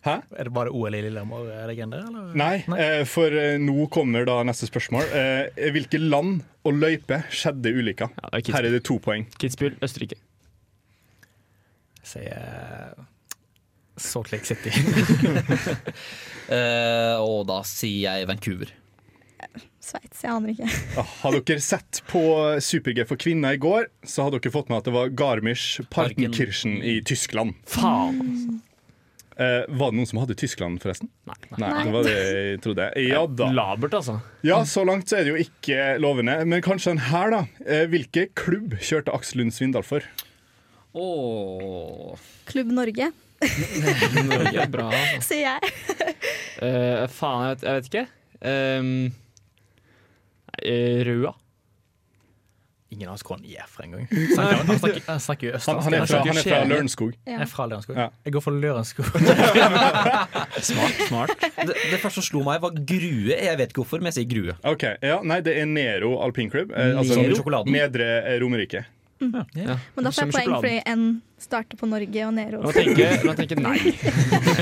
Hæ? 0.06 0.14
Er 0.38 0.46
det 0.46 0.54
bare 0.54 0.70
OL 0.70 0.94
i 0.94 1.02
Lillehammer 1.02 1.50
er 1.50 1.66
legende, 1.66 1.98
eller? 2.06 2.30
Nei, 2.38 2.62
eh, 2.78 3.02
for 3.10 3.34
eh, 3.34 3.58
nå 3.58 3.88
kommer 3.90 4.22
da 4.28 4.38
neste 4.46 4.70
spørsmål. 4.70 5.10
Eh, 5.10 5.66
hvilke 5.74 5.98
land 5.98 6.44
og 6.62 6.78
løyper 6.78 7.26
skjedde 7.34 7.74
ulykka? 7.74 8.12
Her 8.38 8.62
er 8.62 8.70
det 8.78 8.84
to 8.86 9.00
poeng. 9.02 9.26
Kitzbühel, 9.42 9.74
Østerrike. 9.82 10.20
Sier 12.06 12.94
Salt 14.02 14.32
Lake 14.32 14.48
City. 14.48 14.72
uh, 16.50 17.16
og 17.28 17.46
da 17.50 17.62
sier 17.68 18.18
jeg 18.18 18.28
Vancouver. 18.30 18.74
Sveits, 19.88 20.20
jeg 20.24 20.32
aner 20.34 20.52
ikke. 20.52 20.68
Ah, 21.00 21.10
Har 21.22 21.36
dere 21.38 21.62
sett 21.64 22.02
på 22.10 22.20
Super-G 22.60 23.04
for 23.08 23.20
kvinner 23.20 23.56
i 23.56 23.60
går, 23.62 23.86
så 24.04 24.26
hadde 24.26 24.40
dere 24.42 24.52
fått 24.52 24.68
med 24.72 24.82
at 24.82 24.88
det 24.88 24.94
var 24.96 25.12
Garmisch-Partenkirchen 25.16 26.80
i 26.84 26.98
Tyskland. 27.06 27.54
Faen. 27.70 28.58
Uh, 29.38 29.62
var 29.70 29.92
det 29.92 30.00
noen 30.00 30.08
som 30.10 30.18
hadde 30.18 30.34
Tyskland, 30.34 30.80
forresten? 30.82 31.12
Nei. 31.30 31.36
Det 31.54 31.92
var 31.94 32.08
det 32.08 32.14
jeg 32.16 32.62
trodde. 32.64 32.88
Ja 33.06 33.22
da. 33.30 33.52
Labert, 33.54 33.94
altså. 33.94 34.18
Ja, 34.42 34.64
så 34.66 34.82
langt 34.88 35.06
så 35.08 35.20
er 35.20 35.28
det 35.28 35.36
jo 35.36 35.44
ikke 35.44 35.92
lovende. 36.02 36.34
Men 36.42 36.64
kanskje 36.64 36.96
den 36.96 37.04
her, 37.12 37.30
da. 37.36 37.44
Uh, 37.62 37.84
hvilke 37.92 38.26
klubb 38.38 38.74
kjørte 38.82 39.14
Aksel 39.14 39.44
Lund 39.44 39.54
Svindal 39.54 39.86
for? 39.86 40.02
Oh. 40.98 42.18
Klubb 42.50 42.74
Norge, 42.74 43.12
Norge 43.40 44.62
er 44.64 44.70
bra. 44.72 44.88
altså. 44.92 45.26
sier 45.30 45.44
jeg. 45.46 45.60
uh, 46.62 47.04
faen, 47.18 47.44
jeg 47.44 47.50
vet, 47.56 47.66
jeg 47.68 47.74
vet 47.80 47.90
ikke. 47.92 48.06
Um, 48.38 49.12
Røa. 51.08 51.34
Ingen 52.88 53.10
av 53.10 53.18
oss 53.18 53.22
kan 53.22 53.42
er 53.60 53.66
engang. 53.84 54.06
Han 54.08 54.30
snakker- 54.32 55.02
han 55.12 55.20
jo 55.50 55.56
østlandsk. 55.58 55.84
Han- 55.84 55.92
han 55.92 55.94
er 55.98 56.06
fra- 56.08 56.20
han 56.24 56.38
er 56.38 56.42
fra 56.42 56.60
Lørenskog. 56.64 56.70
Lørenskog. 56.72 57.12
Jeg 57.28 57.40
er 57.44 57.50
fra 57.52 57.66
Lørenskog. 57.68 57.96
Ja. 58.00 58.06
Jeg 58.24 58.32
går 58.32 58.40
for 58.46 58.50
Lørenskog. 58.62 59.06
Smart. 60.70 61.02
smart. 61.10 61.34
Det, 61.68 61.74
det 61.92 61.98
første 62.00 62.22
som 62.22 62.24
slo 62.30 62.42
meg, 62.48 62.62
var 62.64 62.72
Grue. 62.72 63.36
Jeg 63.36 63.58
vet 63.60 63.68
ikke 63.74 63.82
hvorfor, 63.84 64.00
men 64.00 64.08
jeg 64.08 64.16
sier 64.22 64.30
Grue. 64.32 64.56
Ok, 64.72 64.86
ja, 65.04 65.18
Nei, 65.20 65.40
det 65.44 65.58
er 65.60 65.68
Nero 65.68 66.14
alpinklubb. 66.24 66.72
Eh, 66.72 66.96
altså 66.96 67.20
Nero. 67.20 67.60
Nedre 67.68 68.08
Romerike. 68.40 68.86
Mm. 69.20 69.32
Men 69.34 70.04
da 70.06 70.10
får 70.14 70.24
jeg 70.24 70.34
poeng 70.34 70.52
fordi 70.62 70.82
N 70.92 71.06
starter 71.42 71.78
på 71.80 71.86
Norge 71.90 72.24
og 72.26 72.34
Nero. 72.36 72.60
Nå 72.62 72.72
tenker, 72.74 73.24
nå 73.26 73.34
tenker 73.38 73.60
nei. 73.62 73.78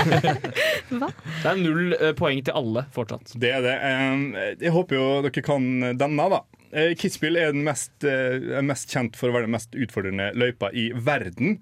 Hva? 0.97 1.09
Det 1.41 1.51
er 1.51 1.59
null 1.61 1.93
eh, 1.97 2.13
poeng 2.17 2.41
til 2.45 2.55
alle 2.57 2.83
fortsatt. 2.95 3.33
Det 3.41 3.51
er 3.53 3.61
det. 3.65 3.75
Eh, 3.89 4.47
Jeg 4.65 4.73
håper 4.75 4.97
jo 4.99 5.05
dere 5.27 5.43
kan 5.45 5.67
denne, 5.99 6.27
da. 6.33 6.41
Eh, 6.71 6.93
Kitzbühel 6.99 7.37
er 7.41 7.53
den 7.55 7.63
mest, 7.67 7.93
eh, 8.07 8.57
mest 8.65 8.91
kjent 8.93 9.15
for 9.19 9.29
å 9.31 9.37
være 9.37 9.47
den 9.47 9.55
mest 9.57 9.77
utfordrende 9.77 10.31
løypa 10.37 10.71
i 10.73 10.89
verden. 10.93 11.59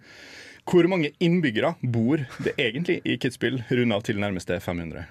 Hvor 0.65 0.87
mange 0.89 1.11
innbyggere 1.21 1.75
bor 1.83 2.23
det 2.41 2.55
egentlig 2.57 3.01
i 3.05 3.19
Kitzbühel? 3.21 3.61
Rund 3.69 3.93
av 3.93 4.01
til 4.07 4.17
nærmeste 4.23 4.57
500. 4.63 5.05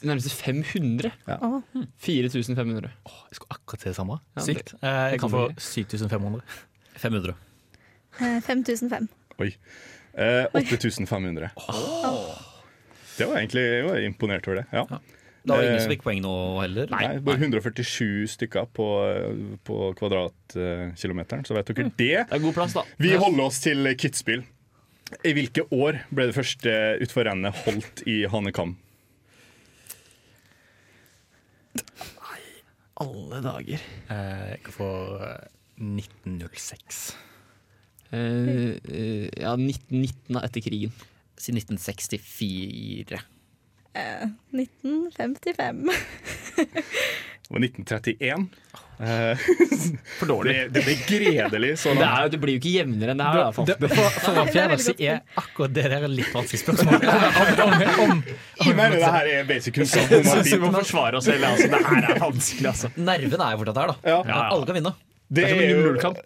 Nærmeste 0.00 0.30
500? 0.32 1.10
Ja. 1.28 1.36
Åh. 1.44 1.82
4500. 2.00 2.88
Jeg 3.04 3.36
skulle 3.36 3.52
akkurat 3.58 3.82
si 3.84 3.90
det 3.90 3.96
samme. 3.98 4.16
Ja, 4.38 4.42
Sykt. 4.46 4.72
det- 4.72 4.94
Jeg 5.12 5.20
kan 5.20 5.30
få 5.34 5.42
7500. 5.60 6.40
500. 6.96 7.34
Eh, 8.20 8.40
5005. 8.42 9.08
Oi. 9.40 9.52
Eh, 10.14 10.46
8500. 10.52 11.50
Det 13.18 13.26
var 13.28 13.36
egentlig 13.38 13.62
jeg 13.62 13.84
var 13.86 13.98
imponert 14.04 14.46
over 14.48 14.62
det. 14.62 14.66
Ja. 14.72 14.84
Da 15.40 15.54
var 15.56 15.62
det 15.62 15.68
ingen 15.70 15.78
Eh, 15.78 15.84
som 15.86 15.92
fikk 15.94 16.02
poeng 16.04 16.20
nå 16.24 16.32
heller. 16.60 16.90
Nei, 16.92 17.18
bare 17.24 17.38
147 17.40 18.26
stykker 18.34 18.66
på, 18.76 18.86
på 19.64 19.78
kvadratkilometeren, 19.96 21.46
så 21.48 21.56
vet 21.56 21.70
dere 21.72 21.86
det. 21.88 21.94
Det 21.96 22.10
er 22.36 22.42
god 22.42 22.54
plass, 22.58 22.74
da. 22.76 22.84
Vi 23.00 23.14
holder 23.16 23.46
oss 23.46 23.60
til 23.64 23.88
Kitzbühel. 23.96 24.44
I 25.26 25.32
hvilke 25.34 25.64
år 25.74 26.02
ble 26.14 26.28
det 26.28 26.36
første 26.36 26.74
utforrennet 27.02 27.56
holdt 27.64 28.04
i 28.06 28.20
Hanekam? 28.30 28.76
Alle 33.00 33.40
dager. 33.40 33.80
Eh, 34.12 34.50
Jeg 34.52 34.60
kan 34.66 34.76
eh, 35.24 35.48
1906. 35.80 37.02
Uh, 38.10 38.18
uh, 38.18 39.26
ja, 39.38 39.54
1919 39.56 40.36
da, 40.36 40.44
etter 40.46 40.64
krigen. 40.64 40.94
Si 41.40 41.54
1964. 41.56 43.20
Uh, 43.96 44.28
1955. 44.54 45.90
Det 47.50 47.54
var 47.54 47.64
1931. 47.66 48.48
Eh, 49.00 49.38
For 50.18 50.26
dårlig. 50.26 50.52
Det, 50.54 50.68
det 50.68 50.82
ble 50.84 50.94
gredelig 51.08 51.70
så 51.80 51.88
Det, 51.88 52.00
langt. 52.02 52.18
er, 52.20 52.28
det 52.30 52.38
blir 52.42 52.54
jo 52.54 52.60
ikke 52.60 52.72
jevnere 52.74 53.14
enn 53.14 53.22
det 53.22 53.26
her. 53.26 53.38
Da, 53.40 53.46
Det, 53.48 53.56
faktisk. 53.56 53.94
for, 53.96 54.18
for 54.20 54.30
å 54.30 54.44
være 54.44 54.52
fjerde 54.54 54.78
så 54.84 54.94
er 55.00 55.40
akkurat 55.42 55.74
det 55.78 55.84
der 55.90 56.06
litt 56.12 56.34
vanskelig 56.36 56.60
spørsmål. 56.62 57.08
Om, 58.04 58.22
om, 58.68 58.82
det 58.94 59.12
her 59.16 59.30
er 59.32 59.48
basic 59.48 59.74
kunnskap. 59.80 60.12
vi 60.12 60.60
må 60.60 60.72
forsvare 60.76 61.18
oss 61.18 61.26
selv. 61.30 61.48
Altså. 61.48 61.70
Det 61.72 61.82
her 61.88 62.10
er 62.10 62.22
vanskelig, 62.22 62.68
altså. 62.70 62.92
Nerven 63.00 63.46
er 63.46 63.56
jo 63.56 63.62
fortsatt 63.64 63.82
her, 63.82 63.94
da. 63.94 63.98
Ja. 64.04 64.18
Ja, 64.20 64.36
ja. 64.36 64.42
Alle 64.50 64.68
kan 64.68 64.78
vinne. 64.78 64.94
Det 65.30 65.44
er 65.46 65.52
som 65.52 65.60
en 65.62 65.70
0-0-kamp. 65.78 66.18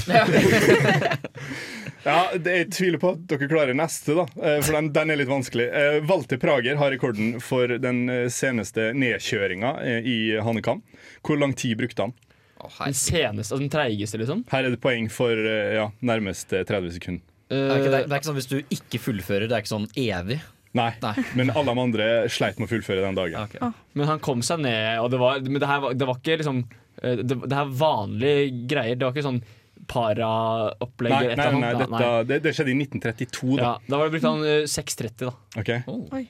Ja, 2.04 2.30
det, 2.36 2.52
Jeg 2.52 2.70
tviler 2.76 3.00
på 3.00 3.14
at 3.14 3.22
dere 3.30 3.46
klarer 3.48 3.76
neste, 3.76 4.12
da. 4.18 4.26
eh, 4.44 4.58
for 4.64 4.76
den, 4.76 4.90
den 4.92 5.12
er 5.12 5.16
litt 5.20 5.30
vanskelig. 5.30 5.66
Eh, 5.72 5.98
Walter 6.08 6.40
Prager 6.40 6.76
har 6.80 6.92
rekorden 6.92 7.38
for 7.40 7.70
den 7.80 8.02
eh, 8.12 8.26
seneste 8.32 8.90
nedkjøringa 8.96 9.70
i 10.04 10.16
Hannekam. 10.44 10.82
Hvor 11.24 11.40
lang 11.40 11.54
tid 11.56 11.78
brukte 11.80 12.04
han? 12.08 12.12
Den 12.60 12.96
seneste, 12.96 13.52
altså 13.54 13.60
den 13.62 13.72
treigeste, 13.72 14.20
liksom. 14.20 14.44
Her 14.52 14.68
er 14.68 14.72
det 14.74 14.80
poeng 14.84 15.08
for 15.12 15.32
ja, 15.36 15.88
nærmest 16.04 16.52
30 16.52 16.92
sekunder. 16.96 17.24
Det 17.52 17.58
er, 17.60 17.80
ikke, 17.80 17.90
det, 17.92 17.98
er, 17.98 18.06
det 18.08 18.14
er 18.14 18.20
ikke 18.20 18.28
sånn 18.30 18.38
Hvis 18.38 18.48
du 18.50 18.56
ikke 18.72 19.00
fullfører, 19.04 19.48
det 19.50 19.56
er 19.56 19.64
ikke 19.64 19.72
sånn 19.74 19.88
evig. 20.00 20.38
Nei, 20.74 20.88
Nei. 21.04 21.12
men 21.38 21.52
alle 21.52 21.70
de 21.76 21.82
andre 21.84 22.06
sleit 22.32 22.56
med 22.58 22.66
å 22.66 22.72
fullføre 22.72 23.04
den 23.04 23.16
dagen. 23.18 23.36
Ok. 23.44 23.84
Men 23.94 24.08
han 24.10 24.22
kom 24.24 24.40
seg 24.42 24.64
ned, 24.64 24.96
og 25.04 25.12
det 25.12 25.20
var, 25.20 25.44
men 25.44 25.60
det 25.62 25.68
her 25.70 25.84
var, 25.84 25.94
det 25.94 26.08
var 26.08 26.18
ikke 26.18 26.40
liksom 26.40 26.64
det, 27.02 27.36
det 27.44 27.58
er 27.60 27.76
vanlige 27.78 28.48
greier. 28.70 28.98
Det 28.98 29.06
var 29.06 29.14
ikke 29.14 29.26
sånn 29.26 29.42
para-opplegg. 29.90 31.12
Nei, 31.12 31.20
eller 31.24 31.32
et 31.34 31.58
nei, 31.58 31.70
eller 31.72 31.90
nei, 31.92 32.10
det, 32.28 32.38
det 32.44 32.54
skjedde 32.56 32.72
i 32.72 32.76
1932, 32.84 33.56
da. 33.58 33.64
Ja, 33.64 33.72
da 33.90 34.00
var 34.00 34.08
det 34.08 34.16
brukt 34.16 34.46
eh, 34.48 34.60
6.30, 34.70 35.26
da. 35.26 35.34
Ok. 35.60 35.72
Oi. 36.18 36.24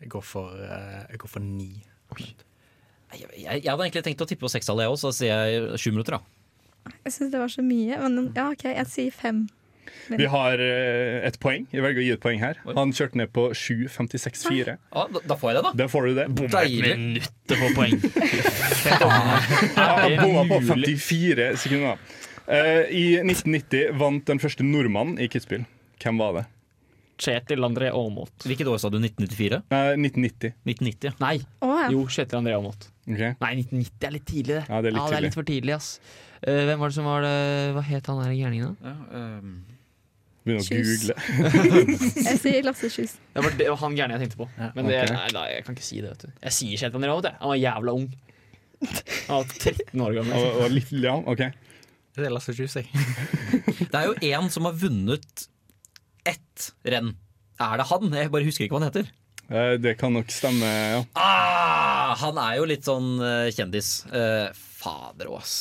jeg, 0.00 0.10
går 0.14 0.26
for, 0.26 0.60
eh, 0.66 0.98
jeg 1.10 1.22
går 1.24 1.32
for 1.32 1.46
9. 1.46 1.70
jeg, 3.16 3.30
jeg 3.40 3.64
hadde 3.66 3.86
egentlig 3.86 4.04
tenkt 4.06 4.26
å 4.26 4.28
tippe 4.30 4.46
på 4.46 4.52
sekstallet, 4.52 4.86
jeg 4.86 4.94
òg, 4.94 5.00
så 5.02 5.14
sier 5.16 5.48
jeg 5.50 5.80
sju 5.82 5.90
minutter, 5.94 6.18
da. 6.18 6.94
Jeg 7.04 7.16
syns 7.16 7.32
det 7.32 7.40
var 7.42 7.50
så 7.52 7.64
mye. 7.64 7.98
Men 8.04 8.30
ja, 8.36 8.50
OK, 8.54 8.68
jeg 8.70 8.88
sier 8.88 9.14
fem. 9.14 9.44
Vi 10.10 10.26
har 10.32 10.62
eh, 10.64 11.20
et 11.28 11.36
poeng. 11.42 11.66
Jeg 11.70 11.84
velger 11.84 12.02
å 12.02 12.06
gi 12.06 12.12
et 12.16 12.22
poeng 12.22 12.40
her. 12.42 12.60
Han 12.76 12.94
kjørte 12.96 13.20
ned 13.20 13.32
på 13.34 13.48
7.56,4. 13.54 14.76
Ja, 14.76 15.04
da, 15.14 15.22
da 15.32 15.36
får 15.38 15.52
jeg 15.52 15.58
det, 15.58 15.64
da. 15.66 15.72
Da 15.82 15.88
får 15.90 16.08
du 16.08 16.18
det. 16.18 16.26
Deilig. 16.54 16.94
Minutter 16.98 17.60
på 17.60 17.72
poeng. 17.76 17.98
Han 19.80 20.16
bomma 20.20 20.46
på 20.50 20.62
54 20.72 21.50
sekunder. 21.60 22.00
Uh, 22.50 22.86
I 22.90 23.20
1990 23.22 23.92
vant 24.00 24.24
den 24.26 24.40
første 24.42 24.66
nordmannen 24.66 25.20
i 25.22 25.28
Kitzbühel. 25.30 25.68
Hvem 26.02 26.18
var 26.18 26.40
det? 26.40 26.46
Kjetil 27.20 27.66
André 27.66 27.90
Aamodt. 27.92 28.46
Hvilket 28.48 28.68
år 28.70 28.80
sa 28.80 28.88
du? 28.90 28.96
1994? 28.98 29.60
Nei, 29.70 29.82
1990. 30.00 30.54
1990, 30.64 31.18
Nei. 31.20 31.36
Oh, 31.60 31.76
ja. 31.76 31.90
Jo, 31.92 32.06
Kjetil 32.08 32.40
André 32.40 32.56
Aamodt. 32.56 32.88
Okay. 33.04 33.36
Nei, 33.42 33.52
1990 33.60 34.08
er 34.08 34.14
litt 34.16 34.26
tidlig, 34.26 34.56
det. 34.56 34.64
Ja, 34.64 34.80
det 34.80 34.90
er 34.90 34.96
litt 34.96 35.04
tidlig. 35.04 35.22
litt 35.26 35.36
for 35.36 35.50
tidlig, 35.50 35.76
ass. 35.76 35.90
Uh, 36.40 36.62
hvem 36.70 36.80
var 36.80 36.90
det 36.90 36.96
som 36.96 37.04
var 37.10 37.26
det 37.26 37.36
Hva 37.76 37.82
het 37.84 38.06
han 38.08 38.22
der 38.22 38.32
gærningen, 38.32 38.78
da? 38.80 38.94
Begynner 40.50 40.62
å 40.62 40.68
Kyss. 40.68 40.90
google. 40.90 41.14
Jeg 42.30 42.40
sier 42.42 42.66
Lasse 42.66 42.90
Kjus. 42.92 43.14
Det 43.34 43.44
var, 43.46 43.54
det 43.60 43.68
var 43.70 43.78
han 43.84 43.96
gærne 43.98 44.16
jeg 44.18 44.22
tenkte 44.26 44.40
på. 44.42 44.48
Men 44.76 44.90
det, 44.90 44.98
ok. 45.06 45.14
nei, 45.16 45.28
nei, 45.36 45.46
jeg 45.54 45.64
kan 45.68 45.76
ikke 45.78 45.86
si 45.86 46.00
det. 46.02 46.10
vet 46.12 46.26
du 46.26 46.44
Jeg 46.48 46.56
sier 46.58 46.82
Kjetil 46.84 46.98
André 47.00 47.12
Aamodt. 47.14 47.28
jeg. 47.30 47.38
Han 47.40 47.52
var 47.54 47.60
jævla 47.62 47.94
ung. 48.00 48.08
Han 49.28 49.40
var 49.40 49.54
13 49.60 50.04
år 50.06 50.18
gammel. 50.18 50.36
Og, 50.40 50.60
og 50.64 50.74
litt, 50.74 50.92
ja, 51.04 51.14
ok. 51.34 51.42
Det 52.18 52.26
er 52.26 52.34
Lasse 52.34 52.52
Kjus, 52.58 52.74
jeg. 52.80 52.90
Det 53.80 53.94
er 53.94 54.06
jo 54.10 54.14
én 54.32 54.50
som 54.52 54.66
har 54.66 54.74
vunnet 54.80 55.46
ett 56.28 56.70
renn. 56.84 57.14
Er 57.60 57.80
det 57.80 57.86
han? 57.90 58.10
Jeg 58.16 58.32
bare 58.32 58.46
husker 58.48 58.66
ikke 58.66 58.76
hva 58.76 58.82
han 58.82 58.90
heter. 58.90 59.10
Eh, 59.50 59.74
Det 59.82 59.96
kan 60.00 60.12
nok 60.14 60.30
stemme, 60.34 60.68
ja. 60.94 61.00
Ah, 61.18 62.14
han 62.20 62.38
er 62.42 62.58
jo 62.60 62.66
litt 62.70 62.86
sånn 62.88 63.14
eh, 63.22 63.48
kjendis. 63.54 63.92
Eh, 64.10 64.48
fader 64.80 65.30
òg, 65.30 65.40
ass. 65.42 65.54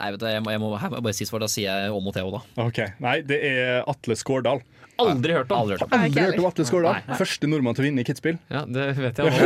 Nei, 0.00 0.10
vet 0.14 0.20
du, 0.22 0.26
jeg 0.32 0.42
må, 0.44 0.52
jeg 0.54 0.60
må, 0.62 0.68
jeg 0.80 0.92
må 0.94 1.00
bare 1.04 1.16
si 1.16 1.26
svar. 1.28 1.42
Da 1.44 1.48
sier 1.52 1.68
jeg 1.84 1.94
om 1.94 2.06
og 2.08 2.14
til 2.16 2.30
da. 2.32 2.40
Ok, 2.64 2.78
Nei, 3.04 3.16
det 3.28 3.40
er 3.50 3.82
Atle 3.90 4.16
Skårdal. 4.16 4.62
Aldri 5.00 5.32
hørt 5.32 5.52
om. 5.52 5.62
Aldri 5.62 5.76
hørt 5.76 5.84
om. 5.86 5.94
Aldri 5.96 6.24
hørt 6.26 6.38
om 6.40 6.46
Atle 6.50 6.64
Skårdal. 6.68 6.98
Nei. 7.08 7.18
Første 7.20 7.48
nordmann 7.48 7.76
til 7.76 7.84
å 7.84 7.86
vinne 7.88 8.02
i 8.02 8.06
Kitzbühel. 8.08 8.40
Ja, 8.52 8.64
det 8.68 8.88
vet 8.98 9.20
jeg 9.20 9.30
også. 9.30 9.44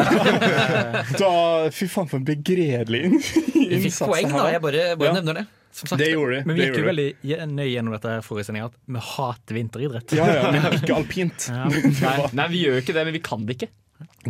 Da, 1.22 1.32
fy 1.74 1.86
faen, 1.90 2.08
for 2.10 2.18
en 2.20 2.26
begredelig 2.26 3.02
Vi 3.12 3.78
fikk 3.86 4.00
poeng, 4.08 4.32
da. 4.34 4.48
Jeg 4.54 4.62
bare, 4.64 4.88
bare 4.98 5.10
Ja. 5.12 5.18
nevner 5.20 5.40
det. 5.42 5.44
Som 5.74 5.88
sagt, 5.90 5.98
Det 5.98 6.12
gjorde 6.12 6.36
de. 6.38 6.42
Men 6.46 6.54
vi 6.56 6.66
gikk 6.68 6.76
jo 6.78 6.86
veldig 6.86 7.06
nøye 7.50 7.70
gjennom 7.72 7.94
dette 7.96 8.10
forrige 8.22 8.46
sending 8.46 8.62
at 8.68 8.74
vi 8.86 9.00
hater 9.02 9.56
vinteridrett. 9.58 10.12
Ja, 10.14 10.26
ja, 10.38 10.50
men 10.54 10.62
ikke 10.78 10.94
alpint. 10.94 11.48
Ja. 11.50 11.64
Nei, 12.04 12.28
nei, 12.38 12.46
vi 12.52 12.60
gjør 12.62 12.76
jo 12.78 12.84
ikke 12.84 12.94
det, 12.94 13.04
men 13.08 13.16
vi 13.16 13.22
kan 13.26 13.42
det 13.48 13.56
ikke. 13.58 13.70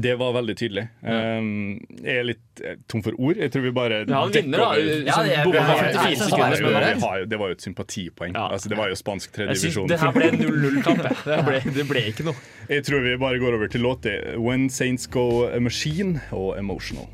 Det 0.01 0.15
var 0.19 0.33
veldig 0.35 0.55
tydelig. 0.59 0.89
Um, 1.03 1.81
jeg 2.03 2.17
er 2.21 2.25
litt 2.27 2.61
eh, 2.65 2.77
tom 2.89 3.03
for 3.03 3.13
ord. 3.19 3.37
Jeg 3.37 3.51
tror 3.55 3.63
vi 3.63 3.71
bare 3.77 4.01
Ja, 4.09 4.21
han 4.25 4.33
vinner, 4.35 4.59
da. 4.59 4.69
over- 4.75 5.13
Som 5.13 5.27
jeg- 5.27 5.45
bomma 5.45 5.53
det, 5.53 5.75
er, 5.75 5.93
54 5.95 6.09
jeg- 6.09 6.19
sekunder. 6.19 6.81
det, 6.81 6.95
det 6.95 7.03
var, 7.03 7.19
jo- 7.19 7.25
det 7.27 7.39
var 7.39 7.47
jo 7.49 7.53
et 7.53 7.63
sympatipoeng. 7.63 8.33
Ja. 8.35 8.49
Altså, 8.53 8.69
det 8.69 8.79
var 8.79 8.89
jo 8.89 8.95
spansk 8.95 9.33
tredjedivisjon. 9.33 9.89
Det 9.89 10.01
her 10.01 10.13
ble 10.13 10.31
0-0-kamp. 10.31 11.03
Det, 11.25 11.75
det 11.79 11.89
ble 11.89 12.01
ikke 12.13 12.25
noe. 12.25 12.35
Jeg 12.69 12.85
tror 12.85 13.01
vi 13.03 13.17
bare 13.17 13.39
går 13.39 13.55
over 13.55 13.69
til 13.69 13.81
låta 13.81 14.15
When 14.39 14.69
Saints 14.71 15.07
Go 15.07 15.49
Machine 15.61 16.21
og 16.33 16.59
Emotional. 16.59 17.07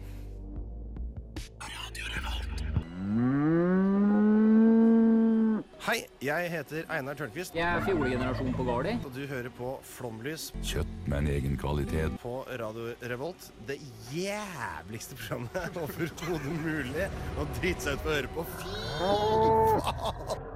Hei, 5.80 6.02
jeg 6.20 6.50
heter 6.52 6.82
Einar 6.92 7.16
Tørnquist. 7.16 7.54
Jeg 7.56 7.64
er 7.64 7.80
fjolegenerasjon 7.86 8.50
på 8.52 8.64
Gardi. 8.68 8.92
Og 9.00 9.14
du 9.16 9.22
hører 9.30 9.48
på 9.56 9.70
Flomlys 9.88 10.50
Kjøtt 10.60 10.90
med 11.08 11.22
en 11.22 11.28
egen 11.32 11.54
kvalitet. 11.60 12.18
på 12.20 12.42
Radio 12.60 12.90
Revolt. 13.08 13.46
Det 13.68 13.78
jævligste 14.12 15.16
programmet 15.16 15.78
overhodet 15.80 16.56
mulig 16.60 17.06
å 17.40 17.46
drite 17.56 17.86
seg 17.86 17.96
ut 17.96 18.04
på 18.04 18.12
å 18.12 18.16
høre 18.18 18.32
på. 18.34 18.44
Fy 18.60 18.72
faen! 18.98 20.48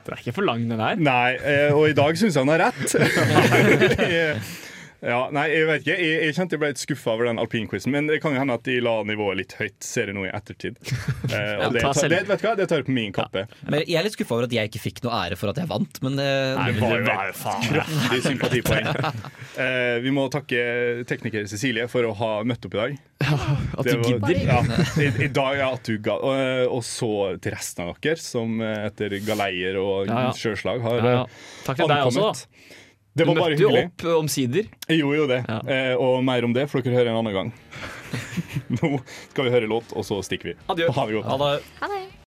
Det 0.00 0.14
er 0.16 0.22
ikke 0.24 0.36
for 0.40 0.48
lang, 0.48 0.62
den 0.68 0.80
her. 0.80 1.00
Nei, 1.00 1.30
eh, 1.40 1.72
og 1.76 1.88
i 1.88 1.96
dag 1.96 2.16
syns 2.20 2.36
jeg 2.36 2.44
han 2.44 2.52
har 2.52 2.68
rett. 2.68 2.84
ja, 5.02 5.20
nei, 5.32 5.46
jeg 5.52 5.66
vet 5.68 5.80
ikke. 5.84 5.94
Jeg, 5.96 6.16
jeg 6.26 6.34
kjente 6.36 6.56
jeg 6.56 6.60
ble 6.60 6.68
litt 6.74 6.80
skuffa 6.82 7.12
over 7.14 7.28
den 7.30 7.38
alpinquizen, 7.40 7.92
men 7.94 8.06
det 8.10 8.18
kan 8.20 8.34
jo 8.34 8.40
hende 8.42 8.56
at 8.58 8.64
de 8.68 8.74
la 8.84 8.94
nivået 9.08 9.38
litt 9.40 9.54
høyt, 9.56 9.76
ser 9.84 10.10
jeg 10.12 10.16
nå 10.18 10.26
i 10.28 10.32
ettertid. 10.36 10.76
Eh, 11.30 11.36
Ja, 11.60 11.68
og 11.68 11.74
det, 11.76 11.82
ta 11.84 11.92
tar, 11.94 12.08
det, 12.10 12.18
vet 12.26 12.40
du 12.42 12.46
hva? 12.48 12.52
det 12.58 12.64
tar 12.70 12.80
jeg 12.80 12.86
på 12.88 12.94
min 12.96 13.12
kappe. 13.14 13.44
Men 13.70 13.84
jeg 13.86 13.94
er 14.00 14.02
litt 14.06 14.16
skuffa 14.16 14.34
over 14.34 14.46
at 14.48 14.54
jeg 14.56 14.66
ikke 14.70 14.80
fikk 14.82 14.98
noe 15.04 15.14
ære 15.14 15.36
for 15.38 15.52
at 15.52 15.60
jeg 15.62 15.68
vant, 15.70 16.00
men 16.02 16.16
det, 16.18 16.26
Nei, 16.58 16.64
det 16.74 16.82
var 16.82 16.94
jo 16.96 17.04
et 17.04 17.70
kraftig 17.70 18.20
sympatipoeng. 18.28 18.88
Eh, 19.60 19.96
vi 20.00 20.12
må 20.14 20.22
takke 20.32 20.60
tekniker 21.10 21.44
Cecilie 21.50 21.84
for 21.90 22.06
å 22.06 22.12
ha 22.16 22.28
møtt 22.46 22.64
opp 22.68 22.74
i 22.76 22.78
dag. 22.78 22.92
At 23.26 23.84
du 23.84 23.90
var- 23.98 24.06
gidder. 24.06 24.38
Ja, 24.46 24.60
i, 25.02 25.08
I 25.26 25.28
dag, 25.36 25.58
ja, 25.58 25.66
at 25.74 25.90
du 25.90 25.98
ga. 26.02 26.14
Og, 26.16 26.34
eh, 26.38 26.64
og 26.70 26.84
så 26.86 27.10
til 27.42 27.52
resten 27.56 27.84
av 27.84 27.98
dere, 28.00 28.16
som 28.22 28.60
eh, 28.64 28.86
etter 28.88 29.16
galeier 29.26 29.76
og 29.82 30.08
Ja, 30.08 30.28
ja. 30.28 30.34
sjøslag 30.38 30.80
har 30.86 31.00
Ja, 31.02 31.12
ja. 31.18 31.24
eh, 31.26 31.64
Takk 31.66 31.82
til 31.82 31.90
deg 31.92 32.06
også, 32.08 32.30
da. 32.30 32.78
Det 33.20 33.26
Du 33.26 33.34
var 33.34 33.42
bare 33.42 33.52
møtte 33.52 33.66
jo 33.66 33.72
opp 33.76 34.04
eh, 34.06 34.14
omsider. 34.16 34.70
Jeg 34.88 35.02
gjorde 35.02 35.18
jo 35.18 35.26
det. 35.28 35.40
Eh, 35.74 35.92
og 36.00 36.22
mer 36.24 36.46
om 36.48 36.54
det 36.56 36.64
får 36.72 36.86
dere 36.86 37.02
høre 37.02 37.12
en 37.12 37.20
annen 37.20 37.36
gang. 37.36 37.52
Nå 38.80 38.94
skal 39.30 39.46
vi 39.46 39.52
høre 39.52 39.68
låt, 39.68 39.92
og 39.92 40.06
så 40.08 40.22
stikker 40.24 40.54
vi. 40.54 40.56
Adjø. 40.72 40.88
Ha 40.96 41.06
det 41.10 41.18
godt. 41.18 41.28
Ha 41.28 41.36
det. 41.44 41.52
Ha 41.82 41.90
det. 41.92 42.00